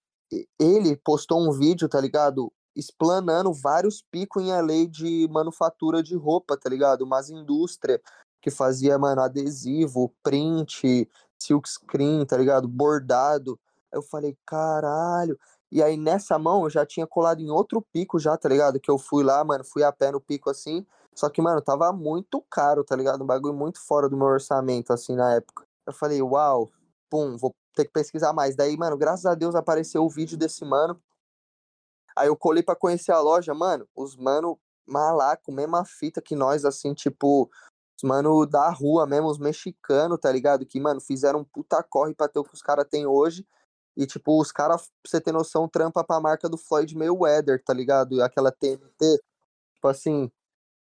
ele 0.59 0.95
postou 0.97 1.39
um 1.41 1.51
vídeo, 1.51 1.87
tá 1.87 1.99
ligado? 2.01 2.51
Explanando 2.75 3.53
vários 3.53 4.01
picos 4.01 4.41
em 4.43 4.51
LA 4.51 4.87
de 4.89 5.27
manufatura 5.29 6.01
de 6.01 6.15
roupa, 6.15 6.57
tá 6.57 6.69
ligado? 6.69 7.03
Umas 7.03 7.29
indústrias 7.29 7.99
que 8.41 8.49
fazia, 8.49 8.97
mano, 8.97 9.21
adesivo, 9.21 10.13
print, 10.23 11.07
silk 11.39 11.69
screen, 11.69 12.25
tá 12.25 12.37
ligado? 12.37 12.67
Bordado. 12.67 13.59
Aí 13.91 13.99
eu 13.99 14.01
falei, 14.01 14.37
caralho. 14.45 15.37
E 15.71 15.81
aí 15.81 15.95
nessa 15.95 16.37
mão 16.37 16.63
eu 16.63 16.69
já 16.69 16.85
tinha 16.85 17.07
colado 17.07 17.39
em 17.39 17.49
outro 17.49 17.81
pico 17.81 18.19
já, 18.19 18.35
tá 18.35 18.49
ligado? 18.49 18.79
Que 18.79 18.91
eu 18.91 18.97
fui 18.97 19.23
lá, 19.23 19.43
mano, 19.43 19.63
fui 19.63 19.83
a 19.83 19.91
pé 19.91 20.11
no 20.11 20.19
pico 20.19 20.49
assim. 20.49 20.85
Só 21.15 21.29
que, 21.29 21.41
mano, 21.41 21.61
tava 21.61 21.91
muito 21.91 22.41
caro, 22.49 22.83
tá 22.83 22.95
ligado? 22.95 23.23
Um 23.23 23.27
bagulho 23.27 23.53
muito 23.53 23.79
fora 23.79 24.07
do 24.09 24.17
meu 24.17 24.27
orçamento, 24.27 24.93
assim, 24.93 25.15
na 25.15 25.33
época. 25.33 25.65
Eu 25.85 25.93
falei, 25.93 26.21
uau, 26.21 26.71
pum, 27.09 27.37
vou 27.37 27.53
ter 27.75 27.85
que 27.85 27.91
pesquisar 27.91 28.33
mais. 28.33 28.55
Daí, 28.55 28.77
mano, 28.77 28.97
graças 28.97 29.25
a 29.25 29.35
Deus 29.35 29.55
apareceu 29.55 30.03
o 30.03 30.09
vídeo 30.09 30.37
desse 30.37 30.63
mano. 30.63 31.01
Aí 32.15 32.27
eu 32.27 32.35
colei 32.35 32.63
pra 32.63 32.75
conhecer 32.75 33.11
a 33.11 33.19
loja, 33.19 33.53
mano, 33.53 33.87
os 33.95 34.15
mano 34.15 34.59
malaco, 34.85 35.51
mesma 35.51 35.85
fita 35.85 36.21
que 36.21 36.35
nós, 36.35 36.65
assim, 36.65 36.93
tipo, 36.93 37.49
os 37.97 38.03
mano 38.03 38.45
da 38.45 38.69
rua 38.69 39.05
mesmo, 39.05 39.27
os 39.27 39.37
mexicanos, 39.37 40.19
tá 40.19 40.31
ligado? 40.31 40.65
Que, 40.65 40.79
mano, 40.79 40.99
fizeram 40.99 41.39
um 41.39 41.43
puta 41.43 41.81
corre 41.83 42.13
pra 42.13 42.27
ter 42.27 42.39
o 42.39 42.43
que 42.43 42.53
os 42.53 42.61
caras 42.61 42.87
têm 42.89 43.05
hoje. 43.05 43.45
E, 44.01 44.07
tipo, 44.07 44.41
os 44.41 44.51
caras, 44.51 44.81
pra 44.81 45.11
você 45.11 45.21
ter 45.21 45.31
noção, 45.31 45.67
trampa 45.67 46.03
pra 46.03 46.19
marca 46.19 46.49
do 46.49 46.57
Floyd 46.57 46.97
Mayweather, 46.97 47.63
tá 47.63 47.71
ligado? 47.71 48.19
Aquela 48.23 48.51
TNT. 48.51 49.21
Tipo 49.75 49.87
assim, 49.87 50.31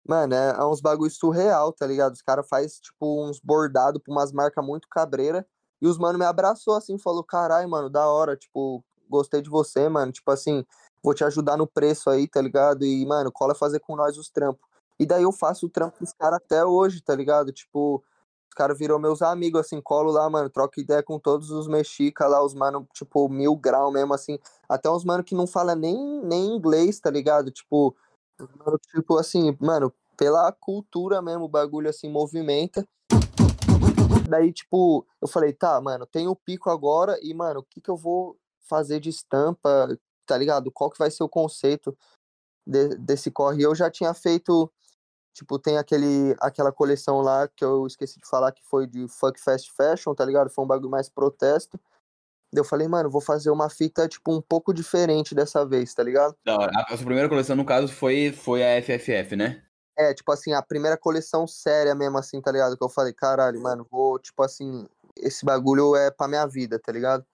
mano, 0.06 0.34
é, 0.34 0.50
é 0.50 0.64
uns 0.66 0.82
bagulho 0.82 1.10
surreal, 1.10 1.72
tá 1.72 1.86
ligado? 1.86 2.12
Os 2.12 2.20
caras 2.20 2.46
faz 2.46 2.78
tipo, 2.78 3.26
uns 3.26 3.40
bordados 3.40 4.02
pra 4.02 4.12
umas 4.12 4.32
marcas 4.32 4.62
muito 4.62 4.86
cabreira. 4.86 5.46
E 5.80 5.86
os 5.86 5.96
mano 5.96 6.18
me 6.18 6.26
abraçou 6.26 6.74
assim, 6.74 6.98
falou, 6.98 7.24
carai, 7.24 7.66
mano, 7.66 7.88
da 7.88 8.06
hora, 8.06 8.36
tipo, 8.36 8.84
gostei 9.08 9.40
de 9.40 9.48
você, 9.48 9.88
mano. 9.88 10.12
Tipo 10.12 10.30
assim, 10.30 10.62
vou 11.02 11.14
te 11.14 11.24
ajudar 11.24 11.56
no 11.56 11.66
preço 11.66 12.10
aí, 12.10 12.28
tá 12.28 12.42
ligado? 12.42 12.84
E, 12.84 13.06
mano, 13.06 13.32
cola 13.32 13.54
fazer 13.54 13.80
com 13.80 13.96
nós 13.96 14.18
os 14.18 14.28
trampos. 14.28 14.60
E 14.98 15.06
daí 15.06 15.22
eu 15.22 15.32
faço 15.32 15.64
o 15.64 15.70
trampo 15.70 15.98
dos 16.00 16.12
caras 16.12 16.36
até 16.36 16.62
hoje, 16.62 17.00
tá 17.00 17.14
ligado? 17.14 17.50
Tipo, 17.50 18.04
caras 18.56 18.78
virou 18.78 18.98
meus 18.98 19.20
amigos, 19.20 19.60
assim, 19.60 19.80
colo 19.82 20.10
lá, 20.10 20.28
mano, 20.30 20.48
troco 20.48 20.80
ideia 20.80 21.02
com 21.02 21.18
todos 21.18 21.50
os 21.50 21.68
mexicas 21.68 22.28
lá, 22.28 22.42
os 22.42 22.54
mano, 22.54 22.88
tipo, 22.94 23.28
mil 23.28 23.54
grau 23.54 23.92
mesmo, 23.92 24.14
assim, 24.14 24.38
até 24.66 24.90
uns 24.90 25.04
mano 25.04 25.22
que 25.22 25.34
não 25.34 25.46
fala 25.46 25.74
nem, 25.74 25.96
nem 26.24 26.56
inglês, 26.56 26.98
tá 26.98 27.10
ligado? 27.10 27.50
Tipo, 27.50 27.94
mano, 28.38 28.80
tipo, 28.90 29.18
assim, 29.18 29.54
mano, 29.60 29.92
pela 30.16 30.50
cultura 30.50 31.20
mesmo, 31.20 31.44
o 31.44 31.48
bagulho, 31.48 31.90
assim, 31.90 32.10
movimenta. 32.10 32.82
Daí, 34.28 34.52
tipo, 34.52 35.06
eu 35.20 35.28
falei, 35.28 35.52
tá, 35.52 35.78
mano, 35.80 36.06
tem 36.06 36.26
o 36.26 36.34
pico 36.34 36.70
agora 36.70 37.18
e, 37.22 37.34
mano, 37.34 37.60
o 37.60 37.62
que 37.62 37.80
que 37.80 37.90
eu 37.90 37.96
vou 37.96 38.36
fazer 38.62 38.98
de 38.98 39.10
estampa, 39.10 39.96
tá 40.24 40.36
ligado? 40.36 40.72
Qual 40.72 40.90
que 40.90 40.98
vai 40.98 41.10
ser 41.10 41.22
o 41.22 41.28
conceito 41.28 41.96
de, 42.66 42.96
desse 42.96 43.30
corre? 43.30 43.62
Eu 43.62 43.74
já 43.74 43.90
tinha 43.90 44.14
feito 44.14 44.72
Tipo, 45.36 45.58
tem 45.58 45.76
aquele, 45.76 46.34
aquela 46.40 46.72
coleção 46.72 47.20
lá 47.20 47.46
que 47.46 47.62
eu 47.62 47.86
esqueci 47.86 48.18
de 48.18 48.26
falar 48.26 48.52
que 48.52 48.64
foi 48.64 48.86
de 48.86 49.06
Fuck 49.06 49.38
Fast 49.38 49.70
Fashion, 49.70 50.14
tá 50.14 50.24
ligado? 50.24 50.48
Foi 50.48 50.64
um 50.64 50.66
bagulho 50.66 50.88
mais 50.88 51.10
protesto. 51.10 51.78
Eu 52.50 52.64
falei, 52.64 52.88
mano, 52.88 53.10
vou 53.10 53.20
fazer 53.20 53.50
uma 53.50 53.68
fita, 53.68 54.08
tipo, 54.08 54.34
um 54.34 54.40
pouco 54.40 54.72
diferente 54.72 55.34
dessa 55.34 55.66
vez, 55.66 55.92
tá 55.92 56.02
ligado? 56.02 56.34
Da 56.42 56.54
hora. 56.54 56.72
A 56.88 56.96
sua 56.96 57.04
primeira 57.04 57.28
coleção, 57.28 57.54
no 57.54 57.66
caso, 57.66 57.86
foi, 57.86 58.32
foi 58.32 58.62
a 58.64 58.80
FFF, 58.80 59.36
né? 59.36 59.62
É, 59.98 60.14
tipo 60.14 60.32
assim, 60.32 60.54
a 60.54 60.62
primeira 60.62 60.96
coleção 60.96 61.46
séria 61.46 61.94
mesmo, 61.94 62.16
assim, 62.16 62.40
tá 62.40 62.50
ligado? 62.50 62.74
Que 62.74 62.82
eu 62.82 62.88
falei, 62.88 63.12
caralho, 63.12 63.60
mano, 63.60 63.86
vou, 63.90 64.18
tipo 64.18 64.42
assim, 64.42 64.88
esse 65.18 65.44
bagulho 65.44 65.94
é 65.94 66.10
pra 66.10 66.28
minha 66.28 66.46
vida, 66.46 66.78
tá 66.78 66.90
ligado? 66.90 67.26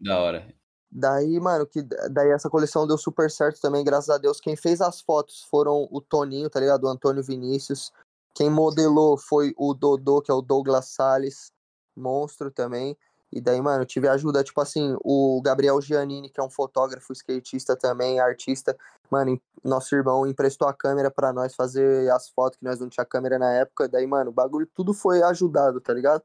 Da 0.00 0.18
hora. 0.18 0.48
Daí, 0.92 1.38
mano, 1.38 1.66
que 1.66 1.82
daí 1.82 2.30
essa 2.30 2.50
coleção 2.50 2.86
deu 2.86 2.98
super 2.98 3.30
certo 3.30 3.60
também, 3.60 3.84
graças 3.84 4.10
a 4.10 4.18
Deus. 4.18 4.40
Quem 4.40 4.56
fez 4.56 4.80
as 4.80 5.00
fotos 5.00 5.44
foram 5.44 5.86
o 5.90 6.00
Toninho, 6.00 6.50
tá 6.50 6.58
ligado? 6.58 6.84
O 6.84 6.88
Antônio 6.88 7.22
Vinícius. 7.22 7.92
Quem 8.34 8.50
modelou 8.50 9.16
foi 9.16 9.54
o 9.56 9.72
Dodô, 9.72 10.20
que 10.20 10.30
é 10.30 10.34
o 10.34 10.42
Douglas 10.42 10.86
Salles, 10.86 11.52
monstro 11.96 12.50
também. 12.50 12.96
E 13.32 13.40
daí, 13.40 13.60
mano, 13.60 13.84
tive 13.84 14.08
ajuda, 14.08 14.42
tipo 14.42 14.60
assim, 14.60 14.96
o 15.04 15.40
Gabriel 15.44 15.80
Giannini, 15.80 16.28
que 16.28 16.40
é 16.40 16.42
um 16.42 16.50
fotógrafo, 16.50 17.12
skatista 17.12 17.76
também, 17.76 18.18
artista. 18.18 18.76
Mano, 19.08 19.40
nosso 19.62 19.94
irmão 19.94 20.26
emprestou 20.26 20.66
a 20.66 20.74
câmera 20.74 21.10
para 21.10 21.32
nós 21.32 21.54
fazer 21.54 22.10
as 22.10 22.28
fotos, 22.28 22.58
que 22.58 22.64
nós 22.64 22.80
não 22.80 22.88
tinha 22.88 23.04
câmera 23.04 23.38
na 23.38 23.52
época. 23.52 23.88
Daí, 23.88 24.06
mano, 24.06 24.30
o 24.30 24.34
bagulho 24.34 24.66
tudo 24.74 24.92
foi 24.92 25.22
ajudado, 25.22 25.80
tá 25.80 25.92
ligado? 25.92 26.22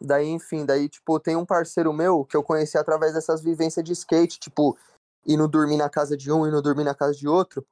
Daí, 0.00 0.28
enfim, 0.28 0.64
daí, 0.64 0.88
tipo, 0.88 1.20
tem 1.20 1.36
um 1.36 1.44
parceiro 1.44 1.92
meu 1.92 2.24
que 2.24 2.36
eu 2.36 2.42
conheci 2.42 2.78
através 2.78 3.12
dessas 3.12 3.42
vivências 3.42 3.84
de 3.84 3.92
skate, 3.92 4.40
tipo, 4.40 4.76
indo 5.26 5.46
dormir 5.46 5.76
na 5.76 5.90
casa 5.90 6.16
de 6.16 6.32
um, 6.32 6.46
indo 6.46 6.62
dormir 6.62 6.84
na 6.84 6.94
casa 6.94 7.14
de 7.14 7.28
outro. 7.28 7.64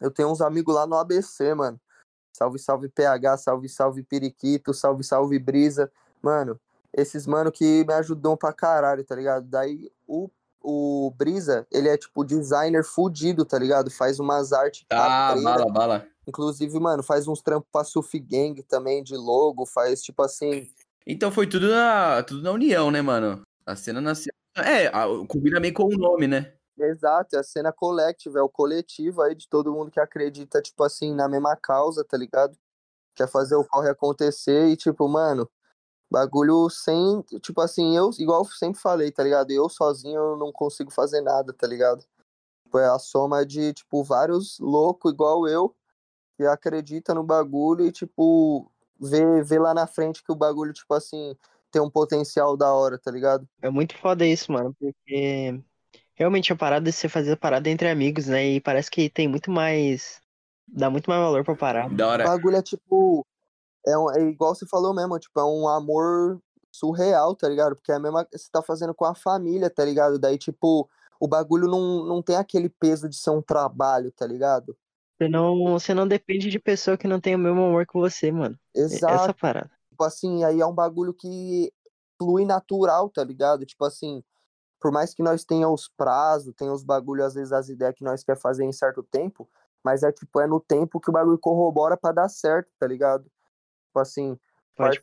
Eu 0.00 0.10
tenho 0.10 0.30
uns 0.30 0.40
amigos 0.40 0.74
lá 0.74 0.86
no 0.86 0.96
ABC, 0.96 1.54
mano. 1.54 1.80
Salve, 2.36 2.58
salve 2.58 2.88
PH, 2.90 3.38
salve, 3.38 3.68
salve 3.68 4.02
Periquito, 4.02 4.74
salve, 4.74 5.02
salve 5.02 5.38
Brisa. 5.38 5.90
Mano, 6.20 6.60
esses 6.92 7.26
mano 7.26 7.50
que 7.50 7.84
me 7.84 7.94
ajudam 7.94 8.36
pra 8.36 8.52
caralho, 8.52 9.02
tá 9.04 9.14
ligado? 9.14 9.46
Daí 9.46 9.90
o, 10.06 10.28
o 10.62 11.10
Brisa, 11.16 11.66
ele 11.72 11.88
é 11.88 11.96
tipo 11.96 12.22
designer 12.22 12.84
fudido, 12.84 13.46
tá 13.46 13.58
ligado? 13.58 13.90
Faz 13.90 14.20
umas 14.20 14.52
artes. 14.52 14.84
Ah, 14.90 15.34
bala, 15.42 15.72
bala. 15.72 16.06
Inclusive, 16.26 16.78
mano, 16.78 17.02
faz 17.02 17.26
uns 17.26 17.40
trampos 17.40 17.68
pra 17.72 17.84
Surf 17.84 18.18
Gang 18.18 18.62
também, 18.64 19.02
de 19.02 19.16
logo, 19.16 19.64
faz 19.64 20.02
tipo 20.02 20.22
assim. 20.22 20.68
Então 21.06 21.30
foi 21.30 21.46
tudo 21.46 21.68
na, 21.68 22.22
tudo 22.22 22.42
na 22.42 22.50
união, 22.50 22.90
né, 22.90 23.00
mano? 23.00 23.42
A 23.64 23.76
cena 23.76 24.00
nasceu. 24.00 24.32
É, 24.56 24.86
a- 24.88 25.06
combina 25.28 25.60
meio 25.60 25.72
com 25.74 25.84
o 25.84 25.96
nome, 25.96 26.26
né? 26.26 26.54
Exato, 26.78 27.36
é 27.36 27.38
a 27.38 27.42
cena 27.42 27.72
collective, 27.72 28.36
é 28.38 28.42
o 28.42 28.48
coletivo 28.48 29.22
aí 29.22 29.34
de 29.34 29.48
todo 29.48 29.72
mundo 29.72 29.90
que 29.90 30.00
acredita, 30.00 30.60
tipo 30.60 30.82
assim, 30.84 31.14
na 31.14 31.26
mesma 31.28 31.56
causa, 31.56 32.04
tá 32.04 32.16
ligado? 32.18 32.56
Quer 33.14 33.28
fazer 33.28 33.56
o 33.56 33.64
corre 33.64 33.88
acontecer 33.88 34.68
e, 34.68 34.76
tipo, 34.76 35.08
mano, 35.08 35.48
bagulho 36.10 36.68
sem. 36.70 37.22
Tipo 37.42 37.60
assim, 37.62 37.96
eu, 37.96 38.10
igual 38.18 38.42
eu 38.42 38.44
sempre 38.46 38.80
falei, 38.80 39.10
tá 39.10 39.22
ligado? 39.22 39.50
Eu 39.50 39.68
sozinho 39.68 40.18
eu 40.18 40.36
não 40.36 40.52
consigo 40.52 40.90
fazer 40.92 41.20
nada, 41.22 41.52
tá 41.52 41.66
ligado? 41.66 42.04
Tipo, 42.64 42.78
é 42.78 42.88
a 42.88 42.98
soma 42.98 43.46
de, 43.46 43.72
tipo, 43.74 44.04
vários 44.04 44.58
loucos 44.58 45.12
igual 45.12 45.48
eu 45.48 45.74
que 46.36 46.44
acredita 46.44 47.14
no 47.14 47.24
bagulho 47.24 47.86
e, 47.86 47.92
tipo, 47.92 48.70
vê, 49.00 49.42
vê 49.42 49.58
lá 49.58 49.74
na 49.74 49.86
frente 49.86 50.22
que 50.22 50.32
o 50.32 50.36
bagulho, 50.36 50.72
tipo 50.72 50.92
assim, 50.94 51.36
tem 51.70 51.80
um 51.82 51.90
potencial 51.90 52.56
da 52.56 52.72
hora, 52.72 52.98
tá 52.98 53.10
ligado? 53.10 53.46
É 53.60 53.70
muito 53.70 53.96
foda 53.98 54.26
isso, 54.26 54.50
mano, 54.52 54.74
porque 54.78 55.60
realmente 56.14 56.52
a 56.52 56.56
parada 56.56 56.88
é 56.88 56.92
você 56.92 57.08
fazer 57.08 57.32
a 57.32 57.36
parada 57.36 57.68
entre 57.68 57.88
amigos, 57.88 58.26
né? 58.26 58.44
E 58.46 58.60
parece 58.60 58.90
que 58.90 59.08
tem 59.10 59.28
muito 59.28 59.50
mais. 59.50 60.20
Dá 60.66 60.90
muito 60.90 61.08
mais 61.08 61.20
valor 61.22 61.44
pra 61.44 61.54
parada. 61.54 61.94
Da 61.94 62.14
O 62.14 62.18
bagulho 62.24 62.56
é 62.56 62.62
tipo. 62.62 63.24
É, 63.86 63.96
um- 63.96 64.10
é 64.10 64.20
igual 64.22 64.54
você 64.54 64.66
falou 64.66 64.92
mesmo, 64.94 65.18
tipo, 65.18 65.38
é 65.38 65.44
um 65.44 65.68
amor 65.68 66.40
surreal, 66.72 67.34
tá 67.36 67.48
ligado? 67.48 67.76
Porque 67.76 67.92
é 67.92 67.94
a 67.96 68.00
mesma 68.00 68.24
que 68.24 68.36
você 68.36 68.50
tá 68.50 68.60
fazendo 68.62 68.94
com 68.94 69.04
a 69.04 69.14
família, 69.14 69.70
tá 69.70 69.84
ligado? 69.84 70.18
Daí, 70.18 70.36
tipo, 70.36 70.88
o 71.20 71.28
bagulho 71.28 71.68
não, 71.68 72.04
não 72.04 72.22
tem 72.22 72.36
aquele 72.36 72.68
peso 72.68 73.08
de 73.08 73.16
ser 73.16 73.30
um 73.30 73.40
trabalho, 73.40 74.10
tá 74.12 74.26
ligado? 74.26 74.76
Você 75.18 75.28
não, 75.28 75.72
você 75.72 75.94
não 75.94 76.06
depende 76.06 76.50
de 76.50 76.58
pessoa 76.58 76.96
que 76.96 77.08
não 77.08 77.20
tem 77.20 77.34
o 77.34 77.38
mesmo 77.38 77.64
amor 77.64 77.86
que 77.86 77.94
você, 77.94 78.30
mano. 78.30 78.58
É- 78.74 78.80
Exato. 78.80 79.14
Essa 79.14 79.34
parada. 79.34 79.70
Tipo 79.90 80.04
assim, 80.04 80.44
aí 80.44 80.60
é 80.60 80.66
um 80.66 80.74
bagulho 80.74 81.14
que 81.14 81.72
flui 82.18 82.44
natural, 82.44 83.08
tá 83.08 83.24
ligado? 83.24 83.64
Tipo 83.64 83.84
assim, 83.86 84.22
por 84.80 84.92
mais 84.92 85.14
que 85.14 85.22
nós 85.22 85.44
tenha 85.44 85.68
os 85.68 85.88
prazos, 85.88 86.54
tenha 86.54 86.72
os 86.72 86.84
bagulhos, 86.84 87.26
às 87.26 87.34
vezes 87.34 87.52
as 87.52 87.68
ideias 87.68 87.94
que 87.94 88.04
nós 88.04 88.22
quer 88.22 88.36
fazer 88.38 88.64
em 88.64 88.72
certo 88.72 89.02
tempo, 89.02 89.48
mas 89.82 90.02
é 90.02 90.12
tipo, 90.12 90.40
é 90.40 90.46
no 90.46 90.60
tempo 90.60 91.00
que 91.00 91.08
o 91.08 91.12
bagulho 91.12 91.38
corrobora 91.38 91.96
pra 91.96 92.12
dar 92.12 92.28
certo, 92.28 92.70
tá 92.78 92.86
ligado? 92.86 93.24
Tipo 93.86 94.00
assim, 94.00 94.38
Pode 94.76 95.00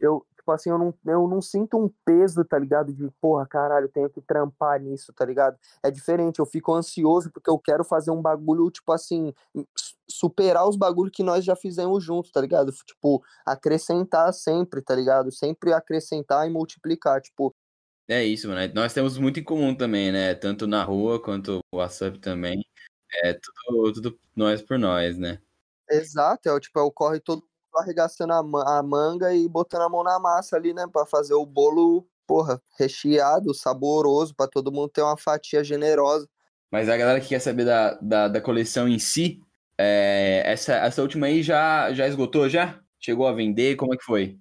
eu, 0.00 0.24
tipo 0.46 0.52
assim, 0.52 0.70
eu 0.70 0.78
não, 0.78 0.94
eu 1.04 1.26
não 1.26 1.42
sinto 1.42 1.76
um 1.76 1.90
peso, 2.04 2.44
tá 2.44 2.56
ligado? 2.56 2.92
De, 2.92 3.10
porra, 3.20 3.44
caralho, 3.46 3.86
eu 3.86 3.90
tenho 3.92 4.08
que 4.08 4.20
trampar 4.20 4.80
nisso, 4.80 5.12
tá 5.12 5.24
ligado? 5.24 5.58
É 5.82 5.90
diferente, 5.90 6.38
eu 6.38 6.46
fico 6.46 6.72
ansioso 6.72 7.32
porque 7.32 7.50
eu 7.50 7.58
quero 7.58 7.82
fazer 7.82 8.12
um 8.12 8.22
bagulho, 8.22 8.70
tipo 8.70 8.92
assim, 8.92 9.34
su- 9.76 9.96
superar 10.08 10.68
os 10.68 10.76
bagulhos 10.76 11.12
que 11.12 11.24
nós 11.24 11.44
já 11.44 11.56
fizemos 11.56 12.04
juntos, 12.04 12.30
tá 12.30 12.40
ligado? 12.40 12.70
Tipo, 12.86 13.22
acrescentar 13.44 14.32
sempre, 14.32 14.80
tá 14.80 14.94
ligado? 14.94 15.32
Sempre 15.32 15.72
acrescentar 15.72 16.46
e 16.46 16.50
multiplicar, 16.50 17.20
tipo, 17.20 17.52
É 18.08 18.22
isso, 18.22 18.46
mano. 18.46 18.72
Nós 18.72 18.94
temos 18.94 19.18
muito 19.18 19.40
em 19.40 19.44
comum 19.44 19.74
também, 19.74 20.12
né? 20.12 20.32
Tanto 20.32 20.64
na 20.68 20.84
rua 20.84 21.20
quanto 21.20 21.58
o 21.74 21.78
WhatsApp 21.78 22.20
também. 22.20 22.64
É 23.24 23.32
tudo, 23.34 23.92
tudo 23.94 24.18
nós 24.36 24.62
por 24.62 24.78
nós, 24.78 25.18
né? 25.18 25.40
exato, 25.90 26.48
é 26.48 26.52
o 26.52 26.58
tipo, 26.60 26.78
é 26.78 26.82
o 26.82 26.90
corre 26.90 27.20
todo 27.20 27.42
arregaçando 27.78 28.32
a, 28.32 28.42
ma- 28.42 28.78
a 28.78 28.82
manga 28.82 29.34
e 29.34 29.48
botando 29.48 29.82
a 29.82 29.88
mão 29.88 30.02
na 30.02 30.18
massa 30.18 30.56
ali, 30.56 30.72
né? 30.74 30.86
Pra 30.92 31.06
fazer 31.06 31.34
o 31.34 31.46
bolo, 31.46 32.06
porra, 32.26 32.60
recheado, 32.78 33.54
saboroso, 33.54 34.34
pra 34.34 34.46
todo 34.48 34.72
mundo 34.72 34.88
ter 34.88 35.02
uma 35.02 35.16
fatia 35.16 35.62
generosa. 35.64 36.28
Mas 36.70 36.88
a 36.88 36.96
galera 36.96 37.20
que 37.20 37.28
quer 37.28 37.40
saber 37.40 37.64
da, 37.64 37.94
da, 37.94 38.28
da 38.28 38.40
coleção 38.40 38.88
em 38.88 38.98
si, 38.98 39.40
é, 39.78 40.42
essa, 40.44 40.74
essa 40.74 41.02
última 41.02 41.26
aí 41.26 41.42
já, 41.42 41.92
já 41.92 42.06
esgotou 42.06 42.48
já? 42.48 42.80
Chegou 42.98 43.26
a 43.26 43.32
vender? 43.32 43.76
Como 43.76 43.94
é 43.94 43.96
que 43.96 44.04
foi? 44.04 44.38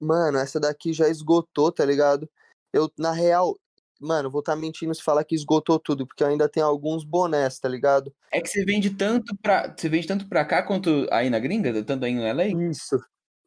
Mano, 0.00 0.38
essa 0.38 0.58
daqui 0.58 0.92
já 0.92 1.08
esgotou, 1.08 1.70
tá 1.70 1.84
ligado? 1.84 2.28
Eu, 2.72 2.90
na 2.98 3.12
real, 3.12 3.58
mano, 4.06 4.30
vou 4.30 4.40
estar 4.40 4.56
mentindo 4.56 4.94
se 4.94 5.02
falar 5.02 5.24
que 5.24 5.34
esgotou 5.34 5.78
tudo, 5.78 6.06
porque 6.06 6.22
eu 6.22 6.28
ainda 6.28 6.48
tenho 6.48 6.66
alguns 6.66 7.04
bonés, 7.04 7.58
tá 7.58 7.68
ligado? 7.68 8.12
É 8.30 8.40
que 8.40 8.48
você 8.48 8.64
vende 8.64 8.90
tanto 8.90 9.36
pra, 9.36 9.74
você 9.76 9.88
vende 9.88 10.06
tanto 10.06 10.28
pra 10.28 10.44
cá 10.44 10.62
quanto 10.62 11.06
aí 11.10 11.30
na 11.30 11.38
gringa? 11.38 11.82
Tanto 11.84 12.04
aí 12.04 12.14
no 12.14 12.22
LA? 12.22 12.46
Isso, 12.70 12.98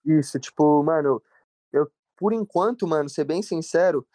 isso, 0.06 0.40
tipo, 0.40 0.84
mano, 0.84 1.22
eu, 1.72 1.90
por 2.18 2.34
enquanto, 2.34 2.88
mano, 2.88 3.10
ser 3.10 3.26
bem 3.26 3.42
sincero, 3.42 4.08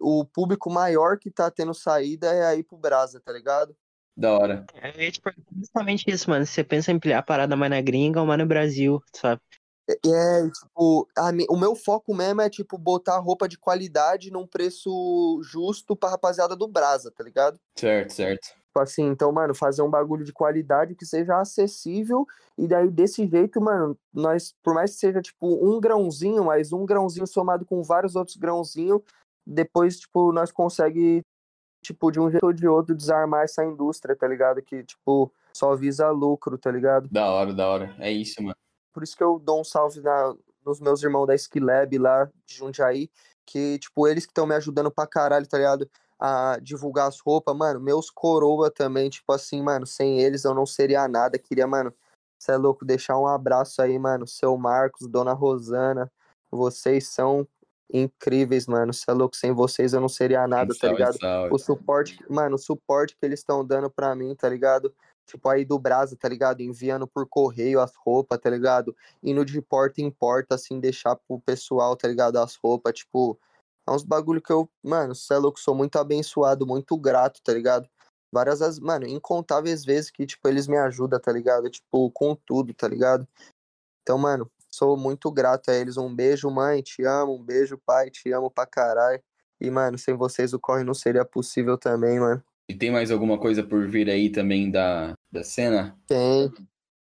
o 0.00 0.24
público 0.24 0.70
maior 0.70 1.18
que 1.18 1.30
tá 1.30 1.50
tendo 1.50 1.72
saída 1.72 2.32
é 2.34 2.46
aí 2.46 2.62
pro 2.62 2.76
Brasa, 2.76 3.20
tá 3.20 3.32
ligado? 3.32 3.76
Da 4.16 4.32
hora. 4.32 4.66
É, 4.74 5.06
é, 5.06 5.10
tipo, 5.10 5.30
justamente 5.58 6.10
isso, 6.10 6.30
mano. 6.30 6.46
Você 6.46 6.64
pensa 6.64 6.90
em 6.90 6.96
ampliar 6.96 7.18
a 7.18 7.22
parada 7.22 7.54
mais 7.54 7.70
na 7.70 7.80
gringa 7.80 8.20
ou 8.20 8.26
mais 8.26 8.38
no 8.38 8.46
Brasil, 8.46 9.02
sabe? 9.14 9.40
É, 9.88 9.92
é, 10.08 10.50
tipo, 10.50 11.08
a 11.16 11.30
o 11.48 11.56
meu 11.56 11.76
foco 11.76 12.14
mesmo 12.14 12.40
é, 12.40 12.50
tipo, 12.50 12.76
botar 12.76 13.18
roupa 13.18 13.48
de 13.48 13.56
qualidade 13.56 14.30
num 14.30 14.46
preço 14.46 15.40
justo 15.44 15.94
pra 15.94 16.10
rapaziada 16.10 16.56
do 16.56 16.66
Brasa, 16.66 17.10
tá 17.10 17.22
ligado? 17.22 17.58
Certo, 17.76 18.12
certo. 18.12 18.48
Tipo 18.76 18.80
assim, 18.80 19.04
então, 19.04 19.32
mano, 19.32 19.54
fazer 19.54 19.82
um 19.82 19.88
bagulho 19.88 20.24
de 20.24 20.32
qualidade 20.32 20.94
que 20.94 21.06
seja 21.06 21.40
acessível 21.40 22.26
e 22.58 22.66
daí 22.66 22.90
desse 22.90 23.26
jeito, 23.26 23.60
mano, 23.60 23.96
nós, 24.12 24.54
por 24.62 24.74
mais 24.74 24.92
que 24.92 24.98
seja 24.98 25.22
tipo 25.22 25.46
um 25.46 25.80
grãozinho, 25.80 26.44
mas 26.44 26.72
um 26.72 26.84
grãozinho 26.84 27.26
somado 27.26 27.64
com 27.64 27.82
vários 27.82 28.16
outros 28.16 28.36
grãozinhos, 28.36 29.00
depois, 29.46 30.00
tipo, 30.00 30.32
nós 30.32 30.50
consegue, 30.50 31.22
tipo, 31.80 32.10
de 32.10 32.18
um 32.18 32.30
jeito 32.30 32.44
ou 32.44 32.52
de 32.52 32.66
outro 32.66 32.94
desarmar 32.94 33.44
essa 33.44 33.64
indústria, 33.64 34.16
tá 34.16 34.26
ligado? 34.26 34.60
Que, 34.60 34.82
tipo, 34.82 35.32
só 35.54 35.74
visa 35.76 36.10
lucro, 36.10 36.58
tá 36.58 36.70
ligado? 36.70 37.08
Da 37.08 37.30
hora, 37.30 37.54
da 37.54 37.68
hora. 37.68 37.94
É 37.98 38.10
isso, 38.10 38.42
mano. 38.42 38.56
Por 38.96 39.02
isso 39.02 39.14
que 39.14 39.22
eu 39.22 39.38
dou 39.38 39.60
um 39.60 39.64
salve 39.64 40.00
na, 40.00 40.34
nos 40.64 40.80
meus 40.80 41.02
irmãos 41.02 41.26
da 41.26 41.34
Skilab 41.34 41.98
lá 41.98 42.24
de 42.46 42.54
Jundiaí, 42.54 43.10
que, 43.44 43.78
tipo, 43.78 44.08
eles 44.08 44.24
que 44.24 44.30
estão 44.30 44.46
me 44.46 44.54
ajudando 44.54 44.90
pra 44.90 45.06
caralho, 45.06 45.46
tá 45.46 45.58
ligado? 45.58 45.86
A 46.18 46.58
divulgar 46.62 47.06
as 47.06 47.20
roupas, 47.20 47.54
mano, 47.54 47.78
meus 47.78 48.08
coroa 48.08 48.70
também, 48.70 49.10
tipo 49.10 49.30
assim, 49.34 49.60
mano, 49.60 49.86
sem 49.86 50.22
eles 50.22 50.46
eu 50.46 50.54
não 50.54 50.64
seria 50.64 51.06
nada. 51.06 51.38
Queria, 51.38 51.66
mano, 51.66 51.92
você 52.38 52.52
é 52.52 52.56
louco, 52.56 52.86
deixar 52.86 53.18
um 53.18 53.26
abraço 53.26 53.82
aí, 53.82 53.98
mano, 53.98 54.26
seu 54.26 54.56
Marcos, 54.56 55.06
Dona 55.06 55.34
Rosana, 55.34 56.10
vocês 56.50 57.06
são 57.06 57.46
incríveis, 57.92 58.66
mano, 58.66 58.94
você 58.94 59.10
é 59.10 59.12
louco, 59.12 59.36
sem 59.36 59.52
vocês 59.52 59.92
eu 59.92 60.00
não 60.00 60.08
seria 60.08 60.48
nada, 60.48 60.72
tá 60.72 60.86
Salve, 60.86 60.96
ligado? 60.96 61.18
salve. 61.20 61.54
o 61.54 61.58
suporte, 61.58 62.18
mano, 62.30 62.54
o 62.54 62.58
suporte 62.58 63.14
que 63.14 63.26
eles 63.26 63.40
estão 63.40 63.62
dando 63.62 63.90
pra 63.90 64.14
mim, 64.14 64.34
tá 64.34 64.48
ligado? 64.48 64.90
Tipo, 65.26 65.48
aí 65.48 65.64
do 65.64 65.78
Brasa, 65.78 66.16
tá 66.16 66.28
ligado? 66.28 66.60
Enviando 66.60 67.06
por 67.06 67.26
correio 67.28 67.80
as 67.80 67.92
roupas, 67.96 68.38
tá 68.38 68.48
ligado? 68.48 68.96
Indo 69.22 69.44
de 69.44 69.60
porta 69.60 70.00
em 70.00 70.10
porta, 70.10 70.54
assim, 70.54 70.78
deixar 70.78 71.16
pro 71.16 71.40
pessoal, 71.40 71.96
tá 71.96 72.06
ligado? 72.06 72.36
As 72.38 72.54
roupas, 72.56 72.94
tipo, 72.94 73.38
é 73.86 73.90
uns 73.90 74.04
bagulho 74.04 74.40
que 74.40 74.52
eu, 74.52 74.68
mano, 74.82 75.14
cê 75.14 75.34
é 75.34 75.38
louco, 75.38 75.58
sou 75.58 75.74
muito 75.74 75.96
abençoado, 75.98 76.66
muito 76.66 76.96
grato, 76.96 77.40
tá 77.42 77.52
ligado? 77.52 77.88
Várias, 78.32 78.60
as- 78.62 78.78
mano, 78.78 79.06
incontáveis 79.06 79.84
vezes 79.84 80.10
que, 80.10 80.26
tipo, 80.26 80.46
eles 80.48 80.66
me 80.68 80.76
ajudam, 80.76 81.18
tá 81.20 81.32
ligado? 81.32 81.68
Tipo, 81.70 82.10
com 82.10 82.34
tudo, 82.34 82.72
tá 82.74 82.86
ligado? 82.86 83.26
Então, 84.02 84.18
mano, 84.18 84.48
sou 84.70 84.96
muito 84.96 85.30
grato 85.32 85.70
a 85.70 85.74
eles. 85.74 85.96
Um 85.96 86.14
beijo, 86.14 86.48
mãe, 86.50 86.82
te 86.82 87.02
amo. 87.04 87.34
Um 87.34 87.42
beijo, 87.42 87.76
pai, 87.84 88.10
te 88.10 88.30
amo 88.32 88.50
pra 88.50 88.66
caralho. 88.66 89.20
E, 89.60 89.70
mano, 89.70 89.96
sem 89.98 90.14
vocês 90.14 90.52
o 90.52 90.60
corre 90.60 90.84
não 90.84 90.94
seria 90.94 91.24
possível 91.24 91.78
também, 91.78 92.20
mano. 92.20 92.42
E 92.68 92.74
tem 92.74 92.90
mais 92.90 93.10
alguma 93.10 93.38
coisa 93.38 93.62
por 93.62 93.88
vir 93.88 94.10
aí 94.10 94.28
também 94.30 94.70
da, 94.70 95.14
da 95.36 95.44
cena? 95.44 95.96
Tem, 96.06 96.52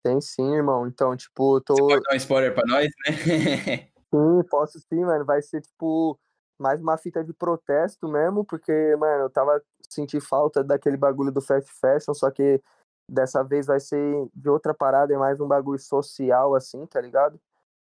tem 0.03 0.21
sim, 0.21 0.55
irmão. 0.55 0.87
Então, 0.87 1.15
tipo, 1.15 1.61
tô. 1.61 1.75
Pode 1.75 2.03
dar 2.03 2.13
um 2.13 2.17
spoiler 2.17 2.53
pra 2.53 2.63
nós, 2.65 2.87
né? 3.05 3.11
Sim, 4.13 4.43
posso 4.49 4.77
sim, 4.77 5.05
mano. 5.05 5.23
Vai 5.23 5.41
ser, 5.41 5.61
tipo, 5.61 6.19
mais 6.59 6.81
uma 6.81 6.97
fita 6.97 7.23
de 7.23 7.33
protesto 7.33 8.09
mesmo, 8.09 8.43
porque, 8.43 8.95
mano, 8.97 9.23
eu 9.23 9.29
tava 9.29 9.61
senti 9.89 10.19
falta 10.19 10.63
daquele 10.63 10.97
bagulho 10.97 11.31
do 11.31 11.41
fast 11.41 11.71
fashion, 11.79 12.13
só 12.13 12.29
que 12.29 12.61
dessa 13.07 13.43
vez 13.43 13.67
vai 13.67 13.79
ser 13.79 14.27
de 14.33 14.49
outra 14.49 14.73
parada, 14.73 15.13
é 15.13 15.17
mais 15.17 15.39
um 15.39 15.47
bagulho 15.47 15.79
social, 15.79 16.55
assim, 16.55 16.85
tá 16.85 16.99
ligado? 17.01 17.39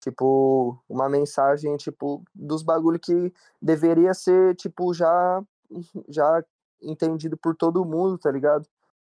Tipo, 0.00 0.78
uma 0.88 1.08
mensagem, 1.08 1.76
tipo, 1.76 2.22
dos 2.34 2.62
bagulho 2.62 2.98
que 2.98 3.32
deveria 3.60 4.14
ser, 4.14 4.54
tipo, 4.56 4.94
já, 4.94 5.42
já 6.08 6.42
entendido 6.82 7.36
por 7.36 7.54
todo 7.54 7.84
mundo, 7.84 8.16
tá 8.18 8.30
ligado? 8.30 8.66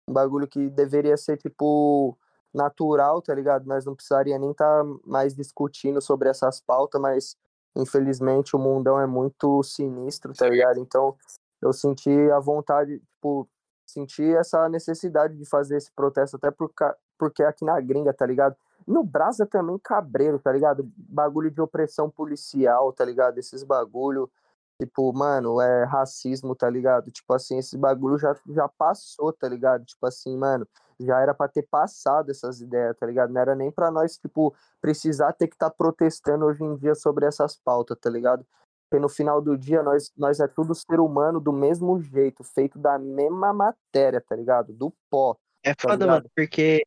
Um 0.08 0.12
bagulho 0.12 0.48
que 0.48 0.68
deveria 0.68 1.16
ser, 1.16 1.36
tipo, 1.36 2.16
natural, 2.52 3.22
tá 3.22 3.34
ligado? 3.34 3.66
Nós 3.66 3.84
não 3.84 3.94
precisaria 3.94 4.38
nem 4.38 4.50
estar 4.50 4.84
mais 5.06 5.34
discutindo 5.34 6.00
sobre 6.00 6.28
essas 6.28 6.60
pautas, 6.60 7.00
mas 7.00 7.36
infelizmente 7.74 8.54
o 8.54 8.58
mundão 8.58 9.00
é 9.00 9.06
muito 9.06 9.62
sinistro, 9.62 10.34
tá 10.34 10.48
ligado? 10.48 10.78
Então 10.78 11.16
eu 11.60 11.72
senti 11.72 12.10
a 12.30 12.38
vontade, 12.38 12.98
tipo, 12.98 13.48
senti 13.86 14.22
essa 14.34 14.68
necessidade 14.68 15.36
de 15.36 15.44
fazer 15.46 15.76
esse 15.76 15.90
protesto, 15.92 16.36
até 16.36 16.50
por, 16.50 16.70
porque 17.16 17.42
aqui 17.42 17.64
na 17.64 17.80
gringa, 17.80 18.12
tá 18.12 18.26
ligado? 18.26 18.56
No 18.86 19.04
Brasa 19.04 19.46
também, 19.46 19.78
cabreiro, 19.78 20.38
tá 20.38 20.52
ligado? 20.52 20.90
Bagulho 20.96 21.50
de 21.50 21.60
opressão 21.60 22.10
policial, 22.10 22.92
tá 22.92 23.04
ligado? 23.04 23.38
Esses 23.38 23.62
bagulho, 23.62 24.28
tipo, 24.84 25.12
mano, 25.12 25.60
é 25.60 25.84
racismo, 25.84 26.54
tá 26.54 26.68
ligado? 26.68 27.10
Tipo 27.10 27.32
assim, 27.34 27.58
esse 27.58 27.78
bagulho 27.78 28.18
já, 28.18 28.34
já 28.48 28.68
passou, 28.68 29.32
tá 29.32 29.48
ligado? 29.48 29.84
Tipo 29.84 30.06
assim, 30.06 30.36
mano, 30.36 30.66
já 31.00 31.20
era 31.20 31.32
para 31.32 31.48
ter 31.48 31.62
passado 31.62 32.30
essas 32.30 32.60
ideias, 32.60 32.96
tá 32.96 33.06
ligado? 33.06 33.32
Não 33.32 33.40
era 33.40 33.54
nem 33.54 33.70
para 33.70 33.90
nós, 33.90 34.18
tipo, 34.18 34.54
precisar 34.80 35.32
ter 35.32 35.46
que 35.46 35.54
estar 35.54 35.70
tá 35.70 35.76
protestando 35.76 36.44
hoje 36.44 36.64
em 36.64 36.76
dia 36.76 36.94
sobre 36.94 37.26
essas 37.26 37.56
pautas, 37.56 37.96
tá 37.98 38.10
ligado? 38.10 38.44
Porque 38.90 39.00
no 39.00 39.08
final 39.08 39.40
do 39.40 39.56
dia 39.56 39.82
nós, 39.82 40.12
nós 40.16 40.40
é 40.40 40.48
tudo 40.48 40.74
ser 40.74 41.00
humano 41.00 41.40
do 41.40 41.52
mesmo 41.52 41.98
jeito, 42.00 42.42
feito 42.42 42.78
da 42.78 42.98
mesma 42.98 43.52
matéria, 43.52 44.20
tá 44.20 44.34
ligado? 44.34 44.72
Do 44.72 44.92
pó. 45.08 45.36
É 45.62 45.74
tá 45.74 45.82
foda, 45.82 46.04
ligado? 46.04 46.16
mano, 46.16 46.30
porque 46.34 46.82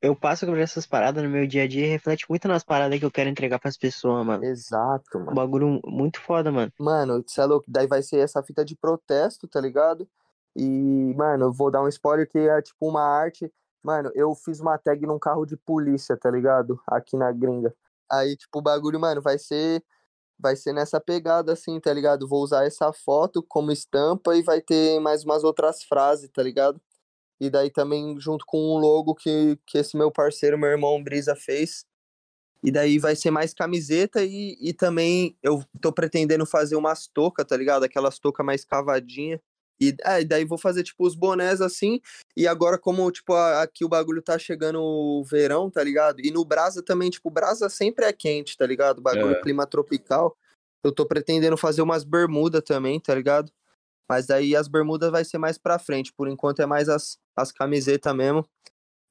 eu 0.00 0.14
passo 0.14 0.46
por 0.46 0.58
essas 0.58 0.86
paradas 0.86 1.22
no 1.22 1.28
meu 1.28 1.46
dia 1.46 1.64
a 1.64 1.68
dia 1.68 1.86
e 1.86 1.90
reflete 1.90 2.24
muito 2.28 2.46
nas 2.46 2.62
paradas 2.64 2.98
que 2.98 3.04
eu 3.04 3.10
quero 3.10 3.28
entregar 3.30 3.58
pras 3.58 3.76
pessoas, 3.76 4.24
mano. 4.24 4.44
Exato, 4.44 5.18
Um 5.18 5.24
mano. 5.24 5.34
bagulho 5.34 5.80
muito 5.84 6.20
foda, 6.20 6.50
mano. 6.52 6.72
Mano, 6.78 7.24
você 7.26 7.40
é 7.40 7.44
louco, 7.44 7.66
daí 7.68 7.86
vai 7.86 8.02
ser 8.02 8.18
essa 8.18 8.42
fita 8.42 8.64
de 8.64 8.76
protesto, 8.76 9.48
tá 9.48 9.60
ligado? 9.60 10.08
E, 10.56 11.14
mano, 11.16 11.46
eu 11.46 11.52
vou 11.52 11.70
dar 11.70 11.82
um 11.82 11.88
spoiler 11.88 12.28
que 12.28 12.38
é 12.38 12.62
tipo 12.62 12.88
uma 12.88 13.02
arte. 13.02 13.52
Mano, 13.82 14.10
eu 14.14 14.34
fiz 14.34 14.60
uma 14.60 14.76
tag 14.78 15.06
num 15.06 15.18
carro 15.18 15.46
de 15.46 15.56
polícia, 15.56 16.16
tá 16.16 16.30
ligado? 16.30 16.80
Aqui 16.86 17.16
na 17.16 17.30
gringa. 17.32 17.74
Aí, 18.10 18.36
tipo, 18.36 18.58
o 18.58 18.62
bagulho, 18.62 18.98
mano, 18.98 19.20
vai 19.22 19.38
ser. 19.38 19.82
Vai 20.40 20.54
ser 20.54 20.72
nessa 20.72 21.00
pegada, 21.00 21.52
assim, 21.52 21.80
tá 21.80 21.92
ligado? 21.92 22.28
Vou 22.28 22.42
usar 22.44 22.64
essa 22.64 22.92
foto 22.92 23.42
como 23.42 23.72
estampa 23.72 24.36
e 24.36 24.42
vai 24.42 24.60
ter 24.60 25.00
mais 25.00 25.24
umas 25.24 25.42
outras 25.42 25.82
frases, 25.82 26.30
tá 26.32 26.40
ligado? 26.42 26.80
E 27.40 27.48
daí 27.48 27.70
também 27.70 28.18
junto 28.20 28.44
com 28.46 28.58
um 28.58 28.78
logo 28.78 29.14
que, 29.14 29.58
que 29.66 29.78
esse 29.78 29.96
meu 29.96 30.10
parceiro, 30.10 30.58
meu 30.58 30.70
irmão 30.70 31.02
Brisa, 31.02 31.36
fez. 31.36 31.84
E 32.62 32.70
daí 32.72 32.98
vai 32.98 33.14
ser 33.14 33.30
mais 33.30 33.54
camiseta 33.54 34.24
e, 34.24 34.56
e 34.60 34.72
também 34.72 35.36
eu 35.42 35.62
tô 35.80 35.92
pretendendo 35.92 36.44
fazer 36.44 36.74
umas 36.74 37.06
toucas, 37.06 37.46
tá 37.46 37.56
ligado? 37.56 37.84
Aquelas 37.84 38.18
toucas 38.18 38.44
mais 38.44 38.64
cavadinha. 38.64 39.40
E 39.80 39.94
é, 40.02 40.24
daí 40.24 40.44
vou 40.44 40.58
fazer, 40.58 40.82
tipo, 40.82 41.06
os 41.06 41.14
bonés 41.14 41.60
assim. 41.60 42.00
E 42.36 42.48
agora, 42.48 42.76
como, 42.76 43.08
tipo, 43.12 43.32
a- 43.32 43.62
aqui 43.62 43.84
o 43.84 43.88
bagulho 43.88 44.20
tá 44.20 44.36
chegando 44.36 44.80
o 44.82 45.22
verão, 45.22 45.70
tá 45.70 45.84
ligado? 45.84 46.18
E 46.20 46.32
no 46.32 46.44
Brasa 46.44 46.82
também, 46.82 47.08
tipo, 47.10 47.30
Brasa 47.30 47.68
sempre 47.68 48.04
é 48.04 48.12
quente, 48.12 48.56
tá 48.56 48.66
ligado? 48.66 49.00
Bagulho, 49.00 49.36
É. 49.36 49.40
clima 49.40 49.64
tropical. 49.64 50.36
Eu 50.82 50.90
tô 50.90 51.06
pretendendo 51.06 51.56
fazer 51.56 51.80
umas 51.80 52.02
bermudas 52.02 52.62
também, 52.64 52.98
tá 52.98 53.14
ligado? 53.14 53.52
Mas 54.08 54.26
daí 54.26 54.56
as 54.56 54.66
bermudas 54.68 55.10
vai 55.10 55.24
ser 55.24 55.38
mais 55.38 55.58
pra 55.58 55.78
frente. 55.78 56.12
Por 56.12 56.28
enquanto 56.28 56.60
é 56.60 56.66
mais 56.66 56.88
as, 56.88 57.18
as 57.36 57.52
camisetas 57.52 58.14
mesmo. 58.14 58.48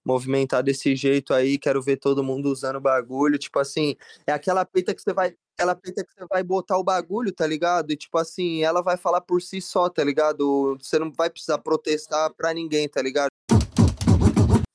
Movimentar 0.04 0.64
desse 0.64 0.96
jeito 0.96 1.34
aí, 1.34 1.58
quero 1.58 1.82
ver 1.82 1.98
todo 1.98 2.24
mundo 2.24 2.50
usando 2.50 2.78
o 2.78 2.82
bagulho. 2.82 3.38
Tipo 3.38 3.60
assim, 3.60 3.96
é 4.26 4.32
aquela 4.32 4.66
peita 4.66 4.96
que 4.96 5.02
você 5.02 5.14
vai. 5.14 5.36
Aquela 5.54 5.76
peita 5.76 6.04
que 6.04 6.14
você 6.14 6.26
vai 6.28 6.44
botar 6.44 6.78
o 6.78 6.84
bagulho, 6.84 7.32
tá 7.32 7.46
ligado? 7.46 7.92
E 7.92 7.98
tipo 7.98 8.18
assim, 8.18 8.64
ela 8.64 8.82
vai 8.82 8.96
falar 8.96 9.22
por 9.22 9.42
si 9.42 9.60
só, 9.60 9.90
tá 9.90 10.04
ligado? 10.04 10.78
Você 10.80 11.00
não 11.00 11.12
vai 11.12 11.30
precisar 11.30 11.58
protestar 11.58 12.32
pra 12.36 12.54
ninguém, 12.54 12.88
tá 12.88 13.02
ligado? 13.02 13.30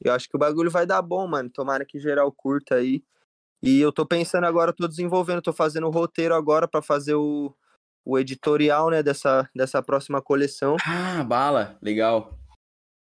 Eu 0.04 0.12
acho 0.12 0.28
que 0.28 0.36
o 0.36 0.38
bagulho 0.38 0.70
vai 0.70 0.84
dar 0.84 1.00
bom, 1.00 1.26
mano. 1.26 1.48
Tomara 1.48 1.84
que 1.84 2.00
geral 2.00 2.30
curta 2.32 2.74
aí. 2.74 3.02
E 3.62 3.80
eu 3.80 3.92
tô 3.92 4.04
pensando 4.04 4.44
agora, 4.44 4.72
tô 4.72 4.88
desenvolvendo, 4.88 5.40
tô 5.40 5.52
fazendo 5.52 5.86
o 5.86 5.90
roteiro 5.90 6.34
agora 6.34 6.66
pra 6.66 6.82
fazer 6.82 7.14
o, 7.14 7.54
o 8.04 8.18
editorial, 8.18 8.90
né, 8.90 9.02
dessa, 9.02 9.48
dessa 9.54 9.82
próxima 9.82 10.20
coleção, 10.22 10.76
Ah, 10.86 11.22
bala. 11.24 11.78
Legal. 11.82 12.38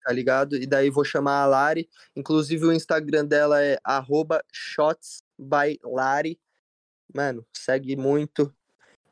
tá 0.04 0.12
ligado? 0.12 0.56
E 0.56 0.66
daí 0.66 0.90
vou 0.90 1.04
chamar 1.06 1.42
a 1.44 1.46
Lari. 1.46 1.88
Inclusive 2.16 2.66
o 2.66 2.74
Instagram 2.74 3.26
dela 3.26 3.64
é 3.64 3.78
arroba 3.84 4.44
shotsbylari. 4.52 6.40
Mano, 7.14 7.46
segue 7.54 7.96
muito. 7.96 8.54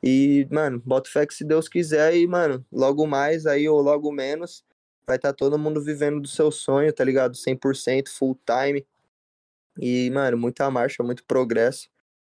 E, 0.02 0.48
mano, 0.50 0.82
bota 0.84 1.10
fé 1.10 1.26
que 1.26 1.34
se 1.34 1.44
Deus 1.44 1.68
quiser 1.68 2.16
e, 2.16 2.26
mano, 2.26 2.64
logo 2.72 3.06
mais 3.06 3.46
aí 3.46 3.68
ou 3.68 3.80
logo 3.82 4.10
menos, 4.10 4.64
vai 5.06 5.16
estar 5.16 5.32
todo 5.34 5.58
mundo 5.58 5.82
vivendo 5.82 6.20
do 6.20 6.28
seu 6.28 6.50
sonho, 6.50 6.92
tá 6.92 7.04
ligado? 7.04 7.36
100% 7.36 8.08
full 8.08 8.38
time. 8.46 8.86
E, 9.78 10.10
mano, 10.10 10.38
muita 10.38 10.70
marcha, 10.70 11.02
muito 11.02 11.22
progresso. 11.24 11.88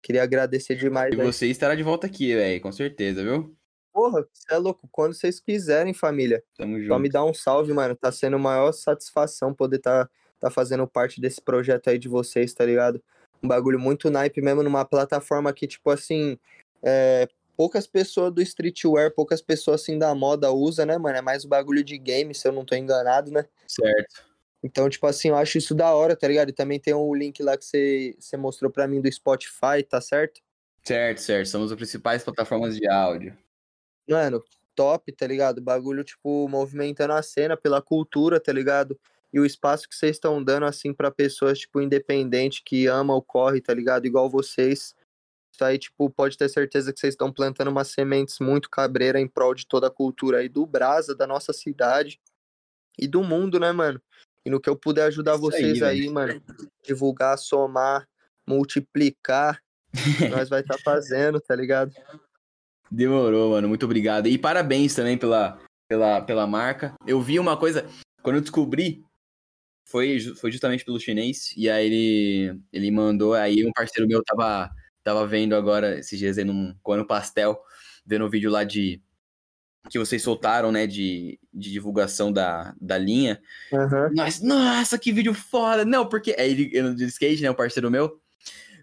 Queria 0.06 0.22
agradecer 0.22 0.76
demais. 0.76 1.12
E 1.12 1.20
aí. 1.20 1.26
você 1.26 1.48
estará 1.48 1.74
de 1.74 1.82
volta 1.82 2.06
aqui, 2.06 2.36
velho, 2.36 2.62
com 2.62 2.72
certeza, 2.72 3.24
viu? 3.24 3.58
Porra, 3.92 4.24
você 4.32 4.54
é 4.54 4.58
louco. 4.58 4.88
Quando 4.92 5.16
vocês 5.16 5.40
quiserem, 5.40 5.96
família. 5.96 6.44
Tamo 6.56 6.74
Só 6.86 7.00
me 7.00 7.06
junto. 7.06 7.14
dá 7.14 7.26
um 7.26 7.34
salve, 7.34 7.74
mano. 7.74 7.96
Tá 7.96 8.12
sendo 8.12 8.38
maior 8.38 8.72
satisfação 8.72 9.52
poder 9.52 9.80
tá, 9.80 10.08
tá 10.40 10.52
fazendo 10.52 10.86
parte 10.88 11.20
desse 11.20 11.42
projeto 11.42 11.90
aí 11.90 11.98
de 11.98 12.08
vocês, 12.08 12.54
tá 12.54 12.64
ligado? 12.64 13.02
Um 13.42 13.48
bagulho 13.48 13.80
muito 13.80 14.12
naipe 14.12 14.44
mesmo 14.44 14.62
numa 14.62 14.86
plataforma 14.86 15.52
que, 15.52 15.66
tipo 15.66 15.90
assim, 15.90 16.38
é, 16.84 17.28
poucas 17.58 17.88
pessoas 17.88 18.32
do 18.32 18.44
streetwear, 18.44 19.10
poucas 19.10 19.42
pessoas 19.42 19.82
assim 19.82 19.98
da 19.98 20.14
moda 20.14 20.52
usa, 20.52 20.86
né, 20.86 21.00
mano? 21.00 21.18
É 21.18 21.22
mais 21.22 21.46
o 21.46 21.48
bagulho 21.48 21.84
de 21.84 21.98
game, 21.98 22.36
se 22.36 22.48
eu 22.48 22.52
não 22.52 22.64
tô 22.64 22.76
enganado, 22.76 23.32
né? 23.32 23.44
Certo. 23.66 24.24
Então, 24.64 24.90
tipo 24.90 25.06
assim, 25.06 25.30
eu 25.30 25.36
acho 25.36 25.58
isso 25.58 25.76
da 25.76 25.94
hora, 25.94 26.16
tá 26.16 26.28
ligado? 26.28 26.50
E 26.50 26.54
também 26.54 26.80
tem 26.80 26.94
o 26.94 27.14
link 27.14 27.42
lá 27.44 27.58
que 27.58 27.66
você, 27.66 28.16
você 28.20 28.36
mostrou 28.36 28.72
pra 28.72 28.88
mim 28.88 29.00
do 29.00 29.12
Spotify, 29.12 29.84
tá 29.88 30.02
certo? 30.02 30.42
Certo, 30.84 31.22
certo. 31.22 31.48
Somos 31.48 31.72
as 31.72 31.78
principais 31.78 32.24
plataformas 32.24 32.76
de 32.76 32.88
áudio. 32.88 33.38
Mano, 34.08 34.44
top, 34.76 35.12
tá 35.12 35.26
ligado? 35.26 35.62
Bagulho, 35.62 36.04
tipo, 36.04 36.48
movimentando 36.48 37.14
a 37.14 37.24
cena 37.24 37.58
pela 37.58 37.82
cultura, 37.82 38.40
tá 38.40 38.52
ligado? 38.52 39.00
E 39.34 39.40
o 39.40 39.46
espaço 39.46 39.90
que 39.90 39.96
vocês 39.96 40.16
estão 40.16 40.44
dando, 40.44 40.66
assim, 40.66 40.94
pra 40.94 41.12
pessoas, 41.12 41.60
tipo, 41.60 41.82
independente, 41.82 42.64
que 42.64 42.88
ama 42.88 43.16
o 43.16 43.22
corre, 43.22 43.62
tá 43.62 43.74
ligado? 43.74 44.06
Igual 44.06 44.30
vocês. 44.30 44.96
Isso 45.54 45.64
aí, 45.64 45.78
tipo, 45.78 46.10
pode 46.10 46.38
ter 46.38 46.50
certeza 46.50 46.94
que 46.94 47.00
vocês 47.00 47.14
estão 47.14 47.32
plantando 47.32 47.70
umas 47.70 47.88
sementes 47.88 48.40
muito 48.40 48.70
cabreira 48.70 49.20
em 49.20 49.28
prol 49.28 49.54
de 49.54 49.66
toda 49.66 49.88
a 49.88 49.92
cultura 49.92 50.40
aí 50.40 50.50
do 50.50 50.66
Brasa, 50.66 51.16
da 51.16 51.26
nossa 51.26 51.52
cidade 51.54 52.20
e 52.98 53.08
do 53.08 53.24
mundo, 53.24 53.60
né, 53.60 53.72
mano? 53.72 54.02
E 54.46 54.50
no 54.50 54.60
que 54.60 54.70
eu 54.70 54.76
puder 54.76 55.06
ajudar 55.08 55.36
Isso 55.36 55.46
aí, 55.46 55.52
vocês 55.52 55.82
aí, 55.82 56.02
velho. 56.02 56.14
mano, 56.14 56.42
divulgar, 56.84 57.38
somar, 57.38 58.08
multiplicar, 58.48 59.60
nós 60.30 60.50
vai 60.50 60.62
estar 60.62 60.78
fazendo, 60.78 61.40
tá 61.42 61.56
ligado? 61.56 61.92
Demorou, 62.92 63.52
mano. 63.52 63.68
Muito 63.68 63.86
obrigado. 63.86 64.28
E 64.28 64.38
parabéns 64.38 64.94
também 64.94 65.18
pela, 65.18 65.60
pela, 65.88 66.22
pela 66.22 66.46
marca. 66.46 66.94
Eu 67.08 67.20
vi 67.22 67.40
uma 67.40 67.58
coisa, 67.58 67.88
quando 68.22 68.36
eu 68.36 68.42
descobri, 68.42 69.04
foi, 69.88 70.20
foi 70.20 70.52
justamente 70.52 70.86
pelo 70.86 71.00
chinês, 71.00 71.54
e 71.56 71.70
aí 71.70 71.86
ele, 71.86 72.62
ele 72.72 72.92
mandou, 72.92 73.34
aí 73.34 73.66
um 73.66 73.72
parceiro 73.72 74.08
meu 74.08 74.24
tava, 74.24 74.70
tava 75.04 75.26
vendo 75.28 75.56
agora, 75.56 76.00
esses 76.00 76.18
dias 76.18 76.38
aí 76.38 76.44
num 76.44 76.76
Coano 76.82 77.06
Pastel, 77.06 77.60
vendo 78.06 78.26
o 78.26 78.30
vídeo 78.30 78.50
lá 78.50 78.64
de 78.64 79.02
que 79.90 80.00
vocês 80.00 80.22
soltaram, 80.22 80.72
né, 80.72 80.88
de, 80.88 81.40
de 81.54 81.72
divulgação 81.72 82.32
da, 82.32 82.74
da 82.80 82.98
linha. 82.98 83.42
Aham. 83.74 84.10
Nossa, 84.14 84.46
nossa, 84.46 84.98
que 85.00 85.12
vídeo 85.12 85.34
foda! 85.34 85.86
Não, 85.86 86.08
porque. 86.08 86.36
É 86.38 86.48
ele 86.48 86.70
ele 86.74 86.94
de 86.96 87.06
skate, 87.06 87.42
né? 87.42 87.52
Um 87.52 87.56
parceiro 87.56 87.92
meu. 87.92 88.20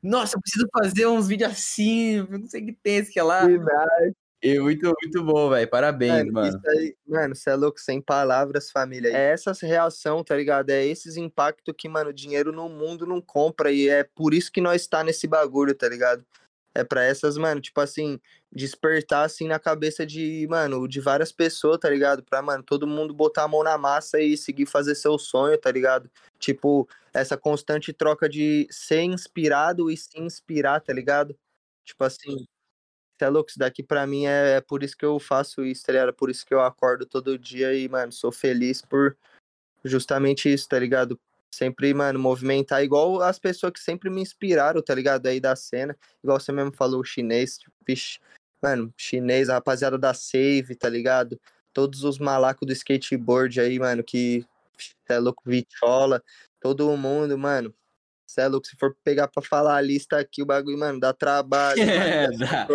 Nossa, 0.02 0.36
eu 0.36 0.40
preciso 0.40 0.66
fazer 0.72 1.06
uns 1.06 1.28
vídeos 1.28 1.52
assim. 1.52 2.26
Não 2.28 2.46
sei 2.48 2.62
o 2.62 2.66
que 2.66 2.72
tem 2.72 2.96
esse 2.96 3.12
que 3.12 3.20
é 3.20 3.22
lá. 3.22 3.46
Verdade. 3.46 4.14
E 4.42 4.58
muito, 4.58 4.92
muito 5.00 5.22
bom, 5.22 5.50
velho. 5.50 5.70
Parabéns, 5.70 6.24
Mano, 6.24 6.32
mano. 6.32 6.60
aí, 6.66 6.96
mano, 7.06 7.36
você 7.36 7.50
é 7.50 7.54
louco, 7.54 7.78
sem 7.78 8.02
palavras, 8.02 8.72
família. 8.72 9.16
É 9.16 9.30
essa 9.30 9.52
reação, 9.62 10.24
tá 10.24 10.34
ligado? 10.34 10.70
É 10.70 10.84
esses 10.84 11.16
impactos 11.16 11.72
que, 11.78 11.88
mano, 11.88 12.12
dinheiro 12.12 12.50
no 12.50 12.68
mundo 12.68 13.06
não 13.06 13.20
compra. 13.20 13.70
E 13.70 13.88
é 13.88 14.02
por 14.02 14.34
isso 14.34 14.50
que 14.50 14.60
nós 14.60 14.88
tá 14.88 15.04
nesse 15.04 15.28
bagulho, 15.28 15.76
tá 15.76 15.88
ligado? 15.88 16.26
É 16.74 16.82
pra 16.82 17.04
essas, 17.04 17.36
mano, 17.36 17.60
tipo 17.60 17.78
assim, 17.80 18.18
despertar 18.50 19.24
assim 19.26 19.46
na 19.46 19.58
cabeça 19.58 20.06
de, 20.06 20.46
mano, 20.48 20.88
de 20.88 21.00
várias 21.00 21.30
pessoas, 21.30 21.78
tá 21.78 21.90
ligado? 21.90 22.22
Pra, 22.22 22.40
mano, 22.40 22.62
todo 22.62 22.86
mundo 22.86 23.12
botar 23.12 23.44
a 23.44 23.48
mão 23.48 23.62
na 23.62 23.76
massa 23.76 24.20
e 24.20 24.36
seguir 24.38 24.64
fazer 24.64 24.94
seu 24.94 25.18
sonho, 25.18 25.58
tá 25.58 25.70
ligado? 25.70 26.10
Tipo, 26.38 26.88
essa 27.12 27.36
constante 27.36 27.92
troca 27.92 28.26
de 28.28 28.66
ser 28.70 29.02
inspirado 29.02 29.90
e 29.90 29.96
se 29.98 30.18
inspirar, 30.18 30.80
tá 30.80 30.94
ligado? 30.94 31.36
Tipo 31.84 32.04
assim, 32.04 32.46
é 33.20 33.28
louco, 33.28 33.50
isso 33.50 33.58
daqui 33.58 33.82
pra 33.82 34.06
mim 34.06 34.26
é, 34.26 34.56
é 34.56 34.60
por 34.60 34.82
isso 34.82 34.96
que 34.96 35.04
eu 35.04 35.18
faço 35.20 35.64
isso, 35.64 35.84
tá 35.84 35.92
ligado? 35.92 36.14
Por 36.14 36.30
isso 36.30 36.44
que 36.46 36.54
eu 36.54 36.60
acordo 36.60 37.06
todo 37.06 37.38
dia 37.38 37.74
e, 37.74 37.88
mano, 37.88 38.12
sou 38.12 38.32
feliz 38.32 38.82
por 38.82 39.16
justamente 39.84 40.52
isso, 40.52 40.68
tá 40.68 40.78
ligado? 40.78 41.18
Sempre, 41.54 41.92
mano, 41.92 42.18
movimentar 42.18 42.82
igual 42.82 43.20
as 43.20 43.38
pessoas 43.38 43.72
que 43.74 43.80
sempre 43.80 44.08
me 44.08 44.22
inspiraram, 44.22 44.82
tá 44.82 44.94
ligado? 44.94 45.26
Aí 45.26 45.38
da 45.38 45.54
cena, 45.54 45.96
igual 46.22 46.40
você 46.40 46.50
mesmo 46.50 46.72
falou, 46.72 47.00
o 47.00 47.04
chinês, 47.04 47.58
tipo, 47.58 47.74
mano, 48.62 48.92
chinês, 48.96 49.50
a 49.50 49.54
rapaziada 49.54 49.98
da 49.98 50.14
Save, 50.14 50.74
tá 50.74 50.88
ligado? 50.88 51.38
Todos 51.72 52.04
os 52.04 52.18
malacos 52.18 52.66
do 52.66 52.72
skateboard 52.72 53.60
aí, 53.60 53.78
mano, 53.78 54.02
que 54.02 54.46
é 55.08 55.18
louco, 55.18 55.42
Vitola, 55.44 56.22
todo 56.60 56.96
mundo, 56.96 57.36
mano, 57.36 57.74
Cê 58.32 58.40
é 58.40 58.48
louco, 58.48 58.66
se 58.66 58.76
for 58.76 58.96
pegar 59.04 59.28
pra 59.28 59.42
falar 59.42 59.76
a 59.76 59.80
lista 59.80 60.18
aqui, 60.18 60.42
o 60.42 60.46
bagulho, 60.46 60.78
mano, 60.78 60.98
dá 60.98 61.12
trabalho. 61.12 61.82
É, 61.82 62.28
mano. 62.32 62.38
dá. 62.38 62.66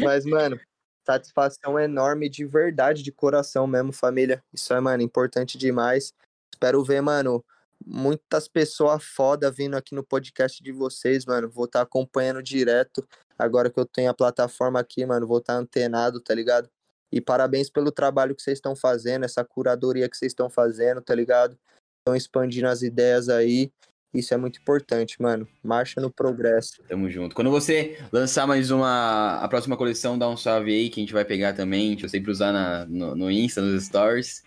Mas, 0.00 0.24
mano, 0.24 0.58
satisfação 1.04 1.78
enorme 1.78 2.28
de 2.30 2.46
verdade, 2.46 3.02
de 3.02 3.12
coração 3.12 3.66
mesmo, 3.66 3.92
família. 3.92 4.42
Isso 4.52 4.72
é, 4.72 4.80
mano, 4.80 5.02
importante 5.02 5.58
demais. 5.58 6.14
Espero 6.50 6.82
ver, 6.82 7.02
mano, 7.02 7.44
muitas 7.86 8.48
pessoas 8.48 9.02
foda 9.02 9.50
vindo 9.50 9.76
aqui 9.76 9.94
no 9.94 10.04
podcast 10.04 10.62
de 10.62 10.72
vocês, 10.72 11.24
mano. 11.24 11.48
Vou 11.50 11.64
estar 11.64 11.82
acompanhando 11.82 12.42
direto. 12.42 13.06
Agora 13.38 13.70
que 13.70 13.78
eu 13.78 13.84
tenho 13.84 14.10
a 14.10 14.14
plataforma 14.14 14.78
aqui, 14.78 15.04
mano, 15.04 15.26
vou 15.26 15.38
estar 15.38 15.54
antenado, 15.54 16.20
tá 16.20 16.34
ligado? 16.34 16.68
E 17.12 17.20
parabéns 17.20 17.68
pelo 17.68 17.92
trabalho 17.92 18.34
que 18.34 18.42
vocês 18.42 18.58
estão 18.58 18.74
fazendo, 18.74 19.24
essa 19.24 19.44
curadoria 19.44 20.08
que 20.08 20.16
vocês 20.16 20.32
estão 20.32 20.48
fazendo, 20.48 21.00
tá 21.02 21.14
ligado? 21.14 21.58
Estão 22.00 22.16
expandindo 22.16 22.68
as 22.68 22.82
ideias 22.82 23.28
aí. 23.28 23.70
Isso 24.14 24.34
é 24.34 24.36
muito 24.36 24.60
importante, 24.60 25.20
mano. 25.20 25.48
Marcha 25.62 26.00
no 26.00 26.10
progresso. 26.10 26.82
Tamo 26.88 27.10
junto. 27.10 27.34
Quando 27.34 27.50
você 27.50 27.98
lançar 28.12 28.46
mais 28.46 28.70
uma. 28.70 29.38
A 29.38 29.48
próxima 29.48 29.76
coleção, 29.76 30.18
dá 30.18 30.28
um 30.28 30.36
salve 30.36 30.70
aí 30.70 30.90
que 30.90 31.00
a 31.00 31.02
gente 31.02 31.14
vai 31.14 31.24
pegar 31.24 31.54
também. 31.54 31.88
A 31.88 31.90
gente 31.90 32.00
vai 32.02 32.10
sempre 32.10 32.30
usar 32.30 32.52
na, 32.52 32.84
no, 32.86 33.14
no 33.16 33.30
Insta, 33.30 33.62
nos 33.62 33.84
stories. 33.84 34.42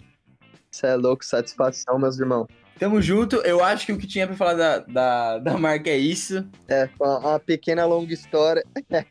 Você 0.69 0.87
é 0.87 0.95
louco, 0.95 1.25
satisfação, 1.25 1.97
meus 1.97 2.19
irmãos. 2.19 2.47
Tamo 2.77 3.01
junto. 3.01 3.37
Eu 3.37 3.63
acho 3.63 3.85
que 3.85 3.93
o 3.93 3.97
que 3.97 4.05
tinha 4.05 4.27
pra 4.27 4.35
falar 4.35 4.53
da, 4.53 4.79
da, 4.79 5.39
da 5.39 5.57
marca 5.57 5.89
é 5.89 5.97
isso. 5.97 6.45
É, 6.67 6.89
uma, 6.99 7.19
uma 7.19 7.39
pequena 7.39 7.85
longa 7.85 8.13
história. 8.13 8.63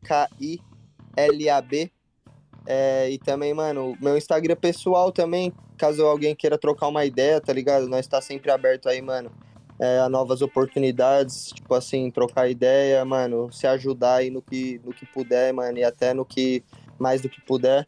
É, 2.65 3.07
e 3.11 3.19
também, 3.19 3.53
mano, 3.53 3.95
meu 4.01 4.17
Instagram 4.17 4.55
pessoal 4.55 5.11
também, 5.11 5.53
caso 5.77 6.03
alguém 6.03 6.35
queira 6.35 6.57
trocar 6.57 6.87
uma 6.87 7.05
ideia, 7.05 7.39
tá 7.39 7.53
ligado? 7.53 7.87
Nós 7.87 8.07
tá 8.07 8.19
sempre 8.19 8.49
aberto 8.49 8.89
aí, 8.89 8.99
mano, 8.99 9.31
é, 9.79 9.99
a 9.99 10.09
novas 10.09 10.41
oportunidades, 10.41 11.51
tipo 11.53 11.75
assim, 11.75 12.09
trocar 12.09 12.49
ideia, 12.49 13.05
mano, 13.05 13.51
se 13.51 13.67
ajudar 13.67 14.15
aí 14.15 14.31
no 14.31 14.41
que, 14.41 14.81
no 14.83 14.91
que 14.91 15.05
puder, 15.05 15.53
mano, 15.53 15.77
e 15.77 15.83
até 15.83 16.11
no 16.11 16.25
que 16.25 16.63
mais 16.97 17.21
do 17.21 17.29
que 17.29 17.39
puder. 17.41 17.87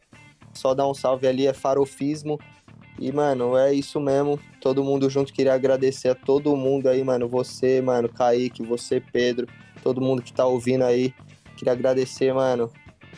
Só 0.54 0.74
dar 0.74 0.86
um 0.86 0.94
salve 0.94 1.26
ali, 1.26 1.48
é 1.48 1.52
farofismo. 1.52 2.38
E, 3.00 3.10
mano, 3.10 3.56
é 3.56 3.72
isso 3.72 3.98
mesmo. 3.98 4.38
Todo 4.60 4.84
mundo 4.84 5.08
junto. 5.08 5.32
Queria 5.32 5.54
agradecer 5.54 6.10
a 6.10 6.14
todo 6.14 6.54
mundo 6.54 6.86
aí, 6.86 7.02
mano. 7.02 7.26
Você, 7.28 7.80
mano, 7.80 8.10
Kaique, 8.10 8.62
você, 8.62 9.00
Pedro, 9.00 9.48
todo 9.82 10.02
mundo 10.02 10.20
que 10.20 10.34
tá 10.34 10.44
ouvindo 10.44 10.84
aí. 10.84 11.14
Queria 11.56 11.72
agradecer, 11.72 12.32
mano. 12.34 12.70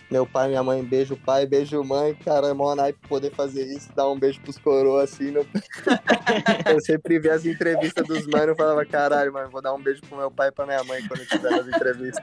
Meu 0.08 0.26
pai, 0.26 0.48
minha 0.48 0.62
mãe, 0.62 0.84
beijo 0.84 1.16
pai, 1.16 1.46
beijo 1.46 1.82
mãe. 1.82 2.14
Cara, 2.14 2.48
é 2.48 2.52
mó 2.52 2.74
naipe 2.74 3.08
poder 3.08 3.32
fazer 3.32 3.64
isso, 3.64 3.90
dar 3.96 4.08
um 4.08 4.18
beijo 4.18 4.40
pros 4.42 4.58
coroas 4.58 5.12
assim. 5.12 5.30
No... 5.30 5.40
eu 6.70 6.80
sempre 6.82 7.18
vi 7.18 7.30
as 7.30 7.44
entrevistas 7.44 8.06
dos 8.06 8.26
manos 8.26 8.54
e 8.54 8.56
falava, 8.56 8.84
caralho, 8.84 9.32
mano, 9.32 9.50
vou 9.50 9.62
dar 9.62 9.74
um 9.74 9.82
beijo 9.82 10.02
pro 10.02 10.18
meu 10.18 10.30
pai 10.30 10.48
e 10.48 10.52
pra 10.52 10.66
minha 10.66 10.84
mãe 10.84 11.02
quando 11.08 11.20
eu 11.20 11.26
tiver 11.26 11.50
nas 11.50 11.66
entrevistas. 11.66 12.22